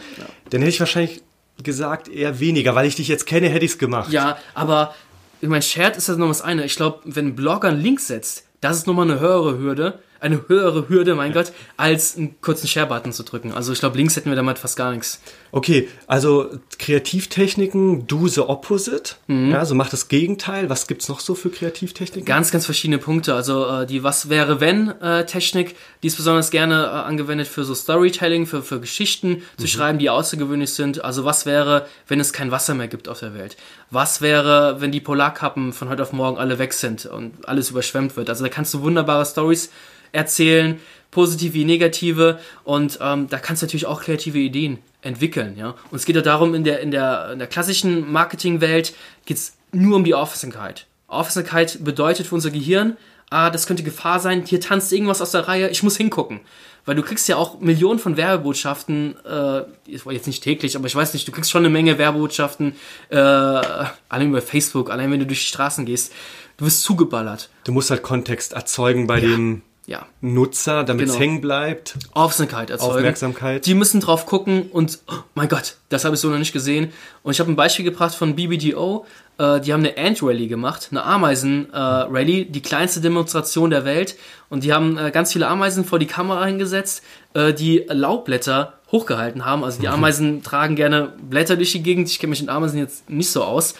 dann 0.50 0.60
hätte 0.62 0.70
ich 0.70 0.80
wahrscheinlich 0.80 1.22
gesagt 1.62 2.08
eher 2.08 2.40
weniger. 2.40 2.74
Weil 2.74 2.86
ich 2.86 2.96
dich 2.96 3.08
jetzt 3.08 3.26
kenne, 3.26 3.48
hätte 3.48 3.64
ich 3.64 3.72
es 3.72 3.78
gemacht. 3.78 4.10
Ja, 4.12 4.38
aber 4.54 4.94
ich 5.40 5.48
meine, 5.48 5.62
Shared 5.62 5.96
ist 5.96 6.08
das 6.08 6.16
noch 6.16 6.28
was 6.28 6.40
eine. 6.42 6.64
Ich 6.64 6.76
glaube, 6.76 7.00
wenn 7.04 7.28
ein 7.28 7.36
Blogger 7.36 7.68
einen 7.68 7.80
Link 7.80 8.00
setzt, 8.00 8.44
das 8.60 8.78
ist 8.78 8.86
nochmal 8.86 9.08
eine 9.10 9.20
höhere 9.20 9.58
Hürde, 9.58 9.98
eine 10.24 10.48
höhere 10.48 10.88
Hürde, 10.88 11.14
mein 11.14 11.32
Gott, 11.32 11.52
als 11.76 12.16
einen 12.16 12.40
kurzen 12.40 12.66
Share-Button 12.66 13.12
zu 13.12 13.22
drücken. 13.22 13.52
Also 13.52 13.72
ich 13.72 13.80
glaube, 13.80 13.96
Links 13.96 14.16
hätten 14.16 14.30
wir 14.30 14.36
damit 14.36 14.58
fast 14.58 14.76
gar 14.76 14.90
nichts. 14.90 15.20
Okay, 15.52 15.88
also 16.06 16.50
Kreativtechniken, 16.78 18.06
do 18.06 18.26
the 18.26 18.40
opposite. 18.40 19.14
Mhm. 19.26 19.50
Ja, 19.50 19.64
so 19.64 19.74
mach 19.74 19.88
das 19.88 20.08
Gegenteil. 20.08 20.68
Was 20.70 20.86
gibt's 20.86 21.08
noch 21.08 21.20
so 21.20 21.34
für 21.34 21.50
Kreativtechniken? 21.50 22.24
Ganz, 22.24 22.50
ganz 22.50 22.64
verschiedene 22.64 22.98
Punkte. 22.98 23.34
Also 23.34 23.66
äh, 23.66 23.86
die 23.86 24.02
Was 24.02 24.28
wäre 24.28 24.60
wenn 24.60 24.88
äh, 25.00 25.26
Technik, 25.26 25.76
die 26.02 26.08
ist 26.08 26.16
besonders 26.16 26.50
gerne 26.50 26.84
äh, 26.84 26.88
angewendet 26.88 27.46
für 27.46 27.64
so 27.64 27.74
Storytelling, 27.74 28.46
für, 28.46 28.62
für 28.62 28.80
Geschichten 28.80 29.42
zu 29.58 29.68
schreiben, 29.68 29.98
die 29.98 30.10
außergewöhnlich 30.10 30.72
sind. 30.72 31.04
Also 31.04 31.24
was 31.24 31.46
wäre, 31.46 31.86
wenn 32.08 32.18
es 32.18 32.32
kein 32.32 32.50
Wasser 32.50 32.74
mehr 32.74 32.88
gibt 32.88 33.08
auf 33.08 33.20
der 33.20 33.34
Welt? 33.34 33.56
Was 33.90 34.22
wäre, 34.22 34.80
wenn 34.80 34.90
die 34.90 35.00
Polarkappen 35.00 35.72
von 35.72 35.88
heute 35.88 36.02
auf 36.02 36.12
morgen 36.12 36.38
alle 36.38 36.58
weg 36.58 36.72
sind 36.72 37.06
und 37.06 37.46
alles 37.48 37.70
überschwemmt 37.70 38.16
wird? 38.16 38.28
Also 38.30 38.42
da 38.42 38.48
kannst 38.48 38.74
du 38.74 38.80
wunderbare 38.80 39.24
Stories 39.24 39.70
erzählen, 40.14 40.80
positive 41.10 41.54
wie 41.54 41.64
negative 41.64 42.40
und 42.64 42.98
ähm, 43.00 43.28
da 43.28 43.38
kannst 43.38 43.62
du 43.62 43.66
natürlich 43.66 43.86
auch 43.86 44.02
kreative 44.02 44.38
Ideen 44.38 44.78
entwickeln, 45.02 45.56
ja. 45.56 45.74
Und 45.90 45.96
es 45.96 46.06
geht 46.06 46.16
ja 46.16 46.22
darum, 46.22 46.54
in 46.54 46.64
der, 46.64 46.80
in 46.80 46.90
der, 46.90 47.30
in 47.32 47.38
der 47.38 47.48
klassischen 47.48 48.10
Marketingwelt 48.10 48.94
geht's 49.26 49.56
nur 49.72 49.96
um 49.96 50.04
die 50.04 50.14
Aufmerksamkeit. 50.14 50.86
Aufmerksamkeit 51.06 51.84
bedeutet 51.84 52.26
für 52.26 52.34
unser 52.34 52.50
Gehirn, 52.50 52.96
ah, 53.30 53.50
das 53.50 53.66
könnte 53.66 53.82
Gefahr 53.82 54.20
sein, 54.20 54.44
hier 54.44 54.60
tanzt 54.60 54.92
irgendwas 54.92 55.20
aus 55.20 55.30
der 55.30 55.46
Reihe, 55.46 55.68
ich 55.68 55.82
muss 55.82 55.96
hingucken. 55.96 56.40
Weil 56.86 56.96
du 56.96 57.02
kriegst 57.02 57.28
ja 57.28 57.36
auch 57.36 57.60
Millionen 57.60 57.98
von 57.98 58.18
Werbebotschaften, 58.18 59.16
äh, 59.24 59.62
jetzt 59.86 60.26
nicht 60.26 60.42
täglich, 60.42 60.76
aber 60.76 60.86
ich 60.86 60.94
weiß 60.94 61.14
nicht, 61.14 61.26
du 61.26 61.32
kriegst 61.32 61.50
schon 61.50 61.62
eine 61.62 61.70
Menge 61.70 61.96
Werbebotschaften, 61.96 62.74
äh, 63.08 63.16
allein 63.16 64.28
über 64.28 64.42
Facebook, 64.42 64.90
allein 64.90 65.10
wenn 65.10 65.20
du 65.20 65.26
durch 65.26 65.40
die 65.40 65.46
Straßen 65.46 65.86
gehst. 65.86 66.12
Du 66.56 66.66
wirst 66.66 66.82
zugeballert. 66.82 67.48
Du 67.64 67.72
musst 67.72 67.90
halt 67.90 68.02
Kontext 68.02 68.52
erzeugen 68.52 69.06
bei 69.06 69.20
dem 69.20 69.62
Ja, 69.86 70.06
Nutzer, 70.22 70.82
damit 70.82 71.06
es 71.08 71.12
Genau. 71.12 71.22
hängen 71.22 71.40
bleibt. 71.42 71.98
Aufmerksamkeit 72.12 72.70
erzeugen. 72.70 72.96
Aufmerksamkeit. 72.96 73.66
Die 73.66 73.74
müssen 73.74 74.00
drauf 74.00 74.24
gucken 74.24 74.70
und, 74.70 74.98
oh 75.08 75.14
mein 75.34 75.48
Gott, 75.48 75.76
das 75.90 76.06
habe 76.06 76.14
ich 76.14 76.20
so 76.22 76.30
noch 76.30 76.38
nicht 76.38 76.54
gesehen. 76.54 76.90
Und 77.22 77.32
ich 77.32 77.40
habe 77.40 77.52
ein 77.52 77.56
Beispiel 77.56 77.84
gebracht 77.84 78.14
von 78.14 78.34
BBDO. 78.34 79.04
Äh, 79.36 79.60
die 79.60 79.72
haben 79.74 79.84
eine 79.84 79.98
Ant-Rally 79.98 80.46
gemacht, 80.46 80.88
eine 80.90 81.02
Ameisen-Rally, 81.04 82.46
die 82.46 82.62
kleinste 82.62 83.00
Demonstration 83.00 83.70
der 83.70 83.84
Welt. 83.84 84.16
Und 84.48 84.64
die 84.64 84.72
haben 84.72 84.96
äh, 84.96 85.10
ganz 85.10 85.32
viele 85.32 85.48
Ameisen 85.48 85.84
vor 85.84 85.98
die 85.98 86.06
Kamera 86.06 86.46
hingesetzt, 86.46 87.02
äh, 87.34 87.52
die 87.52 87.84
Laubblätter 87.88 88.74
hochgehalten 88.94 89.44
haben. 89.44 89.64
Also 89.64 89.80
die 89.80 89.88
Ameisen 89.88 90.42
tragen 90.42 90.76
gerne 90.76 91.12
Blätter 91.28 91.56
durch 91.56 91.72
die 91.72 91.82
Gegend. 91.82 92.08
Ich 92.08 92.20
kenne 92.20 92.30
mich 92.30 92.40
mit 92.40 92.48
Ameisen 92.48 92.78
jetzt 92.78 93.10
nicht 93.10 93.30
so 93.30 93.42
aus. 93.42 93.74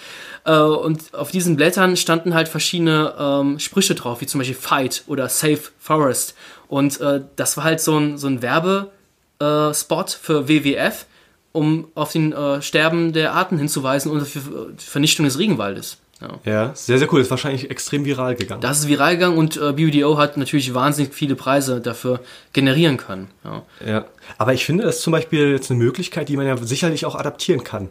Äh, 0.45 0.59
und 0.59 1.15
auf 1.15 1.31
diesen 1.31 1.57
Blättern 1.57 1.97
standen 1.97 2.35
halt 2.35 2.49
verschiedene 2.49 3.15
ähm, 3.19 3.59
Sprüche 3.61 3.95
drauf, 3.95 4.21
wie 4.21 4.27
zum 4.27 4.39
Beispiel 4.41 4.57
Fight 4.57 5.05
oder 5.07 5.29
Save 5.29 5.61
Forest. 5.79 6.35
Und 6.69 7.01
äh, 7.01 7.23
das 7.37 7.57
war 7.57 7.65
halt 7.65 7.81
so 7.81 7.97
ein, 7.97 8.19
so 8.19 8.27
ein 8.27 8.43
Werbespot 8.43 10.09
äh, 10.09 10.19
für 10.21 10.49
WWF, 10.49 11.07
um 11.53 11.87
auf 11.95 12.11
den 12.11 12.33
äh, 12.33 12.61
Sterben 12.61 13.13
der 13.13 13.35
Arten 13.35 13.57
hinzuweisen 13.57 14.11
und 14.11 14.27
für 14.27 14.73
die 14.73 14.85
Vernichtung 14.85 15.25
des 15.25 15.39
Regenwaldes. 15.39 15.99
Ja. 16.45 16.53
Ja, 16.53 16.71
sehr, 16.75 16.99
sehr 16.99 17.13
cool. 17.13 17.21
Ist 17.21 17.31
wahrscheinlich 17.31 17.71
extrem 17.71 18.05
viral 18.05 18.35
gegangen. 18.35 18.61
Das 18.61 18.81
ist 18.81 18.89
viral 18.89 19.15
gegangen 19.15 19.37
und 19.37 19.57
äh, 19.57 19.73
BBDO 19.73 20.17
hat 20.19 20.37
natürlich 20.37 20.73
wahnsinnig 20.75 21.13
viele 21.15 21.35
Preise 21.37 21.81
dafür 21.81 22.21
generieren 22.53 22.97
können. 22.97 23.29
Ja. 23.45 23.63
Ja. 23.87 24.05
Aber 24.39 24.55
ich 24.55 24.65
finde, 24.65 24.85
das 24.85 24.97
ist 24.97 25.03
zum 25.03 25.13
Beispiel 25.13 25.51
jetzt 25.53 25.71
eine 25.71 25.79
Möglichkeit, 25.79 26.29
die 26.29 26.37
man 26.37 26.47
ja 26.47 26.57
sicherlich 26.57 27.05
auch 27.07 27.15
adaptieren 27.15 27.65
kann. 27.65 27.91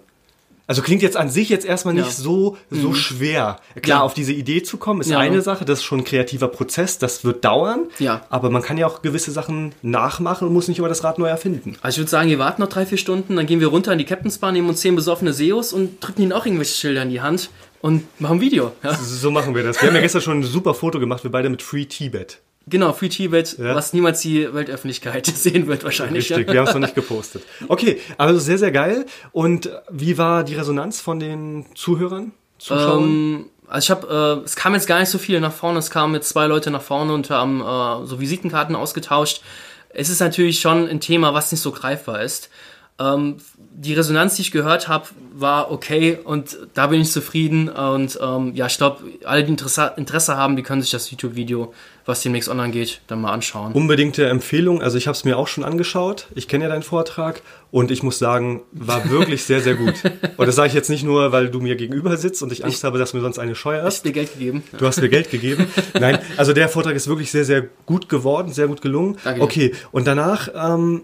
Also 0.66 0.82
klingt 0.82 1.02
jetzt 1.02 1.18
an 1.18 1.30
sich 1.30 1.50
jetzt 1.50 1.66
erstmal 1.66 1.94
nicht 1.94 2.06
Ja. 2.06 2.10
Mhm. 2.12 2.24
so, 2.24 2.58
so 2.72 2.94
schwer. 2.94 3.58
Klar, 3.82 4.00
Ja. 4.00 4.04
auf 4.04 4.14
diese 4.14 4.32
Idee 4.32 4.64
zu 4.64 4.78
kommen, 4.78 5.02
ist 5.02 5.10
Ja. 5.10 5.20
eine 5.20 5.42
Sache, 5.42 5.66
das 5.66 5.80
ist 5.80 5.84
schon 5.84 6.00
ein 6.00 6.04
kreativer 6.06 6.48
Prozess, 6.48 6.98
das 6.98 7.26
wird 7.26 7.44
dauern. 7.44 7.88
Ja. 8.00 8.22
Aber 8.30 8.50
man 8.50 8.62
kann 8.62 8.78
ja 8.78 8.88
auch 8.88 9.02
gewisse 9.02 9.32
Sachen 9.32 9.76
nachmachen 9.82 10.48
und 10.48 10.54
muss 10.54 10.70
nicht 10.70 10.80
immer 10.80 10.88
das 10.88 11.04
Rad 11.04 11.20
neu 11.20 11.28
erfinden. 11.28 11.76
Also 11.82 11.96
ich 11.96 12.00
würde 12.00 12.10
sagen, 12.12 12.30
wir 12.30 12.40
warten 12.40 12.62
noch 12.62 12.70
drei, 12.70 12.86
vier 12.86 12.98
Stunden, 12.98 13.36
dann 13.36 13.46
gehen 13.46 13.60
wir 13.60 13.68
runter 13.68 13.92
in 13.92 13.98
die 13.98 14.06
Captain's 14.06 14.38
Bar, 14.38 14.54
nehmen 14.54 14.70
uns 14.70 14.80
zehn 14.80 14.96
besoffene 14.96 15.34
Seos 15.34 15.74
und 15.74 16.00
drücken 16.00 16.22
ihnen 16.22 16.32
auch 16.32 16.46
irgendwelche 16.46 16.76
Schilder 16.78 17.02
in 17.04 17.10
die 17.10 17.20
Hand 17.22 17.50
und 17.84 18.22
machen 18.22 18.38
ein 18.38 18.42
Video. 18.42 18.72
Ja. 18.82 18.96
So 18.96 19.30
machen 19.30 19.54
wir 19.56 19.62
das. 19.62 19.82
Wir 19.82 19.90
haben 19.90 19.96
ja 19.96 20.02
gestern 20.02 20.22
schon 20.22 20.40
ein 20.40 20.44
super 20.44 20.74
Foto 20.74 21.00
gemacht, 21.02 21.24
wir 21.26 21.32
beide 21.32 21.50
mit 21.50 21.62
Free 21.62 21.84
Tibet. 21.86 22.40
Genau, 22.66 22.94
Free 22.94 23.10
Tibet, 23.10 23.58
Ja. 23.58 23.76
was 23.76 23.92
niemals 23.92 24.22
die 24.22 24.52
Weltöffentlichkeit 24.54 25.26
sehen 25.36 25.68
wird 25.68 25.84
wahrscheinlich. 25.84 26.32
Richtig, 26.32 26.50
wir 26.50 26.62
haben 26.62 26.68
es 26.70 26.74
noch 26.74 26.80
nicht 26.80 26.96
gepostet. 26.96 27.44
Okay, 27.68 28.00
also 28.18 28.40
sehr, 28.40 28.58
sehr 28.58 28.72
geil. 28.72 29.06
Und 29.34 29.70
wie 29.92 30.18
war 30.18 30.46
die 30.46 30.56
Resonanz 30.56 31.02
von 31.02 31.20
den 31.20 31.66
Zuhörern, 31.76 32.32
Zuschauern? 32.58 33.04
Ähm, 33.04 33.46
also 33.68 33.84
ich 33.86 33.92
habe, 33.92 34.40
äh, 34.42 34.46
es 34.46 34.56
kam 34.56 34.76
jetzt 34.76 34.88
gar 34.88 35.02
nicht 35.02 35.10
so 35.10 35.18
viele 35.18 35.42
nach 35.42 35.52
vorne, 35.52 35.80
es 35.80 35.90
kamen 35.90 36.14
jetzt 36.14 36.30
zwei 36.30 36.48
Leute 36.48 36.72
nach 36.72 36.82
vorne 36.82 37.14
und 37.14 37.30
haben 37.30 37.60
äh, 37.60 38.08
so 38.08 38.22
Visitenkarten 38.22 38.78
ausgetauscht. 38.78 39.42
Es 39.90 40.10
ist 40.10 40.22
natürlich 40.22 40.62
schon 40.62 40.88
ein 40.88 41.02
Thema, 41.02 41.34
was 41.34 41.52
nicht 41.52 41.60
so 41.62 41.74
greifbar 41.74 42.24
ist. 42.24 42.50
Ähm, 42.98 43.38
die 43.76 43.94
Resonanz, 43.94 44.36
die 44.36 44.44
ich 44.44 44.52
gehört 44.52 44.88
habe, 44.88 45.08
war 45.34 45.72
okay 45.72 46.20
und 46.24 46.58
da 46.76 46.88
bin 46.88 47.02
ich 47.02 47.12
zufrieden. 47.12 47.70
Und 47.70 48.20
ähm, 48.22 48.54
ja, 48.54 48.68
ich 48.68 48.78
glaube, 48.78 49.04
alle, 49.26 49.44
die 49.44 49.50
Interesse, 49.50 49.94
Interesse 49.98 50.38
haben, 50.38 50.56
die 50.56 50.62
können 50.62 50.82
sich 50.82 50.92
das 50.92 51.10
YouTube-Video, 51.10 51.74
was 52.06 52.22
demnächst 52.22 52.50
online 52.50 52.72
geht, 52.72 53.02
dann 53.08 53.22
mal 53.22 53.32
anschauen. 53.32 53.74
Unbedingte 53.74 54.28
Empfehlung. 54.28 54.82
Also 54.84 54.98
ich 54.98 55.08
habe 55.08 55.16
es 55.16 55.24
mir 55.24 55.38
auch 55.38 55.48
schon 55.48 55.64
angeschaut. 55.64 56.28
Ich 56.36 56.48
kenne 56.48 56.66
ja 56.66 56.70
deinen 56.70 56.84
Vortrag 56.84 57.42
und 57.72 57.90
ich 57.90 58.04
muss 58.04 58.20
sagen, 58.20 58.62
war 58.74 59.10
wirklich 59.10 59.44
sehr, 59.44 59.62
sehr 59.62 59.74
gut. 59.74 59.96
Und 60.38 60.46
das 60.46 60.56
sage 60.56 60.68
ich 60.68 60.76
jetzt 60.76 60.90
nicht 60.90 61.04
nur, 61.04 61.32
weil 61.32 61.50
du 61.50 61.60
mir 61.60 61.76
gegenüber 61.76 62.16
sitzt 62.18 62.44
und 62.44 62.52
ich 62.52 62.64
Angst 62.64 62.84
habe, 62.84 63.00
dass 63.00 63.14
mir 63.14 63.22
sonst 63.22 63.40
eine 63.40 63.56
Scheu 63.56 63.78
Hast 63.78 63.86
hast. 63.86 64.06
dir 64.06 64.12
Geld 64.12 64.34
gegeben? 64.34 64.64
Du 64.78 64.86
hast 64.86 65.02
mir 65.02 65.10
Geld 65.10 65.32
gegeben. 65.32 65.68
Nein, 66.00 66.20
also 66.38 66.54
der 66.54 66.70
Vortrag 66.70 66.96
ist 66.96 67.08
wirklich 67.08 67.32
sehr, 67.32 67.46
sehr 67.46 67.64
gut 67.88 68.08
geworden, 68.08 68.54
sehr 68.54 68.68
gut 68.68 68.82
gelungen. 68.82 69.18
Danke. 69.24 69.42
Okay, 69.42 69.74
und 69.92 70.06
danach 70.06 70.50
ähm, 70.54 71.02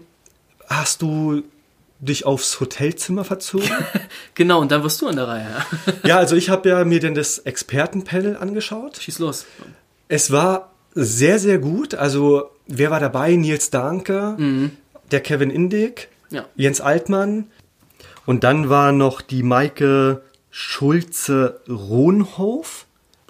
hast 0.68 1.02
du 1.02 1.42
dich 2.00 2.24
aufs 2.26 2.60
Hotelzimmer 2.60 3.24
verzogen? 3.24 3.70
Genau, 4.34 4.60
und 4.60 4.72
dann 4.72 4.82
wirst 4.82 5.00
du 5.02 5.08
an 5.08 5.16
der 5.16 5.28
Reihe. 5.28 5.46
Ja. 5.50 5.66
ja, 6.08 6.18
also 6.18 6.36
ich 6.36 6.48
habe 6.48 6.68
ja 6.68 6.84
mir 6.84 7.00
denn 7.00 7.14
das 7.14 7.38
Expertenpanel 7.40 8.36
angeschaut. 8.36 8.96
Schieß 8.96 9.18
los. 9.18 9.44
Es 10.08 10.30
war 10.30 10.70
sehr, 10.94 11.38
sehr 11.38 11.58
gut. 11.58 11.94
Also, 11.94 12.50
wer 12.66 12.90
war 12.90 13.00
dabei? 13.00 13.36
Nils 13.36 13.70
Danke, 13.70 14.70
der 15.10 15.20
Kevin 15.20 15.50
Indig, 15.50 16.08
Ja. 16.30 16.46
Jens 16.56 16.80
Altmann 16.80 17.48
und 18.24 18.44
dann 18.44 18.70
war 18.70 18.92
noch 18.92 19.20
die 19.20 19.42
Maike 19.42 20.22
Schulze-Rohnhof. 20.50 22.86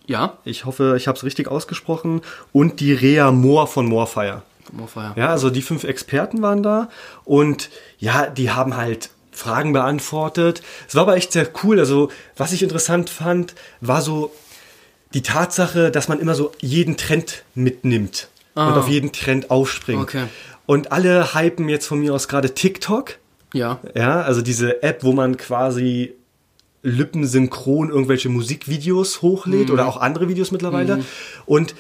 Ja. 0.06 0.38
Ich 0.44 0.64
hoffe, 0.64 0.94
ich 0.96 1.08
habe 1.08 1.16
es 1.16 1.24
richtig 1.24 1.48
ausgesprochen. 1.48 2.22
Und 2.52 2.80
die 2.80 2.92
Rea 2.92 3.30
Moore 3.30 3.66
von 3.66 3.86
Moorfire. 3.86 4.42
Moorfire. 4.72 5.12
Ja, 5.16 5.28
also 5.28 5.50
die 5.50 5.62
fünf 5.62 5.84
Experten 5.84 6.42
waren 6.42 6.62
da 6.62 6.88
und 7.24 7.70
ja, 7.98 8.26
die 8.26 8.50
haben 8.50 8.76
halt 8.76 9.10
Fragen 9.32 9.72
beantwortet. 9.72 10.62
Es 10.88 10.94
war 10.94 11.02
aber 11.02 11.16
echt 11.16 11.32
sehr 11.32 11.48
cool. 11.62 11.78
Also, 11.78 12.10
was 12.36 12.52
ich 12.52 12.62
interessant 12.62 13.10
fand, 13.10 13.54
war 13.80 14.02
so 14.02 14.32
die 15.14 15.22
Tatsache, 15.22 15.90
dass 15.90 16.08
man 16.08 16.20
immer 16.20 16.34
so 16.34 16.52
jeden 16.60 16.96
Trend 16.96 17.42
mitnimmt 17.54 18.28
und 18.54 18.62
auf 18.62 18.88
jeden 18.88 19.12
Trend 19.12 19.50
aufspringt. 19.50 20.02
Okay. 20.02 20.24
Und 20.66 20.92
alle 20.92 21.34
hypen 21.34 21.68
jetzt 21.68 21.86
von 21.86 22.00
mir 22.00 22.14
aus 22.14 22.28
gerade 22.28 22.54
TikTok. 22.54 23.16
Ja. 23.54 23.80
Ja, 23.94 24.20
also 24.22 24.42
diese 24.42 24.82
App, 24.82 25.02
wo 25.02 25.12
man 25.12 25.36
quasi 25.36 26.14
lippensynchron 26.82 27.90
irgendwelche 27.90 28.28
Musikvideos 28.28 29.22
hochlädt 29.22 29.70
oder 29.70 29.86
auch 29.86 29.98
andere 29.98 30.28
Videos 30.28 30.50
mittlerweile. 30.50 31.04
Und 31.46 31.74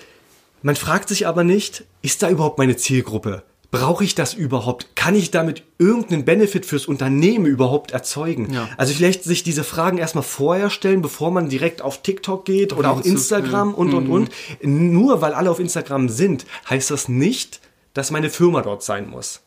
man 0.62 0.76
fragt 0.76 1.08
sich 1.08 1.26
aber 1.26 1.44
nicht, 1.44 1.84
ist 2.02 2.22
da 2.22 2.30
überhaupt 2.30 2.58
meine 2.58 2.76
Zielgruppe? 2.76 3.42
Brauche 3.70 4.02
ich 4.02 4.16
das 4.16 4.34
überhaupt? 4.34 4.96
Kann 4.96 5.14
ich 5.14 5.30
damit 5.30 5.62
irgendeinen 5.78 6.24
Benefit 6.24 6.66
fürs 6.66 6.86
Unternehmen 6.86 7.46
überhaupt 7.46 7.92
erzeugen? 7.92 8.52
Ja. 8.52 8.68
Also 8.76 8.92
vielleicht 8.92 9.22
sich 9.22 9.44
diese 9.44 9.62
Fragen 9.62 9.98
erstmal 9.98 10.24
vorher 10.24 10.70
stellen, 10.70 11.02
bevor 11.02 11.30
man 11.30 11.48
direkt 11.48 11.80
auf 11.80 12.02
TikTok 12.02 12.44
geht 12.44 12.72
oder 12.72 12.90
auf 12.90 12.98
YouTube, 12.98 13.12
Instagram 13.12 13.74
und, 13.74 13.94
und, 13.94 14.08
und. 14.08 14.30
Nur 14.60 15.20
weil 15.20 15.34
alle 15.34 15.50
auf 15.50 15.60
Instagram 15.60 16.08
sind, 16.08 16.46
heißt 16.68 16.90
das 16.90 17.08
nicht, 17.08 17.60
dass 17.94 18.10
meine 18.10 18.28
Firma 18.28 18.62
dort 18.62 18.82
sein 18.82 19.08
muss. 19.08 19.40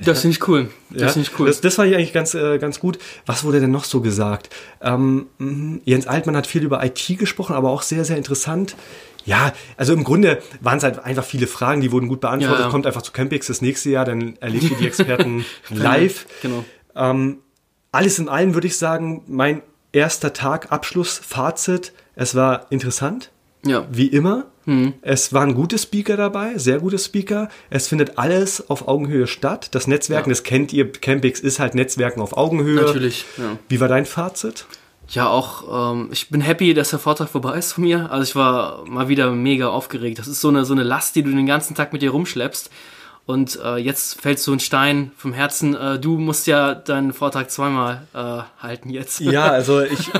Das 0.00 0.22
finde 0.22 0.36
ich 0.36 0.48
cool. 0.48 0.70
Das 0.90 1.02
Ja, 1.02 1.08
finde 1.08 1.28
ich 1.30 1.38
cool. 1.38 1.46
Das, 1.46 1.60
das 1.60 1.76
war 1.76 1.86
hier 1.86 1.98
eigentlich 1.98 2.14
ganz, 2.14 2.32
äh, 2.32 2.58
ganz 2.58 2.80
gut. 2.80 2.98
Was 3.26 3.44
wurde 3.44 3.60
denn 3.60 3.70
noch 3.70 3.84
so 3.84 4.00
gesagt? 4.00 4.48
Ähm, 4.80 5.26
mh, 5.36 5.80
Jens 5.84 6.06
Altmann 6.06 6.36
hat 6.36 6.46
viel 6.46 6.62
über 6.64 6.82
IT 6.82 7.18
gesprochen, 7.18 7.54
aber 7.54 7.70
auch 7.70 7.82
sehr, 7.82 8.06
sehr 8.06 8.16
interessant. 8.16 8.74
Ja, 9.24 9.52
also 9.76 9.92
im 9.92 10.04
Grunde 10.04 10.42
waren 10.60 10.78
es 10.78 10.84
halt 10.84 10.98
einfach 10.98 11.24
viele 11.24 11.46
Fragen, 11.46 11.80
die 11.80 11.92
wurden 11.92 12.08
gut 12.08 12.20
beantwortet. 12.20 12.64
Ja. 12.66 12.70
Kommt 12.70 12.86
einfach 12.86 13.02
zu 13.02 13.12
Campix 13.12 13.46
das 13.46 13.62
nächste 13.62 13.90
Jahr, 13.90 14.04
dann 14.04 14.36
erlebt 14.40 14.70
ihr 14.70 14.76
die 14.76 14.86
Experten 14.86 15.44
live. 15.70 16.26
Genau. 16.42 16.64
Ähm, 16.96 17.38
alles 17.92 18.18
in 18.18 18.28
allem 18.28 18.54
würde 18.54 18.66
ich 18.66 18.76
sagen, 18.78 19.22
mein 19.26 19.62
erster 19.92 20.32
Tag, 20.32 20.72
Abschluss, 20.72 21.18
Fazit, 21.18 21.92
es 22.14 22.34
war 22.34 22.66
interessant 22.70 23.30
Ja. 23.64 23.86
wie 23.90 24.06
immer. 24.06 24.46
Es 25.02 25.32
waren 25.32 25.54
gute 25.56 25.76
Speaker 25.76 26.16
dabei, 26.16 26.56
sehr 26.56 26.78
gute 26.78 26.96
Speaker. 26.96 27.48
Es 27.68 27.88
findet 27.88 28.16
alles 28.16 28.70
auf 28.70 28.86
Augenhöhe 28.86 29.26
statt. 29.26 29.68
Das 29.72 29.88
Netzwerken, 29.88 30.30
Ja. 30.30 30.34
das 30.34 30.44
kennt 30.44 30.72
ihr, 30.72 30.92
Campix 30.92 31.40
ist 31.40 31.58
halt 31.58 31.74
Netzwerken 31.74 32.20
auf 32.20 32.36
Augenhöhe. 32.36 32.76
Natürlich, 32.80 33.24
ja. 33.38 33.58
Wie 33.68 33.80
war 33.80 33.88
dein 33.88 34.06
Fazit? 34.06 34.66
Ja, 35.12 35.28
auch, 35.28 35.92
ähm, 35.92 36.08
ich 36.10 36.30
bin 36.30 36.40
happy, 36.40 36.74
dass 36.74 36.90
der 36.90 36.98
Vortrag 36.98 37.28
vorbei 37.28 37.56
ist 37.58 37.74
von 37.74 37.84
mir. 37.84 38.10
Also 38.10 38.22
ich 38.24 38.34
war 38.34 38.84
mal 38.86 39.08
wieder 39.08 39.30
mega 39.30 39.68
aufgeregt. 39.68 40.18
Das 40.18 40.26
ist 40.26 40.40
so 40.40 40.48
eine, 40.48 40.64
so 40.64 40.72
eine 40.72 40.82
Last, 40.82 41.14
die 41.16 41.22
du 41.22 41.30
den 41.30 41.46
ganzen 41.46 41.74
Tag 41.74 41.92
mit 41.92 42.02
dir 42.02 42.10
rumschleppst. 42.10 42.70
Und 43.24 43.58
äh, 43.62 43.76
jetzt 43.76 44.20
fällt 44.20 44.40
so 44.40 44.52
ein 44.52 44.58
Stein 44.58 45.12
vom 45.16 45.32
Herzen. 45.32 45.76
Äh, 45.76 46.00
du 46.00 46.18
musst 46.18 46.46
ja 46.48 46.74
deinen 46.74 47.12
Vortrag 47.12 47.50
zweimal 47.50 48.06
äh, 48.14 48.62
halten 48.62 48.90
jetzt. 48.90 49.20
Ja, 49.20 49.44
also 49.52 49.80
ich, 49.80 50.10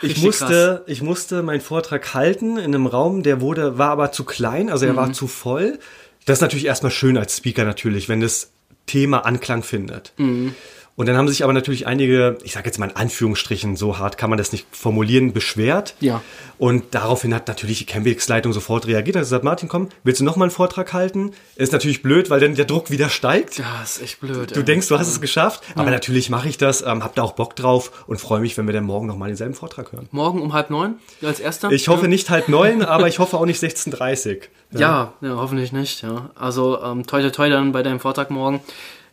ich 0.00 0.20
musste, 0.22 0.82
ich 0.86 1.02
musste 1.02 1.42
meinen 1.42 1.60
Vortrag 1.60 2.14
halten 2.14 2.56
in 2.56 2.74
einem 2.74 2.86
Raum, 2.86 3.22
der 3.22 3.40
wurde, 3.40 3.78
war 3.78 3.90
aber 3.90 4.10
zu 4.12 4.24
klein, 4.24 4.70
also 4.70 4.86
er 4.86 4.92
Mhm. 4.94 4.96
war 4.96 5.12
zu 5.12 5.28
voll. 5.28 5.78
Das 6.24 6.38
ist 6.38 6.42
natürlich 6.42 6.66
erstmal 6.66 6.90
schön 6.90 7.16
als 7.16 7.36
Speaker 7.36 7.64
natürlich, 7.64 8.08
wenn 8.08 8.20
das 8.20 8.50
Thema 8.86 9.24
Anklang 9.24 9.62
findet. 9.62 10.12
Mhm. 10.16 10.54
Und 10.94 11.06
dann 11.06 11.16
haben 11.16 11.28
sich 11.28 11.42
aber 11.42 11.54
natürlich 11.54 11.86
einige, 11.86 12.36
ich 12.44 12.52
sage 12.52 12.66
jetzt 12.66 12.78
mal 12.78 12.90
in 12.90 12.96
Anführungsstrichen, 12.96 13.76
so 13.76 13.98
hart 13.98 14.18
kann 14.18 14.28
man 14.28 14.36
das 14.36 14.52
nicht 14.52 14.66
formulieren, 14.72 15.32
beschwert. 15.32 15.94
Ja. 16.00 16.20
Und 16.58 16.94
daraufhin 16.94 17.34
hat 17.34 17.48
natürlich 17.48 17.78
die 17.78 17.86
Campix-Leitung 17.86 18.52
sofort 18.52 18.86
reagiert. 18.86 19.16
Hat 19.16 19.22
gesagt, 19.22 19.42
Martin, 19.42 19.70
komm, 19.70 19.88
willst 20.04 20.20
du 20.20 20.24
nochmal 20.24 20.46
einen 20.46 20.54
Vortrag 20.54 20.92
halten? 20.92 21.32
Ist 21.56 21.72
natürlich 21.72 22.02
blöd, 22.02 22.28
weil 22.28 22.40
dann 22.40 22.54
der 22.54 22.66
Druck 22.66 22.90
wieder 22.90 23.08
steigt. 23.08 23.58
Ja, 23.58 23.82
ist 23.82 24.02
echt 24.02 24.20
blöd. 24.20 24.54
Du 24.54 24.62
denkst, 24.62 24.86
du 24.88 24.98
hast 24.98 25.08
es 25.08 25.20
geschafft, 25.20 25.62
aber 25.74 25.90
natürlich 25.90 26.28
mache 26.28 26.48
ich 26.48 26.58
das, 26.58 26.82
ähm, 26.82 27.02
hab 27.02 27.14
da 27.14 27.22
auch 27.22 27.32
Bock 27.32 27.56
drauf 27.56 28.04
und 28.06 28.20
freue 28.20 28.40
mich, 28.40 28.58
wenn 28.58 28.66
wir 28.66 28.74
dann 28.74 28.84
morgen 28.84 29.06
nochmal 29.06 29.28
denselben 29.28 29.54
Vortrag 29.54 29.92
hören. 29.92 30.08
Morgen 30.10 30.42
um 30.42 30.52
halb 30.52 30.68
neun 30.68 30.96
als 31.22 31.40
erster? 31.40 31.70
Ich 31.70 31.88
hoffe 31.88 32.06
nicht 32.06 32.28
halb 32.28 32.48
neun, 32.48 32.82
aber 32.84 33.08
ich 33.08 33.18
hoffe 33.18 33.38
auch 33.38 33.46
nicht 33.46 33.62
16.30 33.62 34.42
Ja, 34.72 35.14
ja, 35.22 35.36
hoffentlich 35.36 35.72
nicht. 35.72 36.02
Ja. 36.02 36.30
Also 36.34 36.82
ähm, 36.82 37.06
toi 37.06 37.22
toi 37.22 37.30
toi 37.30 37.48
dann 37.48 37.72
bei 37.72 37.82
deinem 37.82 37.98
Vortrag 37.98 38.30
morgen. 38.30 38.60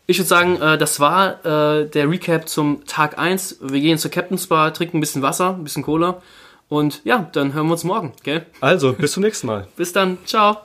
Ich 0.09 0.17
würde 0.17 0.27
sagen, 0.27 0.59
äh, 0.59 0.75
das 0.75 0.99
war 0.99 1.45
äh, 1.45 1.87
der 1.87 2.09
Recap 2.09 2.49
zum 2.49 2.83
Tag 2.87 3.19
1. 3.19 3.57
Wir 3.61 3.79
gehen 3.79 3.99
zur 3.99 4.09
Captain's 4.09 4.47
Bar, 4.47 4.73
trinken 4.73 4.97
ein 4.97 5.01
bisschen 5.01 5.21
Wasser, 5.21 5.53
ein 5.53 5.63
bisschen 5.63 5.83
Cola. 5.83 6.19
Und 6.67 7.01
ja, 7.03 7.29
dann 7.31 7.53
hören 7.53 7.67
wir 7.67 7.73
uns 7.73 7.83
morgen, 7.83 8.13
gell? 8.23 8.43
Also, 8.59 8.93
bis 8.93 9.11
zum 9.11 9.21
nächsten 9.21 9.45
Mal. 9.45 9.67
Bis 9.77 9.93
dann, 9.93 10.17
ciao. 10.25 10.57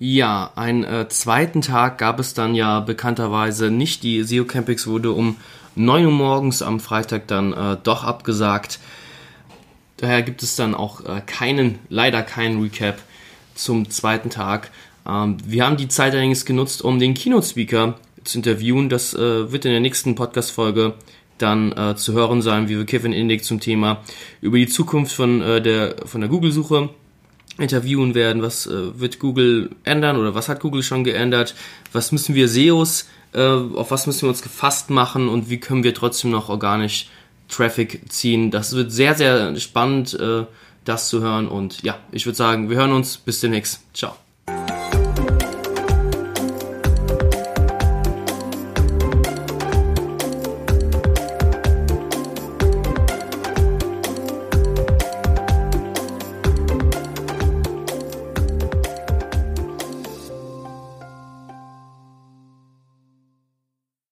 Ja, 0.00 0.50
einen 0.56 0.82
äh, 0.82 1.08
zweiten 1.08 1.62
Tag 1.62 1.98
gab 1.98 2.18
es 2.18 2.34
dann 2.34 2.56
ja 2.56 2.80
bekannterweise 2.80 3.70
nicht. 3.70 4.02
Die 4.02 4.24
SEO 4.24 4.46
Campix 4.46 4.88
wurde 4.88 5.12
um 5.12 5.36
9 5.76 6.04
Uhr 6.06 6.10
morgens 6.10 6.60
am 6.60 6.80
Freitag 6.80 7.28
dann 7.28 7.52
äh, 7.52 7.76
doch 7.80 8.02
abgesagt. 8.02 8.80
Daher 9.98 10.22
gibt 10.22 10.42
es 10.42 10.56
dann 10.56 10.74
auch 10.74 11.04
äh, 11.04 11.20
keinen, 11.24 11.78
leider 11.88 12.24
keinen 12.24 12.60
Recap 12.60 12.98
zum 13.54 13.90
zweiten 13.90 14.28
Tag. 14.28 14.72
Ähm, 15.06 15.36
wir 15.44 15.64
haben 15.64 15.76
die 15.76 15.86
Zeit 15.86 16.14
allerdings 16.14 16.44
genutzt, 16.44 16.82
um 16.82 16.98
den 16.98 17.14
Keynote-Speaker 17.14 17.94
zu 18.28 18.38
interviewen. 18.38 18.88
Das 18.88 19.14
äh, 19.14 19.50
wird 19.50 19.64
in 19.64 19.72
der 19.72 19.80
nächsten 19.80 20.14
Podcast-Folge 20.14 20.94
dann 21.38 21.72
äh, 21.72 21.96
zu 21.96 22.12
hören 22.12 22.42
sein, 22.42 22.68
wie 22.68 22.76
wir 22.76 22.84
Kevin 22.84 23.12
Indig 23.12 23.44
zum 23.44 23.60
Thema 23.60 24.02
über 24.40 24.58
die 24.58 24.66
Zukunft 24.66 25.14
von, 25.14 25.40
äh, 25.40 25.62
der, 25.62 25.96
von 26.04 26.20
der 26.20 26.28
Google-Suche 26.28 26.90
interviewen 27.58 28.14
werden. 28.14 28.42
Was 28.42 28.66
äh, 28.66 29.00
wird 29.00 29.18
Google 29.18 29.70
ändern 29.84 30.16
oder 30.16 30.34
was 30.34 30.48
hat 30.48 30.60
Google 30.60 30.82
schon 30.82 31.04
geändert? 31.04 31.54
Was 31.92 32.12
müssen 32.12 32.34
wir 32.34 32.48
SEOs, 32.48 33.08
äh, 33.32 33.40
auf 33.40 33.90
was 33.90 34.06
müssen 34.06 34.22
wir 34.22 34.30
uns 34.30 34.42
gefasst 34.42 34.90
machen 34.90 35.28
und 35.28 35.50
wie 35.50 35.58
können 35.58 35.84
wir 35.84 35.94
trotzdem 35.94 36.30
noch 36.30 36.48
organisch 36.48 37.08
Traffic 37.48 38.12
ziehen? 38.12 38.50
Das 38.50 38.74
wird 38.74 38.92
sehr, 38.92 39.14
sehr 39.14 39.56
spannend, 39.56 40.14
äh, 40.14 40.44
das 40.84 41.08
zu 41.08 41.20
hören. 41.20 41.48
Und 41.48 41.82
ja, 41.82 41.98
ich 42.12 42.26
würde 42.26 42.36
sagen, 42.36 42.70
wir 42.70 42.76
hören 42.76 42.92
uns. 42.92 43.18
Bis 43.18 43.40
demnächst. 43.40 43.82
Ciao. 43.94 44.27